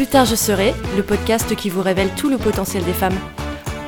Plus 0.00 0.08
tard 0.08 0.24
je 0.24 0.34
serai, 0.34 0.72
le 0.96 1.02
podcast 1.02 1.54
qui 1.54 1.68
vous 1.68 1.82
révèle 1.82 2.08
tout 2.16 2.30
le 2.30 2.38
potentiel 2.38 2.82
des 2.84 2.94
femmes. 2.94 3.18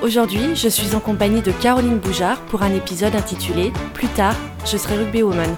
Aujourd'hui, 0.02 0.54
je 0.54 0.68
suis 0.68 0.94
en 0.94 1.00
compagnie 1.00 1.40
de 1.40 1.52
Caroline 1.52 1.96
Boujard 1.96 2.38
pour 2.48 2.60
un 2.60 2.70
épisode 2.74 3.14
intitulé 3.14 3.72
Plus 3.94 4.08
tard, 4.08 4.36
je 4.66 4.76
serai 4.76 4.98
rugby 4.98 5.22
woman. 5.22 5.48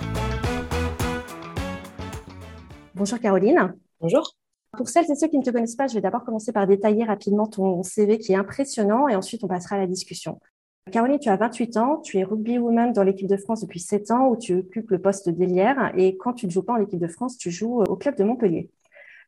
Bonjour 2.95 3.19
Caroline. 3.19 3.75
Bonjour. 4.01 4.37
Pour 4.77 4.89
celles 4.89 5.11
et 5.11 5.17
ceux 5.17 5.27
qui 5.27 5.39
ne 5.39 5.43
te 5.43 5.51
connaissent 5.51 5.75
pas, 5.75 5.89
je 5.89 5.95
vais 5.95 6.01
d'abord 6.01 6.23
commencer 6.23 6.53
par 6.53 6.69
détailler 6.69 7.03
rapidement 7.03 7.49
ton 7.49 7.83
CV 7.83 8.19
qui 8.19 8.31
est 8.31 8.37
impressionnant 8.37 9.09
et 9.09 9.17
ensuite 9.17 9.43
on 9.43 9.49
passera 9.49 9.75
à 9.75 9.81
la 9.81 9.89
discussion. 9.89 10.39
Caroline, 10.93 11.19
tu 11.19 11.31
as 11.31 11.37
28 11.37 11.77
ans, 11.79 11.97
tu 11.97 12.19
es 12.19 12.23
rugby 12.23 12.59
woman 12.59 12.93
dans 12.93 13.03
l'équipe 13.03 13.27
de 13.27 13.37
France 13.37 13.63
depuis 13.63 13.81
7 13.81 14.13
ans 14.13 14.29
où 14.29 14.37
tu 14.37 14.55
occupes 14.55 14.93
le 14.93 15.01
poste 15.01 15.29
d'ailière 15.29 15.91
et 15.97 16.17
quand 16.17 16.33
tu 16.33 16.47
ne 16.47 16.53
joues 16.53 16.63
pas 16.63 16.75
en 16.75 16.81
équipe 16.81 17.01
de 17.01 17.09
France, 17.09 17.39
tu 17.39 17.51
joues 17.51 17.83
au 17.83 17.97
club 17.97 18.15
de 18.17 18.23
Montpellier. 18.23 18.71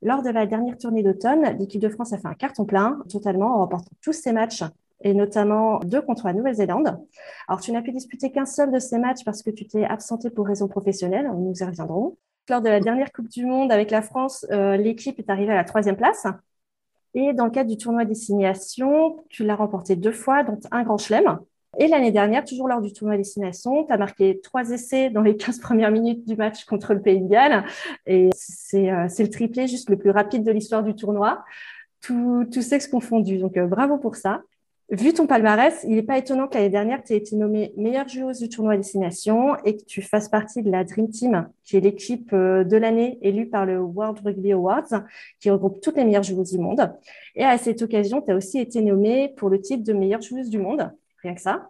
Lors 0.03 0.23
de 0.23 0.31
la 0.31 0.47
dernière 0.47 0.77
tournée 0.79 1.03
d'automne, 1.03 1.57
l'équipe 1.59 1.81
de 1.81 1.89
France 1.89 2.13
a 2.13 2.19
fait 2.19 2.29
un 2.29 2.35
carton 2.35 2.65
plein 2.65 2.99
totalement 3.09 3.55
en 3.55 3.59
remportant 3.59 3.91
tous 4.03 4.13
ses 4.13 4.33
matchs 4.33 4.63
et 5.03 5.15
notamment 5.15 5.79
deux 5.81 6.01
contre 6.01 6.27
la 6.27 6.33
Nouvelle-Zélande. 6.33 6.99
Alors, 7.49 7.61
tu 7.61 7.73
n'as 7.73 7.83
pu 7.83 7.93
disputer 7.93 8.33
qu'un 8.33 8.47
seul 8.47 8.73
de 8.73 8.79
ces 8.79 8.99
matchs 8.99 9.25
parce 9.25 9.43
que 9.43 9.51
tu 9.51 9.67
t'es 9.67 9.85
absenté 9.85 10.31
pour 10.31 10.47
raisons 10.47 10.69
professionnelles, 10.69 11.31
nous 11.37 11.55
y 11.55 11.65
reviendrons. 11.65 12.17
Lors 12.49 12.61
de 12.61 12.69
la 12.69 12.81
dernière 12.81 13.13
Coupe 13.13 13.29
du 13.29 13.45
Monde 13.45 13.73
avec 13.73 13.91
la 13.91 14.03
France, 14.03 14.47
euh, 14.51 14.77
l'équipe 14.77 15.19
est 15.19 15.31
arrivée 15.31 15.53
à 15.53 15.57
la 15.57 15.65
troisième 15.65 15.97
place. 15.97 16.27
Et 17.15 17.33
dans 17.33 17.47
le 17.47 17.51
cadre 17.51 17.71
du 17.71 17.77
tournoi 17.77 18.05
des 18.05 18.15
signations, 18.15 19.25
tu 19.31 19.45
l'as 19.45 19.57
remporté 19.57 19.97
deux 19.97 20.13
fois, 20.13 20.45
dont 20.45 20.61
un 20.71 20.83
grand 20.83 20.99
chelem. 20.99 21.39
Et 21.79 21.89
l'année 21.89 22.11
dernière, 22.11 22.45
toujours 22.45 22.69
lors 22.69 22.81
du 22.81 22.93
tournoi 22.93 23.17
des 23.17 23.25
signations, 23.25 23.85
tu 23.85 23.93
as 23.93 23.99
marqué 23.99 24.41
trois 24.41 24.71
essais 24.71 25.11
dans 25.11 25.21
les 25.21 25.37
15 25.37 25.59
premières 25.59 25.91
minutes 25.91 26.27
du 26.27 26.35
match 26.35 26.65
contre 26.65 26.95
le 26.95 27.03
Pays 27.03 27.21
de 27.21 27.29
Galles. 27.29 27.65
Et 28.07 28.31
c'est 28.35 28.91
euh, 28.91 29.09
le 29.19 29.29
triplé 29.29 29.67
juste 29.67 29.91
le 29.91 29.99
plus 29.99 30.11
rapide 30.11 30.43
de 30.43 30.53
l'histoire 30.53 30.83
du 30.83 30.95
tournoi, 30.95 31.45
tout, 32.01 32.47
tout 32.51 32.63
sexe 32.63 32.89
confondu. 32.89 33.39
Donc, 33.39 33.59
euh, 33.59 33.67
bravo 33.67 33.99
pour 33.99 34.17
ça. 34.17 34.43
Vu 34.89 35.13
ton 35.13 35.27
palmarès, 35.27 35.85
il 35.87 35.97
n'est 35.97 36.03
pas 36.03 36.17
étonnant 36.17 36.47
que 36.47 36.55
l'année 36.55 36.71
dernière, 36.71 37.03
tu 37.03 37.13
aies 37.13 37.17
été 37.17 37.35
nommée 37.35 37.75
meilleure 37.77 38.09
joueuse 38.09 38.39
du 38.39 38.49
tournoi 38.49 38.77
Destination 38.77 39.57
et 39.65 39.77
que 39.77 39.83
tu 39.83 40.01
fasses 40.01 40.29
partie 40.29 40.63
de 40.63 40.71
la 40.71 40.85
Dream 40.85 41.11
Team, 41.11 41.49
qui 41.65 41.77
est 41.77 41.81
l'équipe 41.81 42.33
euh, 42.33 42.63
de 42.63 42.77
l'année 42.77 43.19
élue 43.21 43.49
par 43.49 43.67
le 43.67 43.81
World 43.81 44.21
Rugby 44.25 44.53
Awards, 44.53 45.03
qui 45.41 45.51
regroupe 45.51 45.81
toutes 45.81 45.97
les 45.97 46.05
meilleures 46.05 46.23
joueuses 46.23 46.53
du 46.53 46.59
monde. 46.59 46.95
Et 47.35 47.45
à 47.45 47.59
cette 47.59 47.83
occasion, 47.83 48.23
tu 48.23 48.31
as 48.31 48.37
aussi 48.37 48.61
été 48.61 48.81
nommée 48.81 49.35
pour 49.37 49.51
le 49.51 49.61
titre 49.61 49.83
de 49.83 49.93
meilleure 49.93 50.23
joueuse 50.23 50.49
du 50.49 50.59
monde, 50.59 50.91
rien 51.27 51.35
que 51.35 51.41
ça. 51.41 51.69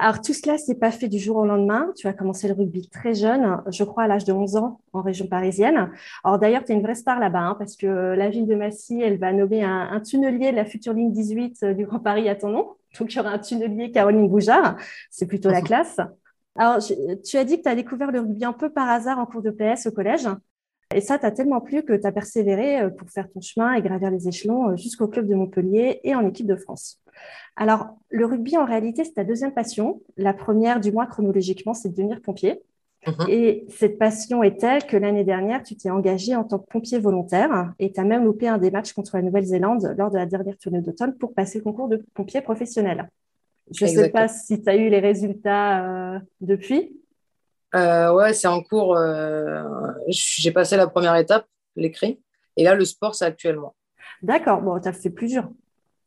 Alors, 0.00 0.20
tout 0.20 0.32
cela, 0.32 0.58
c'est 0.58 0.76
pas 0.76 0.92
fait 0.92 1.08
du 1.08 1.18
jour 1.18 1.38
au 1.38 1.44
lendemain. 1.44 1.92
Tu 1.96 2.06
as 2.06 2.12
commencé 2.12 2.46
le 2.46 2.54
rugby 2.54 2.88
très 2.88 3.14
jeune, 3.14 3.60
je 3.68 3.82
crois 3.82 4.04
à 4.04 4.06
l'âge 4.06 4.24
de 4.24 4.32
11 4.32 4.56
ans, 4.56 4.80
en 4.92 5.02
région 5.02 5.26
parisienne. 5.26 5.90
Alors, 6.22 6.38
d'ailleurs, 6.38 6.64
tu 6.64 6.70
es 6.70 6.76
une 6.76 6.82
vraie 6.82 6.94
star 6.94 7.18
là-bas, 7.18 7.40
hein, 7.40 7.56
parce 7.58 7.76
que 7.76 7.86
la 7.86 8.28
ville 8.30 8.46
de 8.46 8.54
Massy, 8.54 9.00
elle 9.02 9.18
va 9.18 9.32
nommer 9.32 9.64
un, 9.64 10.00
tunnelier 10.00 10.52
de 10.52 10.56
la 10.56 10.64
future 10.64 10.92
ligne 10.92 11.10
18 11.10 11.58
euh, 11.62 11.74
du 11.74 11.84
Grand 11.84 11.98
Paris 11.98 12.28
à 12.28 12.36
ton 12.36 12.50
nom. 12.50 12.68
Donc, 12.98 13.12
il 13.12 13.16
y 13.16 13.20
aura 13.20 13.30
un 13.30 13.38
tunnelier 13.38 13.90
Caroline 13.90 14.28
Boujard. 14.28 14.76
C'est 15.10 15.26
plutôt 15.26 15.50
la 15.50 15.62
classe. 15.62 15.98
Alors, 16.56 16.78
tu 17.24 17.36
as 17.36 17.44
dit 17.44 17.58
que 17.58 17.62
tu 17.62 17.68
as 17.68 17.74
découvert 17.74 18.12
le 18.12 18.20
rugby 18.20 18.44
un 18.44 18.52
peu 18.52 18.70
par 18.70 18.88
hasard 18.88 19.18
en 19.18 19.26
cours 19.26 19.42
de 19.42 19.50
PS 19.50 19.86
au 19.86 19.90
collège. 19.90 20.28
Et 20.94 21.00
ça 21.00 21.18
t'a 21.18 21.30
tellement 21.30 21.60
plu 21.60 21.82
que 21.82 21.92
tu 21.92 22.06
as 22.06 22.12
persévéré 22.12 22.80
euh, 22.80 22.88
pour 22.88 23.10
faire 23.10 23.28
ton 23.30 23.40
chemin 23.40 23.74
et 23.74 23.82
gravir 23.82 24.10
les 24.10 24.26
échelons 24.26 24.70
euh, 24.70 24.76
jusqu'au 24.76 25.06
club 25.06 25.26
de 25.26 25.34
Montpellier 25.34 26.00
et 26.02 26.14
en 26.14 26.26
équipe 26.26 26.46
de 26.46 26.56
France. 26.56 27.00
Alors, 27.56 27.88
le 28.08 28.24
rugby, 28.24 28.56
en 28.56 28.64
réalité, 28.64 29.04
c'est 29.04 29.14
ta 29.14 29.24
deuxième 29.24 29.52
passion. 29.52 30.00
La 30.16 30.32
première, 30.32 30.80
du 30.80 30.92
moins 30.92 31.06
chronologiquement, 31.06 31.74
c'est 31.74 31.90
de 31.90 31.94
devenir 31.94 32.22
pompier. 32.22 32.62
Mhm. 33.06 33.26
Et 33.28 33.66
cette 33.68 33.98
passion 33.98 34.42
est 34.42 34.58
telle 34.58 34.84
que 34.86 34.96
l'année 34.96 35.24
dernière, 35.24 35.62
tu 35.62 35.76
t'es 35.76 35.90
engagé 35.90 36.34
en 36.34 36.44
tant 36.44 36.58
que 36.58 36.66
pompier 36.66 36.98
volontaire 36.98 37.72
et 37.78 37.92
tu 37.92 38.00
as 38.00 38.04
même 38.04 38.24
loupé 38.24 38.48
un 38.48 38.58
des 38.58 38.70
matchs 38.70 38.92
contre 38.92 39.16
la 39.16 39.22
Nouvelle-Zélande 39.22 39.94
lors 39.96 40.10
de 40.10 40.16
la 40.16 40.26
dernière 40.26 40.56
tournée 40.58 40.80
d'automne 40.80 41.14
pour 41.14 41.34
passer 41.34 41.58
le 41.58 41.64
concours 41.64 41.88
de 41.88 42.02
pompier 42.14 42.40
professionnel. 42.40 43.08
Je 43.72 43.84
ne 43.84 43.90
sais 43.90 44.10
pas 44.10 44.28
si 44.28 44.62
tu 44.62 44.68
as 44.68 44.76
eu 44.76 44.88
les 44.88 45.00
résultats 45.00 46.14
euh, 46.14 46.18
depuis. 46.40 46.96
Euh, 47.74 48.12
ouais, 48.12 48.32
c'est 48.32 48.48
en 48.48 48.62
cours. 48.62 48.96
Euh, 48.96 49.62
j'ai 50.08 50.52
passé 50.52 50.76
la 50.76 50.86
première 50.86 51.16
étape, 51.16 51.46
l'écrit. 51.76 52.20
Et 52.56 52.64
là, 52.64 52.74
le 52.74 52.84
sport, 52.84 53.14
c'est 53.14 53.24
actuellement. 53.24 53.74
D'accord. 54.22 54.60
Bon, 54.62 54.80
tu 54.80 54.88
as 54.88 54.92
fait 54.92 55.10
plus 55.10 55.28
dur. 55.28 55.48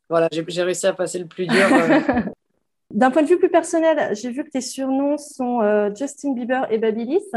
Voilà, 0.09 0.27
j'ai 0.31 0.63
réussi 0.63 0.87
à 0.87 0.93
passer 0.93 1.19
le 1.19 1.25
plus 1.25 1.47
dur. 1.47 1.65
Euh. 1.71 2.21
D'un 2.91 3.09
point 3.09 3.23
de 3.23 3.27
vue 3.27 3.39
plus 3.39 3.49
personnel, 3.49 4.13
j'ai 4.15 4.29
vu 4.29 4.43
que 4.43 4.49
tes 4.49 4.59
surnoms 4.59 5.17
sont 5.17 5.61
euh, 5.61 5.89
Justin 5.95 6.33
Bieber 6.33 6.69
et 6.69 6.77
Babyliss, 6.77 7.31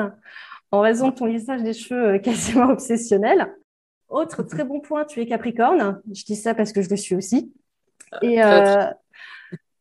en 0.73 0.81
raison 0.81 1.11
de 1.11 1.15
ton 1.15 1.27
lissage 1.27 1.63
des 1.63 1.73
cheveux 1.73 2.19
quasiment 2.23 2.71
obsessionnel. 2.71 3.55
Autre 4.09 4.43
très 4.43 4.65
bon 4.65 4.81
point, 4.81 5.05
tu 5.05 5.21
es 5.21 5.27
Capricorne. 5.27 6.01
Je 6.13 6.25
dis 6.25 6.35
ça 6.35 6.55
parce 6.55 6.73
que 6.73 6.83
je 6.83 6.91
le 6.91 6.97
suis 6.97 7.15
aussi. 7.15 7.53
Et 8.23 8.43
euh, 8.43 8.87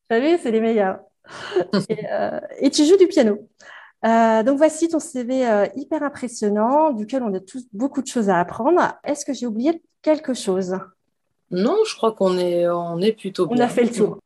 tu 0.10 0.20
vu, 0.20 0.38
c'est 0.42 0.52
les 0.52 0.62
meilleurs. 0.62 1.00
et, 2.60 2.70
tu 2.70 2.86
joues 2.86 2.98
du 2.98 3.08
piano. 3.08 3.48
Donc 4.04 4.58
voici 4.58 4.88
ton 4.90 5.00
CV 5.00 5.68
hyper 5.76 6.04
impressionnant, 6.04 6.92
duquel 6.92 7.24
on 7.24 7.34
a 7.34 7.40
tous 7.40 7.68
beaucoup 7.74 8.02
de 8.02 8.08
choses 8.08 8.30
à 8.30 8.40
apprendre. 8.40 8.82
Est-ce 9.04 9.26
que 9.26 9.34
j'ai 9.34 9.48
oublié 9.48 9.82
quelque 10.02 10.34
chose? 10.34 10.78
Non, 11.52 11.78
je 11.88 11.96
crois 11.96 12.14
qu'on 12.14 12.38
est, 12.38 12.68
on 12.68 13.00
est 13.00 13.14
plutôt 13.14 13.48
bien. 13.48 13.58
On 13.58 13.60
a 13.60 13.70
fait 13.70 13.84
le 13.84 13.92
tour. 13.92 14.18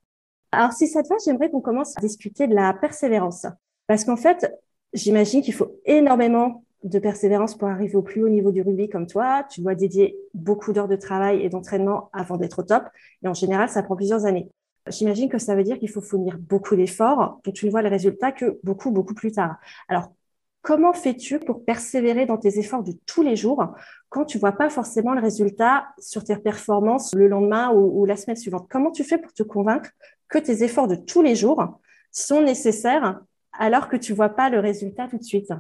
Alors, 0.52 0.72
si 0.72 0.88
ça 0.88 1.04
te 1.04 1.10
va, 1.10 1.16
j'aimerais 1.24 1.52
qu'on 1.52 1.62
commence 1.62 1.98
à 1.98 2.02
discuter 2.02 2.48
de 2.48 2.56
la 2.56 2.74
persévérance. 2.74 3.46
Parce 3.86 4.06
qu'en 4.06 4.16
fait, 4.16 4.52
j'imagine 4.94 5.42
qu'il 5.42 5.54
faut 5.54 5.80
énormément 5.86 6.64
de 6.84 7.00
persévérance 7.00 7.58
pour 7.58 7.68
arriver 7.68 7.96
au 7.96 8.02
plus 8.02 8.24
haut 8.24 8.30
niveau 8.30 8.52
du 8.52 8.62
rugby 8.62 8.88
comme 8.88 9.08
toi. 9.08 9.44
Tu 9.52 9.62
dois 9.62 9.76
dédier 9.76 10.18
beaucoup 10.34 10.72
d'heures 10.72 10.88
de 10.88 10.96
travail 10.96 11.44
et 11.44 11.50
d'entraînement 11.50 12.10
avant 12.14 12.38
d'être 12.38 12.60
au 12.60 12.64
top. 12.64 12.84
Et 13.24 13.28
en 13.28 13.34
général, 13.34 13.68
ça 13.68 13.84
prend 13.84 13.96
plusieurs 13.96 14.26
années. 14.26 14.50
J'imagine 14.90 15.30
que 15.30 15.38
ça 15.38 15.56
veut 15.56 15.64
dire 15.64 15.80
qu'il 15.80 15.90
faut 15.90 16.02
fournir 16.02 16.38
beaucoup 16.38 16.76
d'efforts 16.76 17.40
que 17.44 17.52
tu 17.52 17.66
ne 17.66 17.72
vois 17.72 17.82
le 17.82 17.90
résultat 17.90 18.32
que 18.32 18.60
beaucoup, 18.64 18.92
beaucoup 18.92 19.14
plus 19.14 19.32
tard. 19.32 19.58
Alors, 19.88 20.14
comment 20.62 20.94
fais-tu 20.94 21.40
pour 21.40 21.64
persévérer 21.64 22.26
dans 22.26 22.38
tes 22.38 22.60
efforts 22.60 22.84
de 22.84 22.94
tous 23.06 23.22
les 23.22 23.36
jours 23.36 23.74
quand 24.10 24.26
tu 24.26 24.38
vois 24.38 24.52
pas 24.52 24.70
forcément 24.70 25.14
le 25.14 25.22
résultat 25.22 25.88
sur 25.98 26.24
tes 26.24 26.36
performances 26.38 27.14
le 27.16 27.28
lendemain 27.28 27.72
ou, 27.72 28.06
la 28.06 28.18
semaine 28.18 28.36
suivante? 28.36 28.68
Comment 28.70 28.92
tu 28.92 29.04
fais 29.04 29.18
pour 29.18 29.34
te 29.34 29.44
convaincre 29.44 29.90
que 30.28 30.38
tes 30.38 30.64
efforts 30.64 30.88
de 30.88 30.96
tous 30.96 31.22
les 31.22 31.36
jours 31.36 31.80
sont 32.12 32.42
nécessaires 32.42 33.22
alors 33.58 33.88
que 33.88 33.96
tu 33.96 34.14
vois 34.14 34.30
pas 34.30 34.50
le 34.50 34.60
résultat 34.60 35.08
tout 35.08 35.18
de 35.18 35.24
suite? 35.24 35.54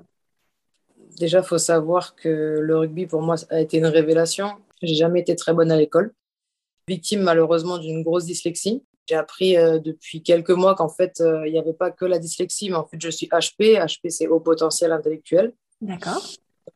Déjà, 1.18 1.40
il 1.40 1.46
faut 1.46 1.58
savoir 1.58 2.16
que 2.16 2.60
le 2.62 2.78
rugby 2.78 3.08
pour 3.08 3.22
moi 3.22 3.36
a 3.50 3.62
été 3.62 3.78
une 3.78 3.86
révélation. 3.86 4.50
J'ai 4.82 4.96
jamais 4.96 5.22
été 5.22 5.36
très 5.36 5.54
bonne 5.54 5.72
à 5.72 5.78
l'école, 5.78 6.14
victime 6.88 7.22
malheureusement 7.22 7.78
d'une 7.78 8.04
grosse 8.04 8.26
dyslexie. 8.26 8.84
J'ai 9.08 9.16
appris 9.16 9.56
euh, 9.56 9.80
depuis 9.80 10.22
quelques 10.22 10.52
mois 10.52 10.76
qu'en 10.76 10.90
fait, 10.90 11.22
euh, 11.22 11.48
il 11.48 11.54
n'y 11.54 11.60
avait 11.60 11.74
pas 11.74 11.92
que 11.92 12.04
la 12.04 12.20
dyslexie, 12.20 12.70
mais 12.70 12.76
en 12.76 12.86
fait, 12.86 12.98
je 13.02 13.10
suis 13.10 13.28
HP. 13.28 13.78
HP, 13.78 14.10
c'est 14.10 14.28
haut 14.28 14.42
potentiel 14.42 14.92
intellectuel. 14.92 15.54
D'accord. 15.80 16.22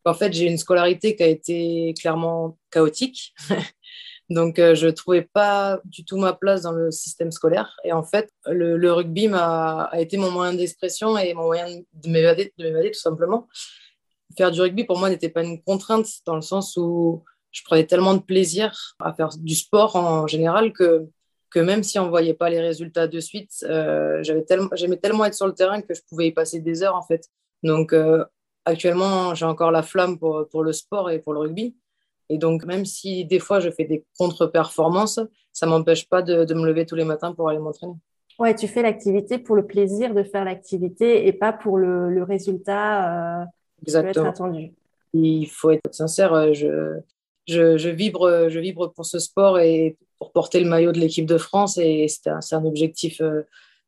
En 0.05 0.13
fait, 0.13 0.31
j'ai 0.31 0.45
une 0.45 0.57
scolarité 0.57 1.15
qui 1.15 1.23
a 1.23 1.27
été 1.27 1.93
clairement 1.99 2.57
chaotique. 2.71 3.33
Donc, 4.29 4.59
euh, 4.59 4.75
je 4.75 4.87
ne 4.87 4.91
trouvais 4.91 5.23
pas 5.23 5.81
du 5.83 6.05
tout 6.05 6.17
ma 6.17 6.31
place 6.31 6.61
dans 6.61 6.71
le 6.71 6.89
système 6.89 7.31
scolaire. 7.31 7.75
Et 7.83 7.91
en 7.91 8.03
fait, 8.03 8.31
le, 8.45 8.93
rugby 8.93 9.27
a, 9.33 9.89
a, 9.91 9.99
été 9.99 10.15
mon 10.15 10.31
moyen 10.31 10.53
d'expression 10.53 11.17
et 11.17 11.33
mon 11.33 11.43
moyen 11.43 11.67
de 11.67 12.09
m'évader, 12.09 12.53
tout 12.57 12.93
simplement. 12.93 13.49
Faire 14.37 14.51
du 14.51 14.61
rugby, 14.61 14.85
pour 14.85 14.97
moi, 14.97 15.09
n'était 15.09 15.27
pas 15.27 15.43
une 15.43 15.61
contrainte, 15.61 16.07
dans 16.25 16.35
le 16.35 16.41
sens 16.41 16.77
où 16.77 17.25
je 17.51 17.61
prenais 17.65 17.85
tellement 17.85 18.13
de 18.13 18.21
plaisir 18.21 18.95
à 18.99 19.13
faire 19.13 19.29
du 19.37 19.55
sport 19.55 19.97
en 19.97 20.27
général 20.27 20.71
que, 20.71 21.09
que 21.51 21.59
même 21.59 21.83
si 21.83 21.99
on 21.99 22.05
ne 22.05 22.09
voyait 22.09 22.33
pas 22.33 22.49
les 22.49 22.61
résultats 22.61 23.07
de 23.07 23.19
suite, 23.19 23.51
euh, 23.63 24.23
j'aimais 24.23 24.43
tellement, 24.43 24.69
tellement 25.01 25.25
être 25.25 25.33
sur 25.35 25.47
le 25.47 25.53
terrain 25.53 25.81
que 25.81 25.93
je 25.93 26.01
pouvais 26.09 26.27
y 26.27 26.31
passer 26.31 26.61
des 26.61 26.81
heures, 26.81 26.95
en 26.95 27.03
fait. 27.03 27.27
Donc, 27.61 27.93
euh, 27.93 28.23
actuellement, 28.65 29.35
j'ai 29.35 29.45
encore 29.45 29.69
la 29.71 29.83
flamme 29.83 30.17
pour, 30.17 30.47
pour 30.49 30.63
le 30.63 30.71
sport 30.71 31.11
et 31.11 31.19
pour 31.19 31.33
le 31.33 31.39
rugby. 31.41 31.75
Et 32.29 32.37
donc, 32.37 32.63
même 32.65 32.85
si 32.85 33.25
des 33.25 33.39
fois 33.39 33.59
je 33.59 33.69
fais 33.69 33.83
des 33.83 34.05
contre-performances, 34.17 35.19
ça 35.51 35.65
ne 35.65 35.71
m'empêche 35.71 36.07
pas 36.07 36.21
de, 36.21 36.45
de, 36.45 36.53
me 36.53 36.65
lever 36.65 36.85
tous 36.85 36.95
les 36.95 37.03
matins 37.03 37.33
pour 37.33 37.49
aller 37.49 37.59
m'entraîner. 37.59 37.95
Ouais, 38.39 38.55
tu 38.55 38.69
fais 38.69 38.81
l'activité 38.81 39.37
pour 39.37 39.57
le 39.57 39.67
plaisir 39.67 40.13
de 40.13 40.23
faire 40.23 40.45
l'activité 40.45 41.27
et 41.27 41.33
pas 41.33 41.51
pour 41.51 41.77
le, 41.77 42.09
le 42.09 42.23
résultat 42.23 43.41
euh, 43.41 43.45
qui 43.85 43.91
peut 43.91 44.05
être 44.05 44.25
attendu. 44.25 44.71
Il 45.13 45.45
faut 45.47 45.71
être 45.71 45.93
sincère, 45.93 46.33
euh, 46.33 46.53
je, 46.53 47.01
je, 47.47 47.77
je, 47.77 47.89
vibre, 47.89 48.47
je 48.47 48.59
vibre 48.59 48.93
pour 48.93 49.05
ce 49.05 49.19
sport 49.19 49.59
et 49.59 49.97
pour 50.21 50.31
porter 50.33 50.59
le 50.59 50.69
maillot 50.69 50.91
de 50.91 50.99
l'équipe 50.99 51.25
de 51.25 51.39
France 51.39 51.79
et 51.79 52.05
c'est 52.07 52.29
un, 52.53 52.63
objectif 52.63 53.21
euh, 53.21 53.41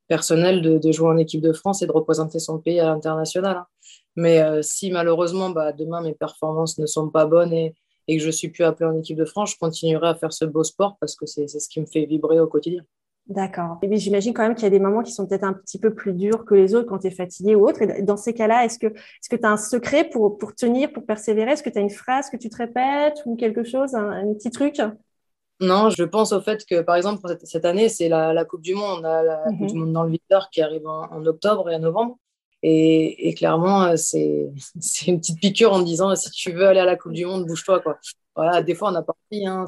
personnel 0.07 0.63
de, 0.63 0.91
jouer 0.91 1.09
en 1.09 1.17
équipe 1.17 1.41
de 1.41 1.53
France 1.53 1.83
et 1.83 1.85
de 1.85 1.91
représenter 1.91 2.39
son 2.39 2.57
pays 2.57 2.79
à 2.79 2.87
l'international. 2.87 3.57
Hein. 3.57 3.67
Mais 4.15 4.41
euh, 4.41 4.63
si 4.63 4.89
malheureusement, 4.89 5.51
bah, 5.51 5.73
demain, 5.73 6.01
mes 6.01 6.15
performances 6.15 6.79
ne 6.79 6.87
sont 6.87 7.09
pas 7.09 7.27
bonnes 7.27 7.53
et, 7.53 7.75
que 8.07 8.17
je 8.17 8.31
suis 8.31 8.47
plus 8.47 8.63
appelé 8.63 8.89
en 8.89 8.97
équipe 8.97 9.15
de 9.15 9.25
France, 9.25 9.51
je 9.51 9.59
continuerai 9.59 10.07
à 10.07 10.15
faire 10.15 10.33
ce 10.33 10.45
beau 10.45 10.63
sport 10.63 10.97
parce 10.99 11.15
que 11.15 11.27
c'est 11.27 11.47
ce 11.47 11.69
qui 11.69 11.79
me 11.79 11.85
fait 11.85 12.05
vibrer 12.05 12.39
au 12.39 12.47
quotidien. 12.47 12.81
D'accord. 13.27 13.77
Et 13.83 13.97
j'imagine 13.97 14.33
quand 14.33 14.41
même 14.41 14.55
qu'il 14.55 14.63
y 14.63 14.67
a 14.67 14.71
des 14.71 14.79
moments 14.79 15.03
qui 15.03 15.11
sont 15.11 15.27
peut-être 15.27 15.43
un 15.43 15.53
petit 15.53 15.77
peu 15.77 15.93
plus 15.93 16.13
durs 16.13 16.45
que 16.45 16.55
les 16.55 16.73
autres 16.73 16.89
quand 16.89 16.97
tu 16.97 17.07
es 17.07 17.11
fatigué 17.11 17.53
ou 17.53 17.67
autre. 17.67 17.79
Dans 18.01 18.17
ces 18.17 18.33
cas-là, 18.33 18.65
est-ce 18.65 18.79
que 18.79 18.87
tu 18.87 19.45
as 19.45 19.51
un 19.51 19.57
secret 19.57 20.09
pour 20.09 20.39
tenir, 20.57 20.91
pour 20.91 21.05
persévérer? 21.05 21.51
Est-ce 21.51 21.61
que 21.61 21.69
tu 21.69 21.77
as 21.77 21.81
une 21.81 21.91
phrase 21.91 22.31
que 22.31 22.37
tu 22.37 22.49
te 22.49 22.57
répètes 22.57 23.21
ou 23.27 23.35
quelque 23.35 23.63
chose, 23.63 23.93
un, 23.93 24.33
petit 24.33 24.49
truc? 24.49 24.81
Non, 25.63 25.89
je 25.89 26.03
pense 26.03 26.33
au 26.33 26.41
fait 26.41 26.65
que, 26.65 26.81
par 26.81 26.95
exemple, 26.97 27.21
cette, 27.43 27.63
année, 27.63 27.87
c'est 27.87 28.09
la, 28.09 28.45
Coupe 28.45 28.61
du 28.61 28.75
Monde. 28.75 28.99
On 29.01 29.03
a 29.05 29.23
la 29.23 29.43
Coupe 29.57 29.67
du 29.67 29.73
mhm. 29.73 29.79
Monde 29.79 29.93
dans 29.93 30.03
le 30.03 30.11
Victor 30.11 30.49
qui 30.49 30.61
arrive 30.61 30.85
en, 30.85 31.25
octobre 31.25 31.69
et 31.69 31.75
en 31.75 31.79
novembre. 31.79 32.17
Et, 32.61 33.33
clairement, 33.37 33.83
euh, 33.83 33.95
c'est 33.97 35.07
une 35.07 35.19
petite 35.19 35.39
piqûre 35.39 35.71
en 35.71 35.81
disant 35.81 36.15
si 36.15 36.31
tu 36.31 36.51
veux 36.51 36.67
aller 36.67 36.81
à 36.81 36.85
la 36.85 36.97
Coupe 36.97 37.13
du 37.13 37.25
Monde, 37.25 37.45
bouge-toi. 37.45 37.79
quoi. 37.79 37.97
Voilà, 38.35 38.61
des 38.61 38.75
fois, 38.75 38.89
on 38.89 38.91
n'a 38.91 39.03
pas 39.03 39.15
envie. 39.31 39.45
Hein, 39.45 39.65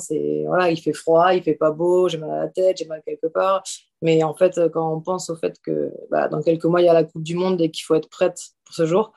voilà, 0.48 0.70
il 0.70 0.78
fait 0.78 0.94
froid, 0.94 1.34
il 1.34 1.44
fait 1.44 1.54
pas 1.54 1.72
beau, 1.72 2.10
j'ai 2.10 2.18
mal 2.18 2.32
à 2.32 2.40
la 2.42 2.50
tête, 2.50 2.78
j'ai 2.78 2.86
mal 2.86 3.02
quelque 3.06 3.28
part. 3.28 3.64
Mais 4.02 4.22
en 4.24 4.36
fait, 4.36 4.60
quand 4.74 4.94
on 4.94 5.00
pense 5.00 5.30
au 5.30 5.36
fait 5.38 5.56
que 5.64 5.94
bah, 6.12 6.28
dans 6.28 6.42
quelques 6.42 6.66
mois, 6.66 6.82
il 6.82 6.86
y 6.86 6.90
a 6.90 6.94
la 6.94 7.06
Coupe 7.06 7.24
du 7.24 7.36
Monde 7.36 7.62
et 7.62 7.72
qu'il 7.72 7.86
faut 7.86 7.96
être 7.96 8.10
prête 8.10 8.40
pour 8.66 8.76
ce 8.76 8.86
jour, 8.86 9.14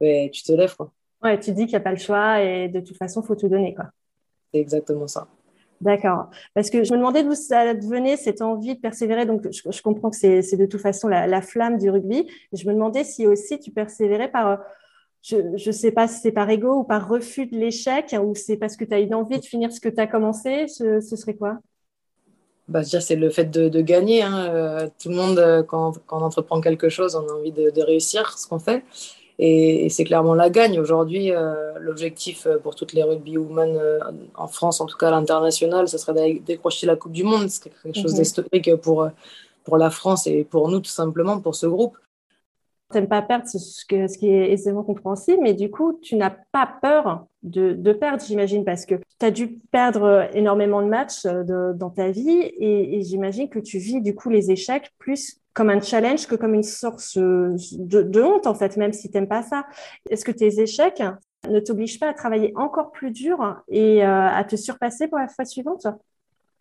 ben, 0.00 0.28
tu 0.30 0.42
te 0.42 0.52
lèves. 0.52 0.74
Quoi. 0.76 0.90
Ouais, 1.22 1.38
tu 1.38 1.52
dis 1.52 1.66
qu'il 1.66 1.70
n'y 1.70 1.76
a 1.76 1.80
pas 1.80 1.92
le 1.92 1.98
choix 1.98 2.42
et 2.42 2.68
de 2.68 2.80
toute 2.80 2.96
façon, 2.96 3.22
il 3.22 3.26
faut 3.26 3.36
tout 3.36 3.48
donner. 3.48 3.74
Quoi. 3.74 3.86
C'est 4.52 4.60
exactement 4.60 5.06
ça. 5.06 5.28
D'accord. 5.80 6.30
Parce 6.54 6.70
que 6.70 6.84
je 6.84 6.92
me 6.92 6.98
demandais 6.98 7.22
d'où 7.22 7.34
ça 7.34 7.74
venait, 7.74 8.16
cette 8.16 8.40
envie 8.40 8.74
de 8.74 8.80
persévérer. 8.80 9.26
Donc, 9.26 9.46
je, 9.50 9.82
comprends 9.82 10.10
que 10.10 10.16
c'est 10.16 10.56
de 10.56 10.66
toute 10.66 10.80
façon 10.80 11.08
la, 11.08 11.42
flamme 11.42 11.78
du 11.78 11.90
rugby. 11.90 12.26
Je 12.52 12.66
me 12.66 12.72
demandais 12.72 13.04
si 13.04 13.26
aussi 13.26 13.58
tu 13.58 13.70
persévérais 13.70 14.30
par, 14.30 14.60
je 15.22 15.36
ne 15.36 15.72
sais 15.72 15.92
pas 15.92 16.08
si 16.08 16.20
c'est 16.20 16.32
par 16.32 16.48
ego 16.48 16.80
ou 16.80 16.84
par 16.84 17.08
refus 17.08 17.46
de 17.46 17.56
l'échec, 17.56 18.16
ou 18.22 18.34
c'est 18.34 18.56
parce 18.56 18.76
que 18.76 18.84
tu 18.84 18.94
as 18.94 19.00
une 19.00 19.14
envie 19.14 19.38
de 19.38 19.44
finir 19.44 19.70
ce 19.72 19.80
que 19.80 19.88
tu 19.88 20.00
as 20.00 20.06
commencé. 20.06 20.66
Ce, 20.68 21.00
serait 21.00 21.34
quoi? 21.34 21.58
Bah, 22.68 22.82
c'est 22.82 23.16
le 23.16 23.28
fait 23.28 23.50
de, 23.50 23.80
gagner. 23.80 24.22
Hein. 24.22 24.46
Euh, 24.48 24.88
tout 25.00 25.10
le 25.10 25.16
monde, 25.16 25.38
euh, 25.38 25.62
quand, 25.62 25.92
on 26.10 26.22
entreprend 26.22 26.60
quelque 26.62 26.88
chose, 26.88 27.16
on 27.16 27.28
a 27.28 27.32
envie 27.32 27.52
de 27.52 27.82
réussir 27.82 28.38
ce 28.38 28.46
qu'on 28.48 28.58
fait. 28.58 28.82
Et, 29.38 29.88
c'est 29.90 30.04
clairement 30.04 30.34
la 30.34 30.50
gagne. 30.50 30.78
Aujourd'hui, 30.78 31.32
euh, 31.32 31.78
l'objectif 31.78 32.46
euh, 32.46 32.58
pour 32.58 32.74
toutes 32.74 32.92
les 32.92 33.02
rugby 33.02 33.36
women 33.36 33.76
euh, 33.76 34.00
en 34.34 34.48
France, 34.48 34.80
en 34.80 34.86
tout 34.86 34.96
cas 34.96 35.08
à 35.08 35.10
l'international, 35.10 35.88
ce 35.88 35.98
serait 35.98 36.14
d'aller 36.14 36.40
décrocher 36.44 36.86
la 36.86 36.96
Coupe 36.96 37.12
du 37.12 37.24
Monde. 37.24 37.48
C'est 37.48 37.70
quelque 37.70 38.00
chose 38.00 38.12
mhm. 38.12 38.18
d'historique 38.20 38.76
pour, 38.76 39.08
pour 39.64 39.76
la 39.76 39.90
France 39.90 40.26
et 40.26 40.44
pour 40.44 40.68
nous, 40.68 40.80
tout 40.80 40.90
simplement, 40.90 41.40
pour 41.40 41.54
ce 41.54 41.66
groupe. 41.66 41.98
Tu 42.92 42.98
n'aimes 42.98 43.08
pas 43.08 43.20
perdre, 43.20 43.46
ce, 43.48 43.58
ce, 43.58 43.84
qui 43.84 44.28
est 44.28 44.52
aisément 44.52 44.84
compréhensible, 44.84 45.40
mais 45.42 45.54
du 45.54 45.72
coup, 45.72 45.98
tu 46.00 46.14
n'as 46.14 46.30
pas 46.30 46.70
peur 46.80 47.26
de, 47.42 47.72
de 47.72 47.92
perdre, 47.92 48.22
j'imagine, 48.24 48.64
parce 48.64 48.86
que 48.86 48.94
tu 48.94 49.26
as 49.26 49.32
dû 49.32 49.58
perdre 49.72 50.28
énormément 50.34 50.80
de 50.82 50.86
matchs 50.86 51.24
de, 51.24 51.72
dans 51.74 51.90
ta 51.90 52.12
vie 52.12 52.30
et, 52.30 52.96
et 52.96 53.02
j'imagine 53.02 53.48
que 53.48 53.58
tu 53.58 53.78
vis 53.78 54.00
du 54.00 54.14
coup 54.14 54.30
les 54.30 54.52
échecs 54.52 54.92
plus 54.98 55.40
comme 55.56 55.70
un 55.70 55.80
challenge 55.80 56.26
que 56.26 56.34
comme 56.34 56.52
une 56.52 56.62
source 56.62 57.16
de, 57.16 58.22
honte, 58.22 58.46
en 58.46 58.54
fait, 58.54 58.76
même 58.76 58.92
si 58.92 59.10
tu 59.10 59.16
n'aimes 59.16 59.26
pas 59.26 59.42
ça. 59.42 59.64
Est-ce 60.10 60.22
que 60.22 60.30
tes 60.30 60.60
échecs 60.60 61.02
ne 61.48 61.60
t'obligent 61.60 61.98
pas 61.98 62.10
à 62.10 62.12
travailler 62.12 62.52
encore 62.56 62.92
plus 62.92 63.10
dur 63.10 63.56
et 63.68 64.04
euh, 64.04 64.28
à 64.28 64.44
te 64.44 64.54
surpasser 64.54 65.08
pour 65.08 65.18
la 65.18 65.28
fois 65.28 65.46
suivante? 65.46 65.86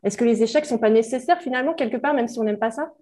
Est-ce 0.03 0.17
que 0.17 0.23
les 0.23 0.41
échecs 0.41 0.63
ne 0.63 0.69
sont 0.69 0.77
pas 0.77 0.89
nécessaires 0.89 1.41
finalement, 1.41 1.73
quelque 1.73 1.97
part, 1.97 2.13
même 2.13 2.29
si 2.29 2.39
on 2.39 2.45
n'aime 2.45 2.57
pas 2.57 2.71
ça? 2.71 2.93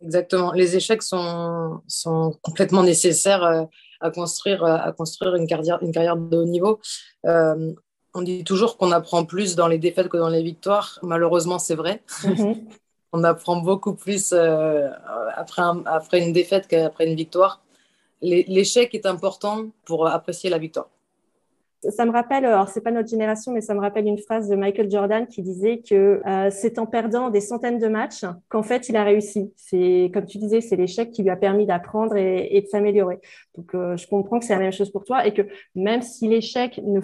Exactement. 0.00 0.52
Les 0.52 0.76
échecs 0.76 1.02
sont, 1.02 1.80
sont 1.88 2.38
complètement 2.40 2.84
nécessaires 2.84 3.42
euh, 3.42 3.64
à 4.00 4.12
construire, 4.12 4.62
euh, 4.62 4.76
à 4.76 4.92
construire 4.92 5.34
une, 5.34 5.48
carrière, 5.48 5.82
une 5.82 5.90
carrière 5.90 6.16
de 6.16 6.36
haut 6.36 6.44
niveau. 6.44 6.78
on 7.24 8.22
dit 8.22 8.44
toujours 8.44 8.76
qu'on 8.76 8.92
apprend 8.92 9.24
plus 9.24 9.56
dans 9.56 9.66
les 9.66 9.78
défaites 9.78 10.08
que 10.08 10.18
dans 10.18 10.28
les 10.28 10.44
victoires. 10.44 11.00
Malheureusement, 11.02 11.58
c'est 11.58 11.74
vrai. 11.74 12.04
Mm-hmm 12.22 12.62
on 13.14 13.22
apprend 13.22 13.60
beaucoup 13.60 13.94
plus 13.94 14.32
euh, 14.32 14.90
après, 15.36 16.20
une 16.20 16.32
défaite 16.32 16.66
qu'après 16.66 17.06
une 17.08 17.14
victoire. 17.14 17.62
L'échec 18.20 18.94
est 18.94 19.06
important 19.06 19.66
pour 19.84 20.08
apprécier 20.08 20.50
la 20.50 20.58
victoire. 20.58 20.88
Ça 21.90 22.06
me 22.06 22.12
rappelle, 22.12 22.46
alors 22.46 22.68
c'est 22.68 22.80
pas 22.80 22.90
notre 22.90 23.10
génération, 23.10 23.52
mais 23.52 23.60
ça 23.60 23.74
me 23.74 23.80
rappelle 23.80 24.06
une 24.06 24.18
phrase 24.18 24.48
de 24.48 24.56
Michael 24.56 24.90
Jordan 24.90 25.26
qui 25.26 25.42
disait 25.42 25.82
que 25.88 26.22
euh, 26.26 26.48
c'est 26.50 26.78
en 26.78 26.86
perdant 26.86 27.28
des 27.28 27.42
centaines 27.42 27.78
de 27.78 27.88
matchs 27.88 28.24
qu'en 28.48 28.62
fait 28.62 28.88
il 28.88 28.96
a 28.96 29.04
réussi. 29.04 29.52
C'est 29.54 30.10
comme 30.12 30.24
tu 30.24 30.38
disais, 30.38 30.62
c'est 30.62 30.76
l'échec 30.76 31.10
qui 31.12 31.22
lui 31.22 31.30
a 31.30 31.36
permis 31.36 31.66
d'apprendre 31.66 32.16
et, 32.16 32.62
de 32.62 32.66
s'améliorer. 32.66 33.20
Donc 33.54 33.74
euh, 33.74 33.98
je 33.98 34.08
comprends 34.08 34.38
que 34.38 34.46
c'est 34.46 34.54
la 34.54 34.60
même 34.60 34.72
chose 34.72 34.90
pour 34.90 35.04
toi 35.04 35.26
et 35.26 35.34
que 35.34 35.42
même 35.74 36.00
si 36.00 36.26
l'échec 36.26 36.80
ne 36.82 37.00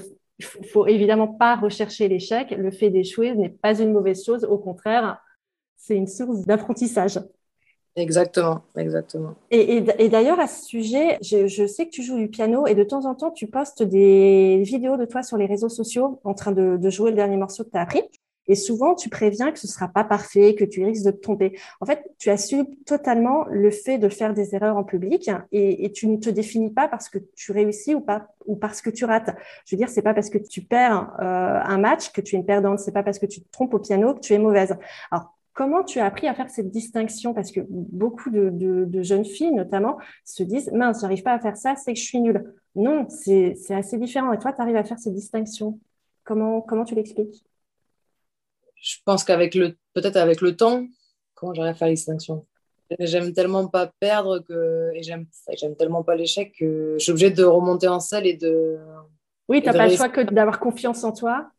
faut 0.72 0.86
évidemment 0.86 1.28
pas 1.28 1.56
rechercher 1.56 2.08
l'échec, 2.08 2.50
le 2.50 2.70
fait 2.70 2.88
d'échouer 2.88 3.34
n'est 3.34 3.50
pas 3.50 3.78
une 3.78 3.92
mauvaise 3.92 4.24
chose. 4.24 4.44
Au 4.44 4.56
contraire, 4.56 5.20
c'est 5.80 5.96
une 5.96 6.06
source 6.06 6.42
d'apprentissage. 6.42 7.20
Exactement, 7.96 8.62
exactement. 8.76 9.34
Et, 9.50 9.80
d'ailleurs, 9.80 10.38
à 10.38 10.46
ce 10.46 10.64
sujet, 10.64 11.18
je, 11.22 11.66
sais 11.66 11.86
que 11.86 11.90
tu 11.90 12.02
joues 12.02 12.18
du 12.18 12.28
piano 12.28 12.66
et 12.66 12.74
de 12.74 12.84
temps 12.84 13.04
en 13.04 13.14
temps, 13.14 13.30
tu 13.30 13.48
postes 13.48 13.82
des 13.82 14.62
vidéos 14.64 14.96
de 14.96 15.04
toi 15.04 15.22
sur 15.22 15.36
les 15.36 15.46
réseaux 15.46 15.68
sociaux 15.68 16.20
en 16.22 16.34
train 16.34 16.52
de, 16.52 16.90
jouer 16.90 17.10
le 17.10 17.16
dernier 17.16 17.36
morceau 17.36 17.64
que 17.64 17.70
tu 17.70 17.76
as 17.76 17.82
appris. 17.82 18.02
Et 18.46 18.54
souvent, 18.54 18.94
tu 18.94 19.08
préviens 19.08 19.52
que 19.52 19.58
ce 19.58 19.66
ne 19.66 19.70
sera 19.70 19.86
pas 19.88 20.02
parfait, 20.02 20.54
que 20.54 20.64
tu 20.64 20.84
risques 20.84 21.04
de 21.04 21.10
te 21.10 21.20
tromper. 21.20 21.58
En 21.80 21.86
fait, 21.86 22.02
tu 22.18 22.30
assumes 22.30 22.66
totalement 22.84 23.44
le 23.48 23.70
fait 23.70 23.98
de 23.98 24.08
faire 24.08 24.34
des 24.34 24.54
erreurs 24.54 24.76
en 24.76 24.82
public 24.82 25.30
et, 25.52 25.92
tu 25.92 26.08
ne 26.08 26.16
te 26.16 26.30
définis 26.30 26.72
pas 26.72 26.88
parce 26.88 27.08
que 27.08 27.18
tu 27.36 27.52
réussis 27.52 27.94
ou, 27.94 28.00
pas, 28.00 28.28
ou 28.46 28.56
parce 28.56 28.82
que 28.82 28.90
tu 28.90 29.04
rates. 29.04 29.30
Je 29.66 29.74
veux 29.74 29.78
dire, 29.78 29.88
c'est 29.88 30.02
pas 30.02 30.14
parce 30.14 30.30
que 30.30 30.38
tu 30.38 30.62
perds 30.62 31.12
euh, 31.20 31.60
un 31.62 31.78
match 31.78 32.12
que 32.12 32.20
tu 32.20 32.34
es 32.34 32.38
une 32.38 32.46
perdante. 32.46 32.78
C'est 32.80 32.92
pas 32.92 33.04
parce 33.04 33.18
que 33.18 33.26
tu 33.26 33.40
te 33.40 33.50
trompes 33.52 33.74
au 33.74 33.78
piano 33.78 34.14
que 34.14 34.20
tu 34.20 34.32
es 34.32 34.38
mauvaise. 34.38 34.76
Alors, 35.12 35.36
Comment 35.60 35.84
tu 35.84 35.98
as 35.98 36.06
appris 36.06 36.26
à 36.26 36.32
faire 36.32 36.48
cette 36.48 36.70
distinction? 36.70 37.34
Parce 37.34 37.52
que 37.52 37.60
beaucoup 37.68 38.30
de, 38.30 39.02
jeunes 39.02 39.26
filles, 39.26 39.52
notamment, 39.52 39.98
se 40.24 40.42
disent 40.42 40.70
Mince, 40.72 41.02
j'arrive 41.02 41.22
pas 41.22 41.34
à 41.34 41.38
faire 41.38 41.58
ça, 41.58 41.76
c'est 41.76 41.92
que 41.92 42.00
je 42.00 42.04
suis 42.06 42.18
nulle. 42.18 42.54
Non, 42.74 43.06
c'est 43.10 43.54
assez 43.68 43.98
différent. 43.98 44.32
Et 44.32 44.38
toi, 44.38 44.54
tu 44.54 44.62
arrives 44.62 44.76
à 44.76 44.84
faire 44.84 44.98
cette 44.98 45.12
distinction. 45.12 45.78
Comment, 46.24 46.62
comment 46.62 46.86
tu 46.86 46.94
l'expliques? 46.94 47.44
Je 48.76 48.96
pense 49.04 49.22
qu'avec 49.22 49.54
le, 49.54 49.76
peut-être 49.92 50.16
avec 50.16 50.40
le 50.40 50.56
temps, 50.56 50.86
comment 51.34 51.52
j'arrive 51.52 51.72
à 51.72 51.74
faire 51.74 51.88
la 51.88 51.94
distinction 51.94 52.46
J'aime 52.98 53.34
tellement 53.34 53.68
pas 53.68 53.92
perdre 54.00 54.38
que, 54.38 54.90
et 54.94 55.02
j'aime 55.02 55.26
tellement 55.78 56.02
pas 56.02 56.14
l'échec 56.14 56.54
que 56.58 56.94
je 56.94 57.02
suis 57.02 57.12
obligée 57.12 57.32
de 57.32 57.44
remonter 57.44 57.86
en 57.86 58.00
selle 58.00 58.26
et 58.26 58.34
de. 58.34 58.78
Oui, 59.46 59.60
tu 59.60 59.66
n'as 59.66 59.74
pas 59.74 59.88
le 59.88 59.94
choix 59.94 60.08
que 60.08 60.22
d'avoir 60.22 60.58
confiance 60.58 61.04
en 61.04 61.12
toi 61.12 61.50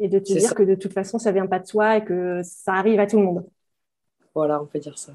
et 0.00 0.08
de 0.08 0.18
te 0.18 0.32
dire 0.32 0.54
que 0.54 0.62
de 0.62 0.74
toute 0.74 0.92
façon, 0.92 1.18
ça 1.18 1.30
vient 1.30 1.46
pas 1.46 1.58
de 1.58 1.66
toi 1.66 1.98
et 1.98 2.04
que 2.04 2.40
ça 2.42 2.72
arrive 2.72 2.98
à 2.98 3.06
tout 3.06 3.18
le 3.18 3.24
monde. 3.24 3.46
Voilà, 4.34 4.60
on 4.60 4.66
peut 4.66 4.78
dire 4.78 4.98
ça. 4.98 5.12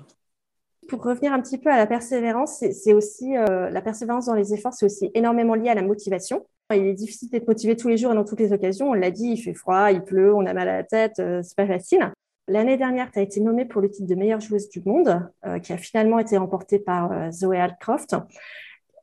Pour 0.88 1.04
revenir 1.04 1.34
un 1.34 1.42
petit 1.42 1.58
peu 1.58 1.72
à 1.72 1.78
la 1.78 1.88
persévérance, 1.88 2.64
c'est 2.72 2.94
aussi 2.94 3.36
euh, 3.36 3.72
la 3.72 3.82
persévérance 3.82 4.28
dans 4.28 4.36
les 4.36 4.54
efforts, 4.54 4.74
c'est 4.74 4.86
aussi 4.86 5.10
énormément 5.16 5.56
lié 5.56 5.70
à 5.70 5.74
la 5.74 5.82
motivation. 5.82 6.46
Il 6.72 6.86
est 6.86 6.94
difficile 6.94 7.30
d'être 7.30 7.48
motivé 7.48 7.76
tous 7.76 7.88
les 7.88 7.98
jours 7.98 8.12
et 8.12 8.16
dans 8.16 8.24
toutes 8.24 8.40
les 8.40 8.54
occasions. 8.54 8.90
On 8.90 8.94
l'a 8.94 9.10
dit, 9.10 9.30
il 9.30 9.38
fait 9.38 9.54
froid, 9.56 9.92
il 9.92 10.04
pleut, 10.04 10.34
on 10.34 10.46
a 10.46 10.54
mal 10.54 10.70
à 10.70 10.78
la 10.78 10.84
tête, 10.84 11.20
euh, 11.20 11.42
c'est 11.42 11.58
pas 11.58 11.66
facile. 11.66 12.12
L'année 12.48 12.78
dernière, 12.78 13.12
tu 13.12 13.18
as 13.18 13.24
été 13.24 13.40
nommée 13.40 13.66
pour 13.66 13.82
le 13.82 13.90
titre 13.90 14.08
de 14.08 14.14
meilleure 14.14 14.40
joueuse 14.40 14.70
du 14.70 14.82
monde, 14.86 15.28
euh, 15.48 15.58
qui 15.58 15.74
a 15.74 15.78
finalement 15.78 16.20
été 16.20 16.38
remporté 16.38 16.78
par 16.78 17.32
Zoé 17.32 17.58
Altcroft. 17.58 18.16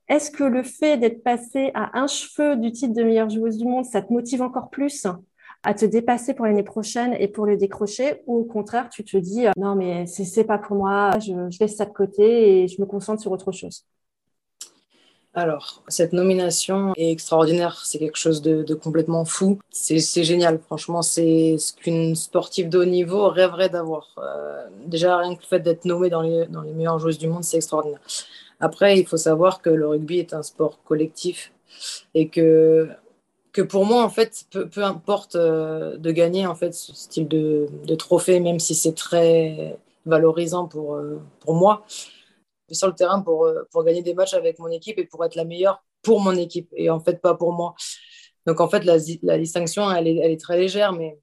Est-ce 0.09 0.31
que 0.31 0.45
le 0.45 0.63
fait 0.63 0.99
d'être 0.99 1.25
passé 1.25 1.73
à 1.75 1.99
un 1.99 2.07
cheveu 2.07 2.55
du 2.55 2.71
titre 2.71 2.95
de 2.95 3.03
meilleure 3.03 3.31
joueuse 3.31 3.59
du 3.59 3.65
monde, 3.65 3.85
ça 3.85 4.03
te 4.03 4.13
motive 4.13 4.43
encore 4.43 4.71
plus? 4.71 5.07
À 5.63 5.75
te 5.75 5.85
dépasser 5.85 6.35
pour 6.35 6.47
l'année 6.47 6.63
prochaine 6.63 7.15
et 7.19 7.29
pour 7.29 7.47
le 7.47 7.57
décrocher 7.57 8.23
ou 8.27 8.39
au 8.39 8.45
contraire 8.45 8.89
tu 8.91 9.05
te 9.05 9.17
dis 9.17 9.47
euh, 9.47 9.53
non 9.57 9.75
mais 9.75 10.07
c'est 10.07 10.45
pas 10.45 10.59
pour 10.59 10.77
moi, 10.77 11.19
je, 11.21 11.33
laisse 11.61 11.77
ça 11.77 11.85
de 11.85 11.93
côté 11.93 12.63
et 12.63 12.69
je 12.69 12.81
me 12.81 12.87
concentre 12.87 13.21
sur 13.21 13.33
autre 13.33 13.53
chose 13.53 13.85
alors, 15.35 15.83
cette 15.89 16.13
nomination 16.13 16.93
est 16.99 17.11
extraordinaire. 17.11 17.87
C'est 17.87 17.99
quelque 17.99 18.19
chose 18.19 18.43
de, 18.43 18.75
complètement 18.75 19.25
fou. 19.25 19.59
C'est 19.71 19.99
génial. 20.25 20.59
Franchement, 20.59 21.01
c'est 21.01 21.57
ce 21.57 21.73
qu'une 21.73 22.15
sportive 22.15 22.69
de 22.69 22.81
haut 22.81 22.85
niveau 22.85 23.31
rêverait 23.31 23.71
d'avoir. 23.71 24.15
Euh, 24.19 24.67
déjà, 24.85 25.17
rien 25.17 25.35
que 25.35 25.41
le 25.41 25.47
fait 25.47 25.61
d'être 25.61 25.87
nommée 25.87 26.11
dans 26.11 26.21
les, 26.21 26.45
dans 26.49 26.61
les 26.61 26.73
meilleures 26.73 26.99
joueuses 26.99 27.17
du 27.17 27.29
monde, 27.29 27.45
c'est 27.45 27.57
extraordinaire. 27.57 28.01
Après, 28.61 28.99
il 28.99 29.07
faut 29.07 29.17
savoir 29.17 29.63
que 29.63 29.71
le 29.71 29.89
rugby 29.89 30.19
est 30.19 30.35
un 30.35 30.43
sport 30.43 30.83
collectif 30.85 31.53
et 32.15 32.29
que 32.29 32.91
que 33.53 33.61
pour 33.63 33.85
moi, 33.85 34.03
en 34.03 34.09
fait, 34.09 34.45
peu, 34.51 34.69
peu 34.69 34.83
importe 34.83 35.37
euh, 35.37 35.97
de 35.99 36.11
gagner 36.11 36.47
en 36.47 36.55
fait 36.55 36.73
ce 36.73 36.95
style 36.95 37.29
de, 37.29 37.69
de 37.85 37.95
trophée, 37.95 38.41
même 38.41 38.59
si 38.59 38.75
c'est 38.75 38.95
très 38.95 39.79
valorisant 40.07 40.67
pour, 40.67 40.95
euh, 40.95 41.21
pour 41.41 41.55
moi, 41.55 41.85
sur 42.71 42.89
le 42.89 42.95
terrain 42.95 43.21
pour, 43.21 43.45
euh, 43.45 43.69
pour 43.71 43.85
gagner 43.85 44.03
des 44.03 44.15
matchs 44.15 44.33
avec 44.33 44.59
mon 44.59 44.69
équipe 44.69 44.99
et 44.99 45.05
pour 45.05 45.25
être 45.25 45.35
la 45.35 45.45
meilleure 45.45 45.85
pour 46.01 46.21
mon 46.21 46.35
équipe 46.35 46.69
et 46.75 46.91
en 46.91 46.99
fait 46.99 47.21
pas 47.21 47.35
pour 47.35 47.53
moi. 47.53 47.75
Donc 48.47 48.61
en 48.61 48.69
fait, 48.69 48.85
la, 48.85 48.97
la 49.23 49.39
distinction, 49.39 49.91
elle 49.93 50.09
est, 50.09 50.17
elle 50.17 50.33
est, 50.33 50.41
très 50.41 50.59
légère, 50.59 50.93
mais 50.93 51.19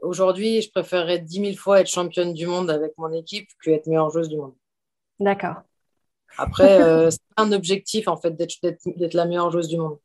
aujourd'hui, 0.00 0.62
je 0.62 0.70
préférerais 0.70 1.20
dix 1.20 1.40
mille 1.40 1.58
fois 1.58 1.80
être 1.80 1.88
championne 1.88 2.32
du 2.32 2.46
monde 2.46 2.70
avec 2.70 2.92
mon 2.96 3.12
équipe 3.12 3.48
que 3.62 3.70
être 3.70 3.86
meilleure 3.86 4.10
joueuse 4.10 4.28
du 4.28 4.38
monde. 4.38 4.54
D'accord. 5.20 5.56
Après, 6.38 7.10
c'est 7.10 7.20
un 7.36 7.52
objectif 7.52 8.08
en 8.08 8.16
fait 8.16 8.34
d'être 8.34 9.14
la 9.14 9.26
meilleure 9.26 9.52
joueuse 9.52 9.68
du 9.68 9.76
monde. 9.76 9.98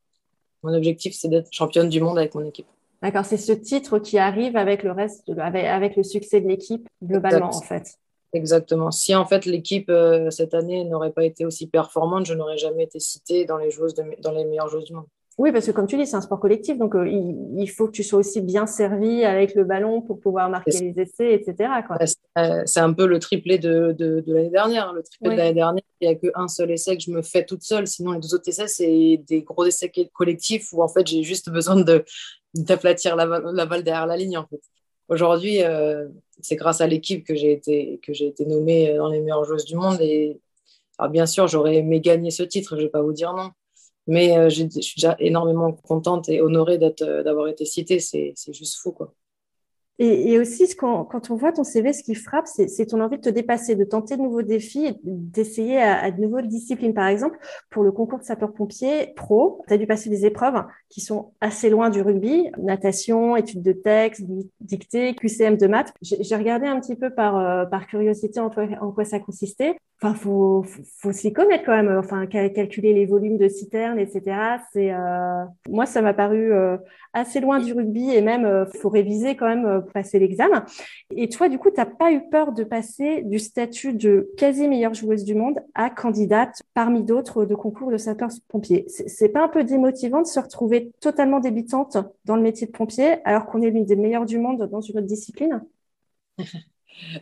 Mon 0.64 0.74
objectif, 0.74 1.16
c'est 1.16 1.28
d'être 1.28 1.50
championne 1.52 1.90
du 1.90 2.02
monde 2.02 2.18
avec 2.18 2.36
mon 2.36 2.46
équipe. 2.46 2.68
D'accord, 3.02 3.26
c'est 3.26 3.38
ce 3.38 3.52
titre 3.52 3.98
qui 3.98 4.20
arrive 4.20 4.56
avec 4.56 4.84
le 4.84 4.92
reste, 4.92 5.28
avec, 5.38 5.96
le 5.96 6.04
succès 6.04 6.40
de 6.40 6.48
l'équipe 6.48 6.88
globalement 7.04 7.50
en 7.50 7.62
fait. 7.62 7.98
Exactement. 8.34 8.92
Si 8.92 9.14
en 9.16 9.26
fait 9.26 9.46
l'équipe 9.46 9.90
euh, 9.90 10.30
cette 10.30 10.54
année 10.54 10.86
n'aurait 10.86 11.12
pas 11.12 11.26
été 11.26 11.46
aussi 11.46 11.68
performante, 11.68 12.26
je 12.26 12.34
n'aurais 12.34 12.58
jamais 12.58 12.84
été 12.84 13.00
citée 13.00 13.46
dans 13.46 13.58
les 13.58 13.72
joueuses 13.72 13.96
dans 13.96 14.32
les 14.32 14.46
meilleures 14.46 14.70
joueuses 14.70 14.86
du 14.86 14.94
monde. 14.94 15.08
Oui, 15.38 15.52
parce 15.52 15.66
que 15.66 15.72
comme 15.72 15.88
tu 15.88 15.98
dis, 15.98 16.06
c'est 16.06 16.18
un 16.18 16.22
sport 16.22 16.40
collectif, 16.40 16.78
donc 16.78 16.94
euh, 16.94 17.08
il, 17.08 17.68
faut 17.68 17.88
que 17.88 17.92
tu 17.92 18.04
sois 18.04 18.20
aussi 18.20 18.42
bien 18.42 18.68
servi 18.68 19.24
avec 19.24 19.56
le 19.56 19.64
ballon 19.64 20.02
pour 20.02 20.20
pouvoir 20.20 20.50
marquer 20.50 20.78
les 20.80 21.00
essais, 21.00 21.34
etc. 21.34 21.72
Euh, 22.38 22.64
c'est 22.66 22.80
un 22.82 22.92
peu 22.92 23.06
le 23.06 23.18
triplé 23.20 23.58
de, 23.58 23.96
de, 23.98 24.24
l'année 24.28 24.50
dernière. 24.50 24.92
Le 24.92 25.04
triplé 25.04 25.32
de 25.32 25.36
l'année 25.36 25.54
dernière, 25.54 25.84
il 26.02 26.10
n'y 26.10 26.14
a 26.14 26.16
qu'un 26.16 26.48
seul 26.50 26.72
essai 26.72 26.98
que 26.98 27.04
je 27.04 27.12
me 27.12 27.22
fais 27.22 27.46
toute 27.46 27.64
seule. 27.64 27.88
Sinon, 27.88 28.12
les 28.12 28.20
deux 28.20 28.36
autres 28.36 28.50
essais, 28.50 28.68
c'est 28.68 29.24
des 29.26 29.42
gros 29.44 29.66
essais 29.66 29.92
collectifs 30.14 30.74
où 30.74 30.84
en 30.84 30.90
fait, 30.90 31.08
j'ai 31.08 31.24
juste 31.24 31.50
besoin 31.50 31.82
d'aplatir 32.54 33.16
la, 33.16 33.26
la, 33.26 33.66
balle 33.66 33.84
derrière 33.84 34.08
la 34.08 34.18
ligne. 34.18 34.38
En 34.38 34.46
fait. 34.46 34.62
Aujourd'hui, 35.08 35.64
euh, 35.64 36.10
c'est 36.42 36.58
grâce 36.58 36.82
à 36.82 36.88
l'équipe 36.88 37.26
que 37.26 37.36
j'ai 37.36 37.54
été, 37.54 38.02
que 38.04 38.14
j'ai 38.14 38.28
été 38.28 38.46
nommée 38.46 38.94
dans 38.96 39.08
les 39.08 39.22
meilleures 39.22 39.46
joueuses 39.46 39.66
du 39.66 39.76
monde. 39.76 40.02
Et 40.02 40.42
alors, 40.98 41.10
bien 41.10 41.26
sûr, 41.26 41.48
j'aurais 41.48 41.78
aimé 41.78 42.02
gagner 42.02 42.32
ce 42.32 42.44
titre, 42.44 42.76
je 42.76 42.82
ne 42.82 42.86
vais 42.86 42.92
pas 42.92 43.02
vous 43.02 43.14
dire 43.14 43.34
non. 43.34 43.52
Mais 44.08 44.38
euh, 44.38 44.50
je 44.50 44.68
suis 44.82 44.96
déjà 44.98 45.16
énormément 45.20 45.72
contente 45.72 46.30
et 46.30 46.42
honorée 46.42 46.80
euh, 47.02 47.24
d'avoir 47.24 47.48
été 47.48 47.66
citée. 47.66 48.00
C'est 48.00 48.34
juste 48.54 48.78
fou, 48.80 48.92
quoi. 48.92 49.14
Et, 50.04 50.40
aussi, 50.40 50.68
quand, 50.76 51.30
on 51.30 51.36
voit 51.36 51.52
ton 51.52 51.64
CV, 51.64 51.94
ce 51.94 52.02
qui 52.02 52.16
frappe, 52.16 52.48
c'est 52.48 52.88
ton 52.88 53.02
envie 53.02 53.18
de 53.18 53.22
te 53.22 53.30
dépasser, 53.30 53.76
de 53.76 53.84
tenter 53.84 54.18
de 54.18 54.24
nouveaux 54.24 54.42
défis, 54.42 54.98
d'essayer 55.04 55.80
à, 55.80 56.10
de 56.10 56.20
nouvelles 56.20 56.48
disciplines. 56.48 56.96
Par 56.96 57.06
exemple, 57.06 57.38
pour 57.70 57.84
le 57.84 57.92
concours 57.92 58.18
de 58.18 58.24
sapeur-pompier 58.24 59.14
pro, 59.16 59.62
tu 59.68 59.74
as 59.76 59.78
dû 59.78 59.86
passer 59.86 60.10
des 60.10 60.26
épreuves 60.26 60.64
qui 60.90 61.02
sont 61.02 61.34
assez 61.40 61.70
loin 61.70 61.92
du 61.92 62.02
rugby, 62.02 62.50
natation, 62.58 63.36
études 63.36 63.62
de 63.62 63.74
texte, 63.74 64.24
dictée, 64.60 65.14
QCM 65.14 65.56
de 65.58 65.68
maths. 65.68 65.94
J'ai 66.02 66.36
regardé 66.36 66.66
un 66.66 66.80
petit 66.80 66.96
peu 66.96 67.12
par, 67.12 67.38
euh, 67.38 67.66
par 67.66 67.86
curiosité 67.86 68.40
en 68.40 68.50
quoi, 68.50 69.06
ça 69.06 69.20
consistait. 69.20 69.78
Enfin, 70.04 70.16
faut, 70.16 70.66
faut, 70.98 71.12
s'y 71.12 71.32
connaître 71.32 71.64
quand 71.64 71.76
même. 71.76 71.96
Enfin, 71.96 72.26
calculer 72.26 72.92
les 72.92 73.06
volumes 73.06 73.38
de 73.38 73.48
citernes, 73.48 74.00
etc. 74.00 74.58
C'est, 74.74 74.92
euh, 74.92 75.46
moi, 75.70 75.86
ça 75.86 76.02
m'a 76.02 76.16
paru 76.16 76.52
euh, 76.52 76.78
assez 77.14 77.40
loin 77.40 77.60
du 77.60 77.72
rugby 77.74 78.10
et 78.10 78.22
même, 78.22 78.66
faut 78.82 78.90
réviser 78.90 79.36
quand 79.36 79.48
même 79.48 79.86
passer 79.94 80.18
l'examen. 80.18 80.66
Et 81.16 81.30
toi, 81.30 81.50
du 81.50 81.60
coup, 81.60 81.70
tu 81.70 81.78
n'as 81.78 81.86
pas 81.86 82.12
eu 82.12 82.28
peur 82.32 82.52
de 82.52 82.64
passer 82.64 83.22
du 83.22 83.38
statut 83.38 83.94
de 83.94 84.32
quasi 84.38 84.68
meilleure 84.68 84.96
joueuse 84.96 85.24
du 85.24 85.36
monde 85.36 85.60
à 85.76 85.92
candidate 85.92 86.64
parmi 86.74 87.04
d'autres 87.04 87.46
de 87.46 87.54
concours 87.54 87.92
de 87.92 87.98
sapeurs-pompiers? 87.98 88.86
C'est 88.88 89.30
pas 89.30 89.44
un 89.44 89.50
peu 89.50 89.64
démotivant 89.64 90.22
de 90.22 90.28
se 90.28 90.40
retrouver 90.40 90.92
totalement 91.00 91.40
débutante 91.40 91.98
dans 92.26 92.36
le 92.36 92.42
métier 92.42 92.66
de 92.66 92.72
pompier 92.72 93.18
alors 93.24 93.46
qu'on 93.46 93.62
est 93.62 93.70
l'une 93.70 93.86
des 93.86 93.96
meilleures 93.96 94.26
du 94.26 94.40
monde 94.40 94.68
dans 94.68 94.82
une 94.82 94.98
autre 94.98 95.08
discipline? 95.08 95.64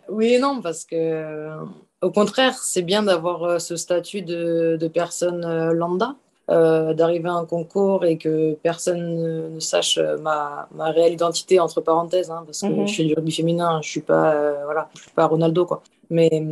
Oui 0.09 0.39
non, 0.39 0.61
parce 0.61 0.83
que 0.83 1.55
au 2.01 2.11
contraire, 2.11 2.57
c'est 2.57 2.81
bien 2.81 3.03
d'avoir 3.03 3.43
euh, 3.43 3.59
ce 3.59 3.75
statut 3.75 4.21
de, 4.21 4.77
de 4.79 4.87
personne 4.87 5.43
euh, 5.45 5.73
lambda. 5.73 6.15
Euh, 6.49 6.95
d'arriver 6.95 7.29
à 7.29 7.33
un 7.33 7.45
concours 7.45 8.05
et 8.05 8.17
que 8.17 8.55
personne 8.55 9.53
ne, 9.53 9.59
sache 9.59 9.99
ma, 9.99 10.67
ma, 10.73 10.89
réelle 10.89 11.13
identité 11.13 11.59
entre 11.59 11.79
parenthèses 11.79 12.31
hein, 12.31 12.41
parce 12.43 12.61
que 12.61 12.65
mhm. 12.65 12.87
je 12.87 12.91
suis 12.91 13.05
du 13.05 13.13
rugby 13.13 13.31
féminin 13.31 13.81
je 13.83 13.89
suis 13.89 14.01
pas 14.01 14.33
euh, 14.33 14.63
voilà 14.65 14.89
je 14.95 15.01
suis 15.03 15.11
pas 15.11 15.27
Ronaldo 15.27 15.67
quoi 15.67 15.83
mais 16.09 16.43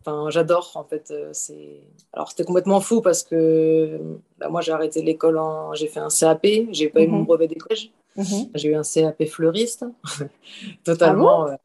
enfin 0.00 0.30
j'adore 0.30 0.70
en 0.76 0.84
fait 0.84 1.12
c'est 1.32 1.82
alors 2.14 2.30
c'était 2.30 2.44
complètement 2.44 2.80
fou 2.80 3.02
parce 3.02 3.22
que 3.22 4.00
bah, 4.38 4.48
moi 4.48 4.62
j'ai 4.62 4.72
arrêté 4.72 5.02
l'école 5.02 5.36
en 5.36 5.74
j'ai 5.74 5.88
fait 5.88 6.00
un 6.00 6.08
CAP 6.08 6.46
j'ai 6.70 6.88
pas 6.88 7.02
eu 7.02 7.08
mon 7.08 7.18
mhm. 7.18 7.26
brevet 7.26 7.48
d'école 7.48 7.76
mhm. 8.16 8.48
j'ai 8.54 8.68
eu 8.68 8.76
un 8.76 8.82
CAP 8.82 9.26
fleuriste 9.26 9.84
totalement 10.84 11.48
ah 11.48 11.58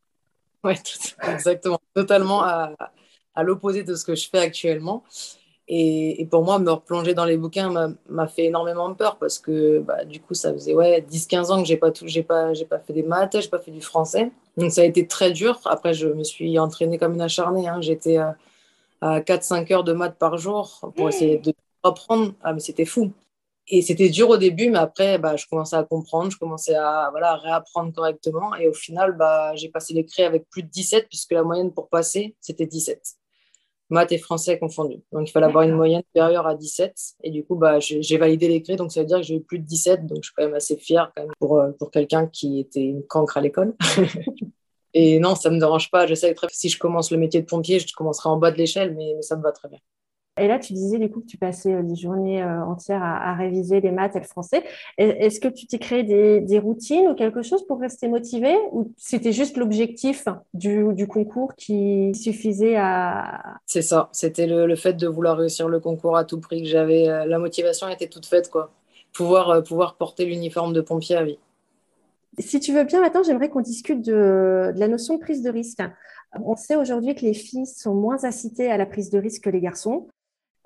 ouais 0.65 0.75
exactement 1.32 1.79
totalement 1.93 2.43
à, 2.43 2.74
à 3.36 3.44
l'opposé 3.44 3.84
de 3.84 3.96
ce 3.96 4.06
que 4.06 4.16
je 4.16 4.30
fais 4.30 4.40
actuellement 4.40 5.04
et, 5.68 6.28
pour 6.30 6.44
moi, 6.44 6.60
me 6.60 6.72
replonger 6.72 7.13
dans 7.13 7.24
les 7.25 7.38
bouquins 7.38 7.96
m'a 8.10 8.28
fait 8.28 8.46
énormément 8.46 8.94
peur 8.94 9.18
parce 9.18 9.40
que 9.40 9.80
bah, 9.80 10.04
du 10.04 10.20
coup, 10.20 10.34
ça 10.34 10.52
faisait 10.52 10.74
ouais, 10.74 11.06
10-15 11.10 11.52
ans 11.52 11.62
que 11.62 11.68
j'ai 11.68 11.78
pas, 11.78 11.92
pas, 11.92 12.54
pas 12.70 12.80
fait 12.80 12.94
des 12.94 13.04
maths, 13.04 13.40
j'ai 13.40 13.48
pas 13.48 13.60
fait 13.60 13.72
du 13.72 13.82
français. 13.82 14.32
Donc 14.58 14.72
ça 14.72 14.82
a 14.82 14.84
été 14.84 15.08
très 15.08 15.32
dur. 15.32 15.60
Après, 15.66 15.94
je 15.94 16.08
me 16.08 16.24
suis 16.24 16.60
entraînée 16.60 16.98
comme 16.98 17.13
une 17.13 17.22
acharnée. 17.22 17.68
Hein. 17.68 17.80
J'étais 17.82 18.18
à, 18.18 18.36
4-5 19.02 19.74
heures 19.74 19.84
de 19.84 19.94
maths 19.94 20.18
par 20.18 20.38
jour 20.38 20.92
pour 20.96 21.10
essayer 21.10 21.38
de 21.38 21.54
reprendre. 21.84 22.34
Ah, 22.44 22.54
mais 22.54 22.60
c'était 22.60 22.86
fou. 22.86 23.12
Et 23.70 23.82
c'était 23.82 24.10
dur 24.10 24.30
au 24.30 24.38
début, 24.38 24.70
mais 24.70 24.80
après, 24.80 25.18
bah, 25.18 25.38
je 25.38 25.46
commençais 25.48 25.78
à 25.78 25.84
comprendre, 25.84 26.30
je 26.30 26.38
commençais 26.38 26.75
à 26.75 27.08
voilà, 27.12 27.38
réapprendre 27.38 27.94
correctement. 27.94 28.54
Et 28.56 28.68
au 28.68 28.74
final, 28.74 29.16
bah, 29.16 29.56
j'ai 29.56 29.70
passé 29.70 29.94
les 29.94 30.24
avec 30.25 30.50
plus 30.50 30.63
de 30.63 30.68
17, 30.68 31.08
puisque 31.08 31.32
la 31.32 31.44
moyenne 31.44 31.72
pour 31.72 31.88
passer, 31.88 32.36
c'était 32.42 32.66
17 32.66 33.18
maths 33.90 34.12
et 34.12 34.18
français 34.18 34.58
confondus. 34.60 35.02
Donc, 35.12 35.30
il 35.30 35.32
fallait 35.32 35.46
avoir 35.46 35.63
une 35.63 35.74
moyenne 35.74 36.02
supérieure 36.08 36.48
à 36.48 36.56
17. 36.56 36.96
Et 37.24 37.32
du 37.32 37.44
coup, 37.44 37.56
bah, 37.56 37.80
j'ai 37.80 38.18
validé 38.18 38.48
les 38.48 38.62
clés. 38.62 38.75
Donc, 38.75 38.92
ça 38.92 39.02
veut 39.02 39.06
dire 39.06 39.18
que 39.18 39.24
j'ai 39.24 39.36
eu 39.36 39.42
plus 39.42 39.60
de 39.60 39.66
17. 39.66 40.06
Donc, 40.06 40.20
je 40.22 40.28
suis 40.28 40.34
quand 40.36 40.44
même 40.44 40.56
assez 40.56 40.78
fière 40.78 41.12
quand 41.16 41.24
même 41.24 41.32
pour, 41.40 41.60
euh, 41.60 41.72
pour 41.72 41.92
quelqu'un 41.92 42.28
qui 42.28 42.60
était 42.60 42.82
une 42.82 43.04
cancre 43.04 43.38
à 43.38 43.42
l'école. 43.42 43.75
et 44.94 45.20
non, 45.20 45.36
ça 45.36 45.50
ne 45.50 45.56
me 45.56 45.60
dérange 45.60 45.92
pas. 45.92 46.08
Je 46.08 46.16
sais 46.16 46.34
que 46.34 46.48
si 46.52 46.70
je 46.70 46.80
commence 46.80 47.12
le 47.12 47.18
métier 47.18 47.42
de 47.42 47.46
pompier, 47.46 47.80
je 47.80 47.94
commencerai 47.94 48.30
en 48.30 48.38
bas 48.38 48.52
de 48.52 48.58
l'échelle, 48.58 48.96
mais 48.96 49.22
ça 49.22 49.36
me 49.36 49.44
va 49.44 49.52
très 49.52 49.70
bien. 49.70 49.80
Et 50.40 50.48
là, 50.48 50.58
tu 50.58 50.74
disais 50.74 50.98
du 50.98 51.12
coup 51.12 51.22
que 51.22 51.28
tu 51.28 51.38
passais 51.38 51.74
euh, 51.74 51.84
des 51.84 51.96
journées 51.96 52.42
euh, 52.42 52.66
entières 52.66 53.04
à, 53.04 53.36
réviser 53.36 53.82
les 53.82 53.92
maths 53.92 54.16
et 54.16 54.20
le 54.20 54.25
français. 54.25 54.63
Est-ce 54.98 55.40
que 55.40 55.48
tu 55.48 55.68
t'es 55.68 55.78
créé 55.78 56.02
des, 56.04 56.60
routines 56.60 57.08
ou 57.08 57.13
quelque 57.13 57.44
chose 57.44 57.66
pour 57.68 57.80
rester 57.80 58.08
motivé 58.08 58.56
ou 58.72 58.92
c'était 58.98 59.32
juste 59.32 59.58
l'objectif 59.58 60.25
du, 60.54 61.08
concours 61.08 61.54
qui 61.56 62.16
suffisait 62.16 62.75
à... 62.78 63.58
C'est 63.66 63.82
ça, 63.82 64.10
c'était 64.12 64.48
le, 64.48 64.75
fait 64.75 64.94
de 64.94 65.08
vouloir 65.08 65.38
réussir 65.38 65.68
le 65.68 65.80
concours 65.80 66.18
à 66.18 66.25
tout 66.25 66.40
prix 66.40 66.63
que 66.63 66.68
j'avais. 66.68 67.08
Euh, 67.10 67.25
la 67.25 67.38
motivation 67.38 67.88
était 67.90 68.08
toute 68.08 68.25
faite, 68.25 68.50
quoi. 68.50 68.72
Pouvoir, 69.13 69.62
pouvoir 69.63 69.96
porter 69.98 70.25
l'uniforme 70.25 70.74
de 70.74 70.82
pompier 70.82 71.16
à 71.16 71.24
vie. 71.24 71.38
Si 72.40 72.60
tu 72.60 72.74
veux 72.74 72.84
bien, 72.84 73.02
maintenant, 73.02 73.22
j'aimerais 73.22 73.50
qu'on 73.50 73.62
discute 73.62 74.02
de, 74.02 74.72
de, 74.74 74.80
la 74.80 74.88
notion 74.88 75.16
de 75.16 75.20
prise 75.20 75.44
de 75.44 75.52
risque. 75.52 75.84
On 76.44 76.56
sait 76.56 76.75
aujourd'hui 76.75 77.13
que 77.13 77.22
les 77.22 77.36
filles 77.36 77.68
sont 77.68 77.94
moins 77.94 78.24
incitées 78.24 78.72
à 78.72 78.78
la 78.78 78.88
prise 78.88 79.12
de 79.12 79.20
risque 79.20 79.44
que 79.44 79.52
les 79.52 79.62
garçons. 79.62 80.08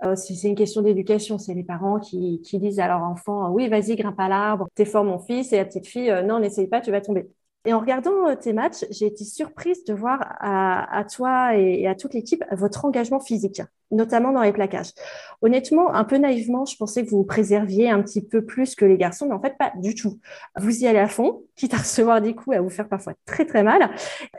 Euh, 0.03 0.15
c'est 0.15 0.47
une 0.47 0.55
question 0.55 0.81
d'éducation, 0.81 1.39
c'est 1.39 1.55
les 1.55 1.63
parents 1.63 1.99
qui, 1.99 2.41
qui, 2.43 2.59
disent 2.59 2.79
à 2.79 2.87
leur 2.87 3.01
enfant 3.01 3.49
oui, 3.51 3.67
vas-y, 3.67 3.95
grimpe 3.95 4.19
à 4.19 4.29
l'arbre, 4.29 4.67
t'es 4.75 4.85
fort 4.85 5.03
mon 5.03 5.17
fils, 5.17 5.51
et 5.53 5.57
la 5.57 5.65
petite 5.65 5.87
fille 5.87 6.11
euh, 6.11 6.21
non, 6.21 6.39
n'essaye 6.39 6.67
pas, 6.67 6.81
tu 6.81 6.91
vas 6.91 7.01
tomber. 7.01 7.27
Et 7.67 7.73
en 7.73 7.81
regardant 7.81 8.29
euh, 8.29 8.35
tes 8.35 8.53
matchs, 8.53 8.85
j'ai 8.91 9.07
été 9.07 9.25
surprise 9.25 9.83
de 9.83 9.93
voir 9.93 10.37
à, 10.39 11.03
toi 11.03 11.53
et, 11.57 11.85
à 11.85 11.95
toute 11.95 12.13
l'équipe 12.13 12.45
votre 12.53 12.85
engagement 12.85 13.19
physique, 13.19 13.61
notamment 13.91 14.31
dans 14.31 14.41
les 14.41 14.53
plaquages. 14.53 14.93
Honnêtement, 15.41 15.93
un 15.93 16.05
peu 16.05 16.15
naïvement, 16.15 16.63
je 16.63 16.77
pensais 16.77 17.03
que 17.03 17.09
vous 17.09 17.17
vous 17.17 17.23
préserviez 17.25 17.89
un 17.89 18.01
petit 18.01 18.21
peu 18.21 18.45
plus 18.45 18.73
que 18.73 18.85
les 18.85 18.97
garçons, 18.97 19.27
mais 19.27 19.33
en 19.33 19.41
fait, 19.41 19.57
pas 19.57 19.73
du 19.75 19.95
tout. 19.95 20.17
Vous 20.57 20.81
y 20.81 20.87
allez 20.87 20.97
à 20.97 21.09
fond, 21.09 21.43
quitte 21.57 21.73
à 21.73 21.79
recevoir 21.79 22.21
des 22.21 22.33
coups 22.35 22.55
et 22.55 22.59
à 22.59 22.61
vous 22.61 22.69
faire 22.69 22.87
parfois 22.87 23.15
très 23.25 23.45
très 23.45 23.63
mal. 23.63 23.91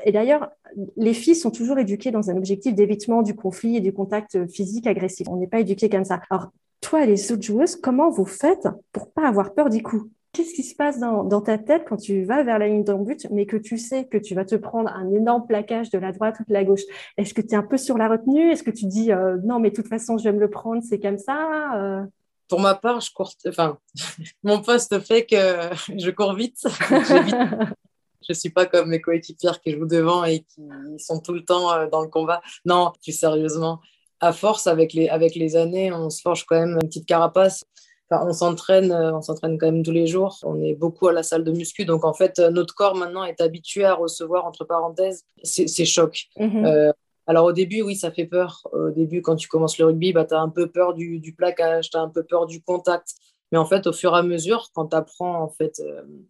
Et 0.07 0.13
d'ailleurs, 0.13 0.49
les 0.97 1.13
filles 1.13 1.37
sont 1.37 1.51
toujours 1.51 1.79
éduquées 1.79 2.11
dans 2.11 2.31
un 2.31 2.37
objectif 2.39 2.75
d'évitement 2.75 3.21
du 3.21 3.35
conflit 3.35 3.77
et 3.77 3.81
du 3.81 3.93
contact 3.93 4.49
physique 4.49 4.87
agressif. 4.87 5.29
On 5.29 5.37
n'est 5.37 5.47
pas 5.47 5.61
éduqué 5.61 5.91
comme 5.91 6.07
ça. 6.07 6.23
Alors, 6.31 6.49
toi, 6.81 7.05
les 7.05 7.31
autres 7.31 7.43
joueuses, 7.43 7.77
comment 7.77 8.09
vous 8.09 8.25
faites 8.25 8.69
pour 8.93 9.11
pas 9.11 9.29
avoir 9.29 9.53
peur 9.53 9.69
des 9.69 9.83
coups? 9.83 10.09
Qu'est-ce 10.33 10.53
qui 10.53 10.63
se 10.63 10.75
passe 10.75 10.99
dans, 11.01 11.41
ta 11.41 11.57
tête 11.57 11.85
quand 11.89 11.97
tu 11.97 12.25
vas 12.25 12.43
vers 12.43 12.59
la 12.59 12.69
ligne 12.69 12.85
d'en 12.85 12.99
but, 12.99 13.27
mais 13.31 13.47
que 13.47 13.57
tu 13.57 13.79
sais 13.79 14.07
que 14.07 14.19
tu 14.19 14.35
vas 14.35 14.45
te 14.45 14.57
prendre 14.57 14.91
un 14.91 15.11
énorme 15.13 15.47
plaquage 15.47 15.91
de 15.91 15.99
la 15.99 16.13
droite 16.13 16.37
ou 16.41 16.45
de 16.47 16.53
la 16.53 16.65
gauche? 16.65 16.83
Est-ce 17.17 17.33
que 17.33 17.41
tu 17.41 17.49
es 17.49 17.55
un 17.55 17.63
peu 17.63 17.79
sur 17.79 17.97
la 17.97 18.09
retenue? 18.09 18.51
Est-ce 18.51 18.63
que 18.63 18.71
tu 18.71 18.87
dis 18.87 19.11
euh, 19.11 19.39
non, 19.45 19.59
mais 19.59 19.71
de 19.71 19.75
toute 19.75 19.89
façon, 19.89 20.19
je 20.19 20.25
vais 20.25 20.33
me 20.33 20.41
le 20.41 20.51
prendre, 20.51 20.83
c'est 20.83 21.01
comme 21.01 21.19
ça 21.19 21.77
euh? 21.77 22.05
Pour 22.47 22.61
ma 22.61 22.75
part, 22.75 23.01
je 23.01 23.11
cours. 23.13 23.33
Enfin, 23.47 23.79
mon 24.43 24.61
poste 24.61 25.01
fait 25.01 25.25
que 25.25 25.37
je 25.99 26.11
cours 26.11 26.35
vite. 26.35 26.61
je 28.29 28.35
suis 28.35 28.51
pas 28.51 28.67
comme 28.67 28.91
mes 28.91 29.01
coéquipières 29.01 29.61
qui 29.61 29.73
jouent 29.73 29.87
devant 29.87 30.25
et 30.25 30.41
qui 30.41 30.63
sont 30.99 31.21
tout 31.21 31.33
le 31.33 31.45
temps 31.45 31.73
euh, 31.73 31.89
dans 31.89 32.03
le 32.03 32.09
combat. 32.09 32.43
Non, 32.67 32.93
plus 33.03 33.13
sérieusement, 33.13 33.81
à 34.21 34.33
force, 34.33 34.67
avec 34.67 34.93
les, 34.93 35.09
avec 35.09 35.35
les 35.35 35.57
années, 35.57 35.91
on 35.93 36.11
se 36.11 36.21
forge 36.21 36.45
quand 36.45 36.59
même 36.59 36.79
une 36.81 36.89
petite 36.89 37.07
carapace 37.07 37.65
on 38.11 38.33
s'entraîne, 38.33 38.91
euh, 38.93 39.17
on 39.17 39.23
s'entraîne 39.23 39.59
quand 39.59 39.67
même 39.67 39.83
tous 39.83 39.93
les 39.93 40.07
jours. 40.07 40.39
On 40.43 40.61
est 40.63 40.75
beaucoup 40.75 41.09
à 41.09 41.13
la 41.13 41.23
salle 41.23 41.45
de 41.45 41.53
muscu, 41.53 41.85
donc 41.85 42.05
en 42.05 42.15
fait, 42.15 42.39
euh, 42.39 42.51
notre 42.51 42.75
corps 42.75 42.95
maintenant 42.95 43.25
est 43.25 43.41
habitué 43.41 43.85
à 43.85 43.95
recevoir 43.95 44.47
entre 44.47 44.65
parenthèses 44.65 45.25
ces, 45.43 45.85
chocs. 45.85 46.29
Mhm. 46.39 46.65
Euh, 46.65 46.93
alors 47.27 47.45
au 47.45 47.53
début, 47.53 47.83
oui, 47.83 47.97
ça 47.97 48.11
fait 48.11 48.25
peur. 48.25 48.67
Au 48.73 48.91
début, 48.91 49.21
quand 49.21 49.37
tu 49.37 49.49
commences 49.49 49.79
le 49.79 49.87
rugby, 49.87 50.13
bah, 50.13 50.25
tu 50.25 50.35
as 50.35 50.41
un 50.41 50.49
peu 50.49 50.69
peur 50.69 50.95
du, 50.95 51.21
du 51.21 51.35
plaquage, 51.35 51.91
tu 51.91 51.97
as 51.97 52.01
un 52.01 52.09
peu 52.09 52.23
peur 52.23 52.47
du 52.47 52.63
contact. 52.63 53.15
Mais 53.53 53.59
en 53.59 53.67
fait, 53.67 53.87
au 53.87 53.93
fur 53.93 54.15
et 54.15 54.19
à 54.19 54.23
mesure, 54.23 54.71
quand 54.75 54.89
tu 54.89 54.97
apprends 54.97 55.43
en 55.43 55.49
fait, 55.49 55.83